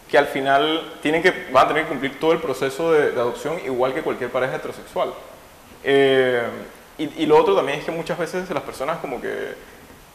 que 0.09 0.17
al 0.17 0.27
final 0.27 0.95
tienen 1.01 1.23
que, 1.23 1.31
van 1.51 1.65
a 1.65 1.67
tener 1.69 1.83
que 1.83 1.89
cumplir 1.89 2.19
todo 2.19 2.33
el 2.33 2.39
proceso 2.39 2.91
de, 2.91 3.11
de 3.11 3.19
adopción 3.21 3.57
igual 3.65 3.93
que 3.93 4.01
cualquier 4.01 4.29
pareja 4.31 4.57
heterosexual. 4.57 5.13
Eh, 5.83 6.43
y, 6.97 7.23
y 7.23 7.25
lo 7.25 7.37
otro 7.37 7.55
también 7.55 7.79
es 7.79 7.85
que 7.85 7.91
muchas 7.91 8.17
veces 8.17 8.49
las 8.49 8.63
personas 8.63 8.97
como 8.99 9.21
que 9.21 9.53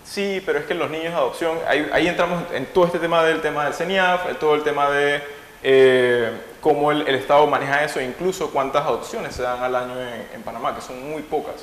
Sí, 0.07 0.41
pero 0.47 0.59
es 0.61 0.67
que 0.67 0.75
los 0.75 0.89
niños 0.89 1.13
de 1.13 1.19
adopción, 1.19 1.59
ahí, 1.67 1.89
ahí 1.93 2.07
entramos 2.07 2.45
en 2.53 2.65
todo 2.67 2.87
este 2.87 2.99
tema 3.01 3.23
del 3.25 3.41
tema 3.43 3.65
del 3.65 3.75
CENIAF, 3.75 4.29
en 4.31 4.37
todo 4.39 4.55
el 4.55 4.63
tema 4.63 4.89
de 4.91 5.21
eh, 5.63 6.31
cómo 6.61 6.93
el, 6.93 7.07
el 7.09 7.17
Estado 7.17 7.47
maneja 7.49 7.85
eso, 7.85 7.99
e 7.99 8.05
incluso 8.05 8.51
cuántas 8.51 8.83
adopciones 8.85 9.35
se 9.35 9.43
dan 9.43 9.63
al 9.63 9.75
año 9.75 10.01
en, 10.01 10.29
en 10.35 10.43
Panamá, 10.43 10.75
que 10.77 10.81
son 10.81 11.11
muy 11.11 11.23
pocas. 11.23 11.57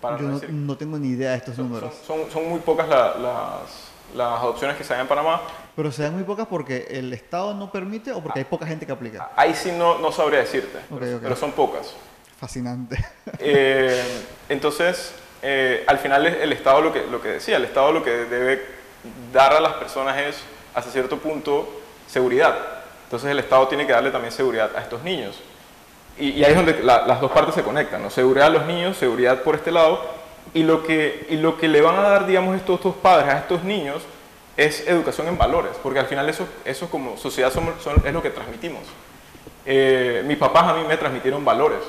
Para 0.00 0.18
Yo 0.18 0.24
no 0.24 0.38
decir- 0.38 0.50
no 0.50 0.76
tengo 0.76 0.98
ni 0.98 1.08
idea 1.08 1.30
de 1.32 1.36
estos 1.38 1.56
son, 1.56 1.68
números. 1.68 1.94
son- 2.06 2.22
son- 2.24 2.30
son 2.30 2.48
muy 2.50 2.60
pocas 2.60 2.86
la- 2.88 3.14
las, 3.16 4.14
las 4.14 4.40
adopciones 4.40 4.76
que 4.76 4.84
se 4.84 4.92
dan 4.92 5.00
en 5.02 5.08
Panamá. 5.08 5.40
Pero 5.74 5.90
se 5.90 6.02
dan 6.02 6.14
muy 6.14 6.24
pocas 6.24 6.46
porque 6.46 6.86
el 6.90 7.12
Estado 7.14 7.54
no 7.54 7.72
permite 7.72 8.12
o 8.12 8.20
porque 8.22 8.40
hay 8.40 8.44
poca 8.44 8.66
gente 8.66 8.84
que 8.84 8.92
aplica. 8.92 9.30
Ahí 9.36 9.54
sí 9.54 9.72
no, 9.72 9.98
no 9.98 10.12
sabría 10.12 10.40
decirte, 10.40 10.78
Ok, 10.90 10.98
pero, 11.00 11.16
ok. 11.16 11.22
pero 11.22 11.36
son 11.36 11.52
pocas. 11.52 11.94
Fascinante. 12.38 13.02
Eh, 13.38 14.02
entonces, 14.48 15.12
eh, 15.42 15.84
al 15.86 15.98
final 15.98 16.26
el 16.26 16.52
Estado 16.52 16.80
lo 16.80 16.92
que, 16.92 17.06
lo 17.06 17.20
que 17.20 17.28
decía, 17.28 17.56
el 17.56 17.64
Estado 17.64 17.92
lo 17.92 18.02
que 18.04 18.10
debe 18.10 18.62
dar 19.32 19.52
a 19.54 19.60
las 19.60 19.74
personas 19.74 20.18
es, 20.18 20.40
hasta 20.74 20.90
cierto 20.90 21.18
punto, 21.18 21.68
seguridad. 22.06 22.56
Entonces 23.04 23.30
el 23.30 23.38
Estado 23.38 23.66
tiene 23.68 23.86
que 23.86 23.92
darle 23.92 24.10
también 24.10 24.32
seguridad 24.32 24.70
a 24.76 24.80
estos 24.82 25.02
niños. 25.02 25.40
Y, 26.18 26.44
ahí 26.44 26.50
es 26.50 26.56
donde 26.56 26.82
la- 26.82 27.06
las 27.06 27.20
dos 27.20 27.30
partes 27.32 27.54
se 27.54 27.62
conectan, 27.62 28.02
¿no? 28.02 28.10
Seguridad 28.10 28.48
a 28.48 28.50
los 28.50 28.66
niños, 28.66 28.96
seguridad 28.96 29.42
por 29.42 29.54
este 29.54 29.70
lado, 29.72 30.00
y 30.52 30.62
lo 30.64 30.82
que, 30.82 31.26
y 31.30 31.36
lo 31.36 31.56
que 31.56 31.68
le 31.68 31.80
van 31.80 31.96
a 31.96 32.02
dar, 32.02 32.26
digamos, 32.26 32.56
estos, 32.56 32.76
estos 32.76 32.94
padres 32.96 33.28
a 33.32 33.38
estos 33.38 33.64
niños 33.64 34.02
es 34.56 34.86
educación 34.86 35.28
en 35.28 35.38
valores, 35.38 35.72
porque 35.82 36.00
al 36.00 36.06
final 36.06 36.28
eso, 36.28 36.46
eso 36.64 36.90
como 36.90 37.16
sociedad 37.16 37.50
somos- 37.52 37.80
son- 37.82 38.02
es 38.04 38.12
lo 38.12 38.20
que 38.22 38.30
transmitimos. 38.30 38.82
Eh, 39.64 40.22
mis 40.26 40.36
papás 40.36 40.64
a 40.64 40.74
mí 40.74 40.84
me 40.86 40.96
transmitieron 40.96 41.44
valores 41.44 41.80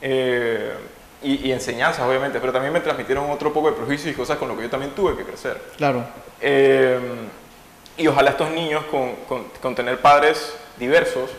eh, 0.00 0.72
y, 1.22 1.48
y 1.48 1.52
enseñanzas, 1.52 2.06
obviamente, 2.06 2.38
pero 2.40 2.52
también 2.52 2.72
me 2.72 2.80
transmitieron 2.80 3.30
otro 3.30 3.52
poco 3.52 3.70
de 3.70 3.76
prejuicios 3.76 4.12
y 4.12 4.16
cosas 4.16 4.38
con 4.38 4.48
lo 4.48 4.56
que 4.56 4.62
yo 4.64 4.70
también 4.70 4.92
tuve 4.92 5.16
que 5.16 5.24
crecer. 5.24 5.60
Claro. 5.76 6.04
Eh, 6.40 6.98
y 7.96 8.06
ojalá 8.06 8.30
estos 8.30 8.50
niños 8.50 8.84
con, 8.90 9.14
con- 9.28 9.44
con 9.60 9.74
tener 9.74 10.00
padres 10.00 10.54
diversos, 10.76 11.30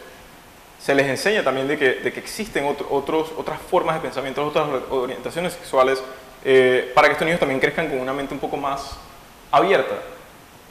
se 0.81 0.93
les 0.95 1.07
enseña 1.07 1.43
también 1.43 1.67
de 1.67 1.77
que, 1.77 1.93
de 1.95 2.11
que 2.13 2.19
existen 2.19 2.65
otro- 2.65 2.87
otros, 2.89 3.31
otras 3.37 3.59
formas 3.61 3.95
de 3.95 4.01
pensamiento, 4.01 4.45
otras 4.45 4.67
orientaciones 4.89 5.53
sexuales, 5.53 6.01
eh, 6.43 6.91
para 6.95 7.07
que 7.07 7.13
estos 7.13 7.25
niños 7.25 7.39
también 7.39 7.59
crezcan 7.61 7.87
con 7.89 7.99
una 7.99 8.13
mente 8.13 8.33
un 8.33 8.39
poco 8.39 8.57
más 8.57 8.97
abierta. 9.51 9.95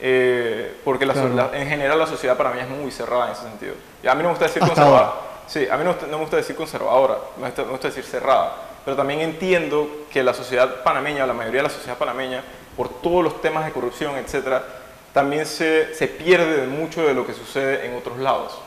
Eh, 0.01 0.77
porque 0.85 1.05
la 1.05 1.13
Claro. 1.13 1.29
la- 1.33 1.49
en 1.59 1.67
general 1.67 1.99
la 1.99 2.07
sociedad 2.07 2.37
para 2.37 2.51
mí 2.51 2.59
es 2.61 2.69
muy 2.69 2.89
cerrada 2.91 3.25
en 3.27 3.31
ese 3.33 3.41
sentido. 3.43 3.73
Y 4.01 4.07
a 4.07 4.13
mí 4.15 4.19
no 4.23 4.29
me 4.29 4.33
gusta 4.33 4.45
decir 4.45 4.61
Hasta 4.63 4.75
conservadora. 4.75 5.05
ahora. 5.07 5.21
Sí, 5.47 5.67
a 5.69 5.77
mí 5.77 5.83
no, 5.83 5.95
no 6.07 6.17
me 6.17 6.21
gusta 6.23 6.37
decir 6.37 6.55
conservadora, 6.55 7.17
me 7.37 7.45
gusta, 7.47 7.63
me 7.63 7.71
gusta 7.71 7.87
decir 7.89 8.03
cerrada. 8.03 8.55
Pero 8.85 8.97
también 8.97 9.19
entiendo 9.21 10.05
que 10.11 10.23
la 10.23 10.33
sociedad 10.33 10.83
panameña, 10.83 11.25
la 11.25 11.33
mayoría 11.33 11.61
de 11.61 11.67
la 11.67 11.73
sociedad 11.73 11.97
panameña, 11.97 12.43
por 12.77 12.89
todos 13.01 13.23
los 13.23 13.41
temas 13.41 13.65
de 13.65 13.71
corrupción, 13.71 14.15
etcétera, 14.17 14.63
también 15.13 15.45
se, 15.45 15.93
se 15.95 16.07
pierde 16.07 16.61
de 16.61 16.67
mucho 16.67 17.05
de 17.05 17.13
lo 17.13 17.25
que 17.25 17.33
sucede 17.33 17.85
en 17.85 17.95
otros 17.95 18.17
lados. 18.19 18.57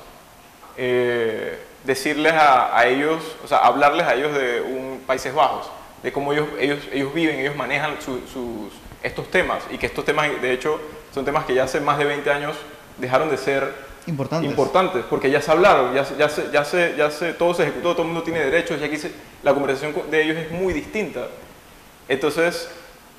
Eh, 0.76 1.58
decirles 1.84 2.32
a, 2.32 2.76
a 2.78 2.86
ellos, 2.86 3.22
o 3.44 3.48
sea, 3.48 3.58
hablarles 3.58 4.06
a 4.06 4.14
ellos 4.14 4.32
de 4.34 4.60
un 4.60 5.02
Países 5.06 5.34
Bajos, 5.34 5.68
de 6.02 6.12
cómo 6.12 6.32
ellos, 6.32 6.48
ellos, 6.58 6.78
ellos 6.92 7.12
viven, 7.12 7.38
ellos 7.40 7.56
manejan 7.56 8.00
su- 8.00 8.26
sus, 8.32 8.72
estos 9.02 9.30
temas 9.30 9.62
y 9.70 9.78
que 9.78 9.86
estos 9.86 10.04
temas, 10.04 10.28
de 10.40 10.52
hecho, 10.52 10.80
son 11.12 11.24
temas 11.24 11.44
que 11.44 11.54
ya 11.54 11.64
hace 11.64 11.80
más 11.80 11.98
de 11.98 12.04
20 12.04 12.30
años 12.30 12.56
dejaron 12.98 13.28
de 13.30 13.36
ser 13.36 13.72
Importantes. 14.06 14.50
importantes, 14.50 15.04
porque 15.08 15.30
ya 15.30 15.40
se 15.40 15.50
hablaron, 15.50 15.94
ya, 15.94 16.04
ya, 16.18 16.28
se, 16.28 16.50
ya, 16.52 16.64
se, 16.64 16.94
ya 16.96 17.10
se, 17.10 17.34
todo 17.34 17.54
se 17.54 17.62
ejecutó, 17.62 17.92
todo 17.92 18.02
el 18.02 18.08
mundo 18.08 18.22
tiene 18.22 18.40
derechos, 18.40 18.80
y 18.80 18.84
aquí 18.84 18.96
la 19.42 19.54
conversación 19.54 19.92
co- 19.92 20.04
de 20.10 20.22
ellos 20.22 20.36
es 20.36 20.50
muy 20.50 20.72
distinta. 20.72 21.28
Entonces, 22.08 22.68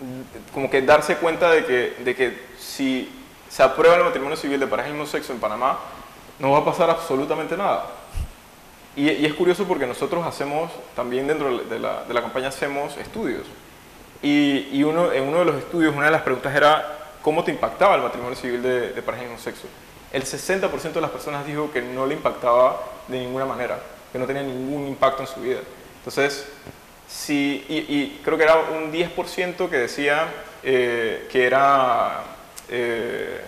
mm, 0.01 0.53
como 0.53 0.69
que 0.69 0.81
darse 0.81 1.15
cuenta 1.17 1.51
de 1.51 1.65
que, 1.65 1.95
de 2.03 2.15
que 2.15 2.37
si 2.59 3.09
se 3.49 3.63
aprueba 3.63 3.95
el 3.95 4.03
matrimonio 4.03 4.35
civil 4.35 4.59
de 4.59 4.67
pareja 4.67 4.89
del 4.89 4.97
mismo 4.97 5.09
sexo 5.09 5.31
en 5.31 5.39
Panamá, 5.39 5.79
no 6.39 6.51
va 6.51 6.59
a 6.59 6.65
pasar 6.65 6.89
absolutamente 6.89 7.55
nada. 7.55 7.85
Y, 8.95 9.25
es 9.25 9.33
curioso 9.33 9.63
porque 9.65 9.87
nosotros 9.87 10.25
hacemos, 10.25 10.69
también 10.95 11.27
dentro 11.27 11.57
de 11.59 11.79
la, 11.79 12.03
de 12.03 12.13
la 12.13 12.21
campaña 12.21 12.49
hacemos 12.49 12.95
estudios. 12.97 13.43
Y, 14.21 14.67
y 14.71 14.83
uno, 14.83 15.11
en 15.11 15.23
uno 15.23 15.39
de 15.39 15.45
los 15.45 15.55
estudios, 15.55 15.95
una 15.95 16.05
de 16.05 16.11
las 16.11 16.21
preguntas 16.21 16.53
era, 16.55 16.97
¿cómo 17.21 17.43
te 17.43 17.51
impactaba 17.51 17.95
el 17.95 18.01
matrimonio 18.01 18.35
civil 18.35 18.61
de, 18.61 18.91
de 18.91 19.01
pareja 19.01 19.23
del 19.23 19.31
mismo 19.31 19.43
sexo? 19.43 19.67
El 20.13 20.23
60% 20.23 20.93
de 20.93 21.01
las 21.01 21.09
personas 21.11 21.45
dijo 21.45 21.71
que 21.71 21.81
no 21.81 22.05
le 22.05 22.13
impactaba 22.13 22.79
de 23.07 23.19
ninguna 23.19 23.45
manera, 23.45 23.79
que 24.11 24.19
no 24.19 24.25
tenía 24.27 24.43
ningún 24.43 24.87
impacto 24.87 25.23
en 25.23 25.27
su 25.27 25.41
vida. 25.41 25.59
Entonces, 25.97 26.45
sí, 27.07 27.65
y, 27.67 27.77
y 27.77 28.21
creo 28.23 28.37
que 28.37 28.43
era 28.43 28.55
un 28.57 28.91
10% 28.91 29.69
que 29.69 29.77
decía 29.77 30.27
eh, 30.63 31.27
que 31.31 31.45
era 31.47 32.21
eh, 32.69 33.41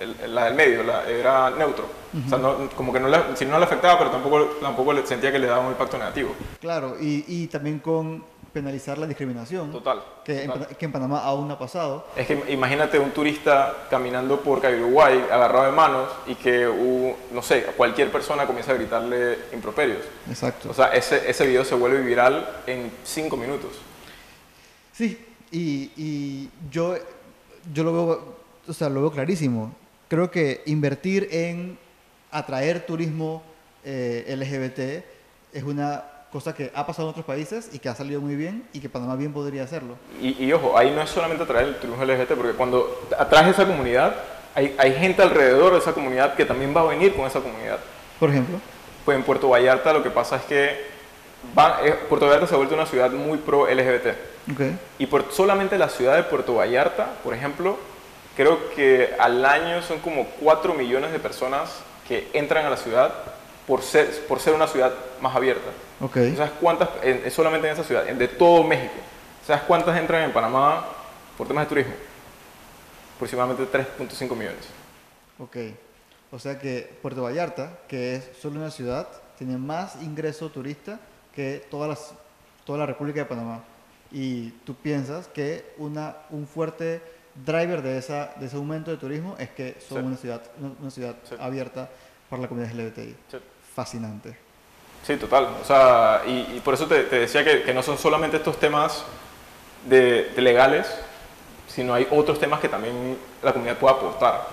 el- 0.00 0.34
la 0.34 0.44
del 0.46 0.54
medio, 0.54 0.82
la- 0.82 1.08
era 1.08 1.50
neutro. 1.50 1.86
O 2.26 2.28
sea, 2.28 2.38
no- 2.38 2.68
como 2.74 2.92
que 2.92 3.00
no 3.00 3.08
le, 3.08 3.18
si 3.36 3.44
no 3.44 3.58
le 3.58 3.64
afectaba, 3.64 3.98
pero 3.98 4.10
tampoco, 4.10 4.44
tampoco 4.60 4.94
sentía 5.06 5.30
que 5.30 5.38
le 5.38 5.46
daba 5.46 5.60
un 5.60 5.72
impacto 5.72 5.98
negativo. 5.98 6.34
Claro, 6.60 6.96
y, 7.00 7.24
y 7.28 7.46
también 7.48 7.78
con 7.78 8.24
penalizar 8.58 8.98
la 8.98 9.06
discriminación. 9.06 9.70
Total. 9.70 10.02
Que, 10.24 10.42
en, 10.42 10.46
total. 10.48 10.62
Pana- 10.66 10.78
que 10.78 10.84
en 10.86 10.92
Panamá 10.92 11.18
aún 11.22 11.46
no 11.48 11.54
ha 11.54 11.58
pasado. 11.58 12.06
Es 12.16 12.26
que 12.26 12.42
imagínate 12.48 12.98
un 12.98 13.10
turista 13.12 13.86
caminando 13.88 14.40
por 14.40 14.60
calle 14.60 14.78
Uruguay 14.82 15.24
agarrado 15.30 15.66
de 15.66 15.72
manos 15.72 16.08
y 16.26 16.34
que, 16.34 16.66
no 17.32 17.42
sé, 17.42 17.62
cualquier 17.76 18.10
persona 18.10 18.46
comienza 18.46 18.72
a 18.72 18.74
gritarle 18.74 19.38
improperios. 19.52 20.00
Exacto. 20.28 20.70
O 20.70 20.74
sea, 20.74 20.88
ese, 20.92 21.30
ese 21.30 21.46
video 21.46 21.64
se 21.64 21.74
vuelve 21.76 22.00
viral 22.02 22.46
en 22.66 22.90
cinco 23.04 23.36
minutos. 23.36 23.72
Sí, 24.92 25.24
y, 25.52 25.92
y 25.96 26.50
yo, 26.70 26.96
yo 27.72 27.84
lo, 27.84 27.92
veo, 27.92 28.34
o 28.66 28.72
sea, 28.72 28.88
lo 28.88 29.00
veo 29.02 29.10
clarísimo. 29.12 29.72
Creo 30.08 30.30
que 30.30 30.62
invertir 30.66 31.28
en 31.30 31.78
atraer 32.30 32.84
turismo 32.84 33.42
eh, 33.84 34.24
LGBT 34.36 35.56
es 35.56 35.62
una 35.62 36.02
cosa 36.32 36.54
que 36.54 36.70
ha 36.74 36.86
pasado 36.86 37.08
en 37.08 37.10
otros 37.10 37.24
países 37.26 37.70
y 37.72 37.78
que 37.78 37.88
ha 37.88 37.94
salido 37.94 38.20
muy 38.20 38.36
bien 38.36 38.64
y 38.72 38.80
que 38.80 38.88
Panamá 38.88 39.16
bien 39.16 39.32
podría 39.32 39.62
hacerlo. 39.64 39.94
Y, 40.20 40.44
y 40.44 40.52
ojo, 40.52 40.76
ahí 40.76 40.90
no 40.90 41.00
es 41.02 41.08
solamente 41.10 41.44
atraer 41.44 41.68
el 41.68 41.76
turismo 41.76 42.04
LGBT, 42.04 42.32
porque 42.34 42.52
cuando 42.52 43.06
atraes 43.18 43.48
esa 43.48 43.66
comunidad, 43.66 44.14
hay, 44.54 44.74
hay 44.78 44.92
gente 44.94 45.22
alrededor 45.22 45.72
de 45.72 45.78
esa 45.78 45.92
comunidad 45.92 46.34
que 46.34 46.44
también 46.44 46.74
va 46.76 46.82
a 46.82 46.84
venir 46.84 47.14
con 47.14 47.26
esa 47.26 47.40
comunidad. 47.40 47.78
Por 48.20 48.30
ejemplo, 48.30 48.58
Pues 49.04 49.16
en 49.16 49.22
Puerto 49.24 49.48
Vallarta 49.48 49.92
lo 49.92 50.02
que 50.02 50.10
pasa 50.10 50.36
es 50.36 50.42
que 50.42 50.84
va- 51.58 51.78
eh, 51.82 51.94
Puerto 52.08 52.26
Vallarta 52.26 52.46
se 52.46 52.54
ha 52.54 52.58
vuelto 52.58 52.74
una 52.74 52.84
ciudad 52.86 53.10
muy 53.10 53.38
pro 53.38 53.66
LGBT. 53.68 54.08
Ok. 54.52 54.60
Y 54.98 55.06
por 55.06 55.32
solamente 55.32 55.78
la 55.78 55.88
ciudad 55.88 56.16
de 56.16 56.24
Puerto 56.24 56.54
Vallarta, 56.56 57.06
por 57.24 57.32
ejemplo, 57.32 57.78
creo 58.36 58.68
que 58.74 59.14
al 59.18 59.44
año 59.46 59.80
son 59.82 59.98
como 60.00 60.26
4 60.40 60.74
millones 60.74 61.12
de 61.12 61.18
personas 61.20 61.70
que 62.06 62.28
entran 62.34 62.66
a 62.66 62.70
la 62.70 62.76
ciudad 62.76 63.12
por 63.68 63.82
ser, 63.82 64.10
por 64.26 64.40
ser 64.40 64.54
una 64.54 64.66
ciudad 64.66 64.92
más 65.20 65.36
abierta. 65.36 65.70
Ok. 66.00 66.14
¿Tú 66.14 66.36
¿Sabes 66.36 66.52
cuántas, 66.60 66.88
en- 67.02 67.22
en- 67.24 67.30
solamente 67.30 67.68
en 67.68 67.74
esa 67.74 67.84
ciudad, 67.84 68.04
de 68.04 68.28
todo 68.28 68.64
México, 68.64 68.94
¿sabes 69.46 69.62
cuántas 69.64 69.96
entran 69.98 70.22
en 70.24 70.32
Panamá 70.32 70.86
por 71.36 71.46
temas 71.46 71.66
de 71.66 71.68
turismo? 71.68 71.92
Aproximadamente 73.16 73.64
3.5 73.66 74.34
millones. 74.34 74.64
Ok. 75.38 75.56
O 76.30 76.38
sea 76.38 76.58
que 76.58 76.96
Puerto 77.02 77.22
Vallarta, 77.22 77.78
que 77.88 78.16
es 78.16 78.30
solo 78.40 78.58
una 78.60 78.70
ciudad, 78.70 79.08
tiene 79.36 79.56
más 79.58 79.96
ingreso 80.02 80.48
turista 80.50 80.98
que 81.34 81.64
todas 81.70 81.88
las, 81.88 82.12
toda 82.64 82.78
la 82.78 82.86
República 82.86 83.20
de 83.20 83.26
Panamá. 83.26 83.62
Y 84.10 84.50
tú 84.64 84.74
piensas 84.74 85.28
que 85.28 85.72
una, 85.78 86.16
un 86.30 86.46
fuerte 86.46 87.02
driver 87.44 87.82
de, 87.82 87.98
esa, 87.98 88.32
de 88.36 88.46
ese 88.46 88.56
aumento 88.56 88.90
de 88.90 88.96
turismo 88.96 89.36
es 89.38 89.50
que 89.50 89.76
son 89.86 89.98
Sí. 90.00 90.06
una 90.06 90.16
ciudad, 90.16 90.42
una, 90.60 90.72
una 90.80 90.90
ciudad 90.90 91.14
Sí. 91.28 91.34
abierta 91.38 91.88
para 92.30 92.42
la 92.42 92.48
comunidad 92.48 92.72
LGBTI. 92.74 93.16
Sí. 93.30 93.38
Fascinante. 93.78 94.36
Sí, 95.06 95.16
total. 95.18 95.50
O 95.62 95.64
sea, 95.64 96.22
y, 96.26 96.56
y 96.56 96.60
por 96.64 96.74
eso 96.74 96.88
te, 96.88 97.04
te 97.04 97.20
decía 97.20 97.44
que, 97.44 97.62
que 97.62 97.72
no 97.72 97.80
son 97.80 97.96
solamente 97.96 98.38
estos 98.38 98.58
temas 98.58 99.04
de, 99.88 100.30
de 100.34 100.42
legales, 100.42 100.88
sino 101.68 101.94
hay 101.94 102.04
otros 102.10 102.40
temas 102.40 102.58
que 102.58 102.68
también 102.68 103.16
la 103.40 103.52
comunidad 103.52 103.76
puede 103.78 103.94
aportar. 103.94 104.48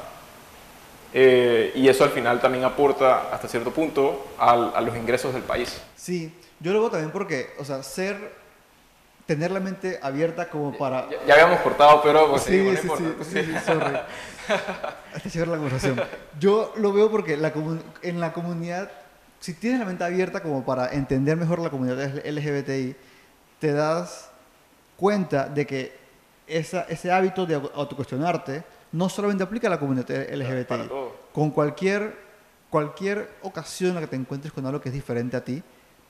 Eh, 1.12 1.72
y 1.74 1.88
eso 1.90 2.04
al 2.04 2.12
final 2.12 2.40
también 2.40 2.66
aporta 2.66 3.34
hasta 3.34 3.48
cierto 3.48 3.72
punto 3.72 4.28
al- 4.38 4.72
a 4.76 4.82
los 4.82 4.96
ingresos 4.96 5.34
del 5.34 5.42
país. 5.42 5.82
Sí, 5.96 6.32
yo 6.60 6.72
lo 6.72 6.82
veo 6.82 6.92
también 6.92 7.10
porque, 7.10 7.50
o 7.58 7.66
sea, 7.66 7.82
ser, 7.82 8.32
tener 9.26 9.50
la 9.50 9.60
mente 9.60 9.98
abierta 10.04 10.50
como 10.52 10.78
para... 10.78 11.10
Ya, 11.10 11.18
ya 11.26 11.34
habíamos 11.34 11.62
cortado, 11.62 12.00
pero 12.04 12.30
pues, 12.30 12.44
Sí, 12.44 12.58
no 12.62 12.70
sí, 12.70 12.78
sí, 12.78 12.84
importa. 12.84 13.24
sí, 13.24 13.44
sí, 13.44 13.54
sorry. 13.66 13.98
Está 15.16 15.30
chévere 15.32 15.50
la 15.52 15.58
conversación. 15.58 16.00
Yo 16.40 16.74
lo 16.78 16.94
veo 16.94 17.10
porque 17.10 17.36
la 17.38 17.52
en 18.04 18.20
la 18.20 18.32
comunidad, 18.32 18.92
si 19.40 19.54
tienes 19.54 19.80
la 19.80 19.86
mente 19.86 20.04
abierta 20.04 20.42
como 20.42 20.64
para 20.66 20.94
entender 20.94 21.38
mejor 21.38 21.60
la 21.60 21.70
comunidad 21.70 22.26
LGBTI, 22.26 22.96
te 23.60 23.72
das 23.74 24.30
cuenta 24.98 25.48
de 25.48 25.66
que 25.66 25.94
esa, 26.48 26.82
ese 26.90 27.12
hábito 27.12 27.46
de 27.46 27.58
au- 27.58 27.72
autocuestionarte 27.74 28.64
no 28.92 29.10
solamente 29.10 29.44
aplica 29.44 29.68
a 29.68 29.72
la 29.72 29.80
comunidad 29.80 30.10
LGBTI. 30.10 30.74
Con 31.34 31.52
cualquier, 31.52 32.16
cualquier 32.70 33.30
ocasión 33.42 33.90
en 33.90 33.96
la 33.96 34.02
que 34.02 34.08
te 34.08 34.16
encuentres 34.16 34.54
con 34.54 34.66
algo 34.66 34.80
que 34.82 34.90
es 34.90 34.94
diferente 34.96 35.36
a 35.38 35.44
ti, 35.44 35.62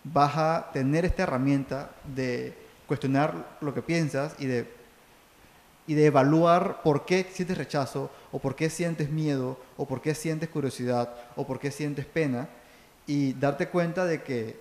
vas 0.04 0.38
a 0.38 0.70
tener 0.72 1.04
esta 1.06 1.24
herramienta 1.24 1.90
de 2.16 2.54
cuestionar 2.88 3.58
lo 3.62 3.74
que 3.74 3.82
piensas 3.82 4.36
y 4.40 4.46
de 4.46 4.86
y 5.88 5.94
de 5.94 6.08
evaluar 6.08 6.82
por 6.82 7.06
qué 7.06 7.28
sientes 7.32 7.60
rechazo, 7.60 8.10
o 8.32 8.40
por 8.40 8.56
qué 8.56 8.72
sientes 8.72 9.12
miedo, 9.12 9.60
o 9.78 9.86
por 9.88 10.02
qué 10.02 10.16
sientes 10.16 10.50
curiosidad, 10.50 11.14
o 11.36 11.46
por 11.46 11.60
qué 11.60 11.70
sientes 11.70 12.08
pena, 12.08 12.50
y 13.08 13.34
darte 13.34 13.68
cuenta 13.68 14.06
de 14.06 14.24
que 14.24 14.58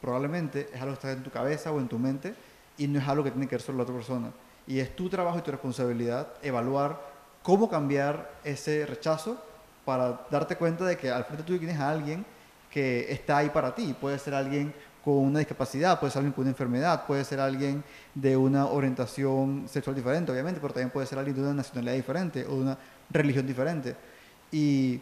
probablemente 0.00 0.68
es 0.72 0.80
algo 0.80 0.94
que 0.94 1.06
está 1.06 1.12
en 1.12 1.22
tu 1.22 1.30
cabeza 1.30 1.72
o 1.72 1.80
en 1.80 1.88
tu 1.88 1.98
mente, 1.98 2.34
y 2.76 2.86
no 2.86 2.98
es 2.98 3.08
algo 3.08 3.24
que 3.24 3.30
tiene 3.30 3.46
que 3.46 3.56
ver 3.56 3.62
solo 3.62 3.78
la 3.78 3.84
otra 3.84 3.94
persona. 3.94 4.30
Y 4.66 4.78
es 4.78 4.94
tu 4.94 5.08
trabajo 5.08 5.38
y 5.38 5.42
tu 5.42 5.50
responsabilidad 5.50 6.28
evaluar 6.42 7.00
cómo 7.42 7.68
cambiar 7.68 8.30
ese 8.44 8.86
rechazo 8.86 9.42
para 9.84 10.20
darte 10.30 10.56
cuenta 10.56 10.84
de 10.84 10.96
que 10.96 11.10
al 11.10 11.24
frente 11.24 11.44
tuyo 11.44 11.58
tienes 11.58 11.80
a 11.80 11.90
alguien 11.90 12.24
que 12.70 13.10
está 13.10 13.38
ahí 13.38 13.48
para 13.48 13.74
ti. 13.74 13.96
Puede 13.98 14.18
ser 14.18 14.34
alguien 14.34 14.72
con 15.02 15.14
una 15.14 15.38
discapacidad, 15.38 15.98
puede 15.98 16.12
ser 16.12 16.20
alguien 16.20 16.34
con 16.34 16.42
una 16.42 16.50
enfermedad, 16.50 17.06
puede 17.06 17.24
ser 17.24 17.40
alguien 17.40 17.82
de 18.14 18.36
una 18.36 18.66
orientación 18.66 19.64
sexual 19.66 19.96
diferente, 19.96 20.30
obviamente, 20.30 20.60
pero 20.60 20.74
también 20.74 20.90
puede 20.90 21.06
ser 21.06 21.18
alguien 21.18 21.36
de 21.36 21.42
una 21.42 21.54
nacionalidad 21.54 21.94
diferente 21.94 22.44
o 22.44 22.56
de 22.56 22.60
una 22.60 22.78
religión 23.10 23.46
diferente. 23.46 23.96
Y 24.52 25.00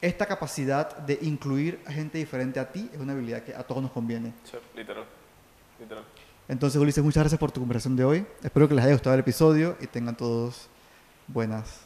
esta 0.00 0.26
capacidad 0.26 0.96
de 0.98 1.18
incluir 1.22 1.80
a 1.86 1.92
gente 1.92 2.18
diferente 2.18 2.58
a 2.58 2.70
ti 2.70 2.90
es 2.92 2.98
una 2.98 3.12
habilidad 3.12 3.42
que 3.42 3.54
a 3.54 3.62
todos 3.62 3.82
nos 3.82 3.92
conviene. 3.92 4.32
Sí, 4.44 4.56
literal. 4.74 5.04
literal. 5.78 6.04
Entonces, 6.48 6.80
Ulises, 6.80 7.04
muchas 7.04 7.22
gracias 7.22 7.38
por 7.38 7.52
tu 7.52 7.60
conversación 7.60 7.96
de 7.96 8.04
hoy. 8.04 8.26
Espero 8.42 8.68
que 8.68 8.74
les 8.74 8.84
haya 8.84 8.94
gustado 8.94 9.14
el 9.14 9.20
episodio 9.20 9.76
y 9.80 9.86
tengan 9.86 10.16
todos 10.16 10.68
buenas 11.28 11.80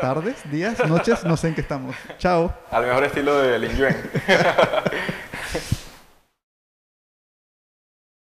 tardes, 0.00 0.36
días, 0.50 0.78
noches, 0.88 1.24
no 1.24 1.36
sé 1.36 1.48
en 1.48 1.54
qué 1.54 1.60
estamos. 1.60 1.94
Chao. 2.18 2.54
Al 2.70 2.86
mejor 2.86 3.04
estilo 3.04 3.36
de 3.38 3.58
Lin 3.58 3.76
Yuen. 3.76 3.96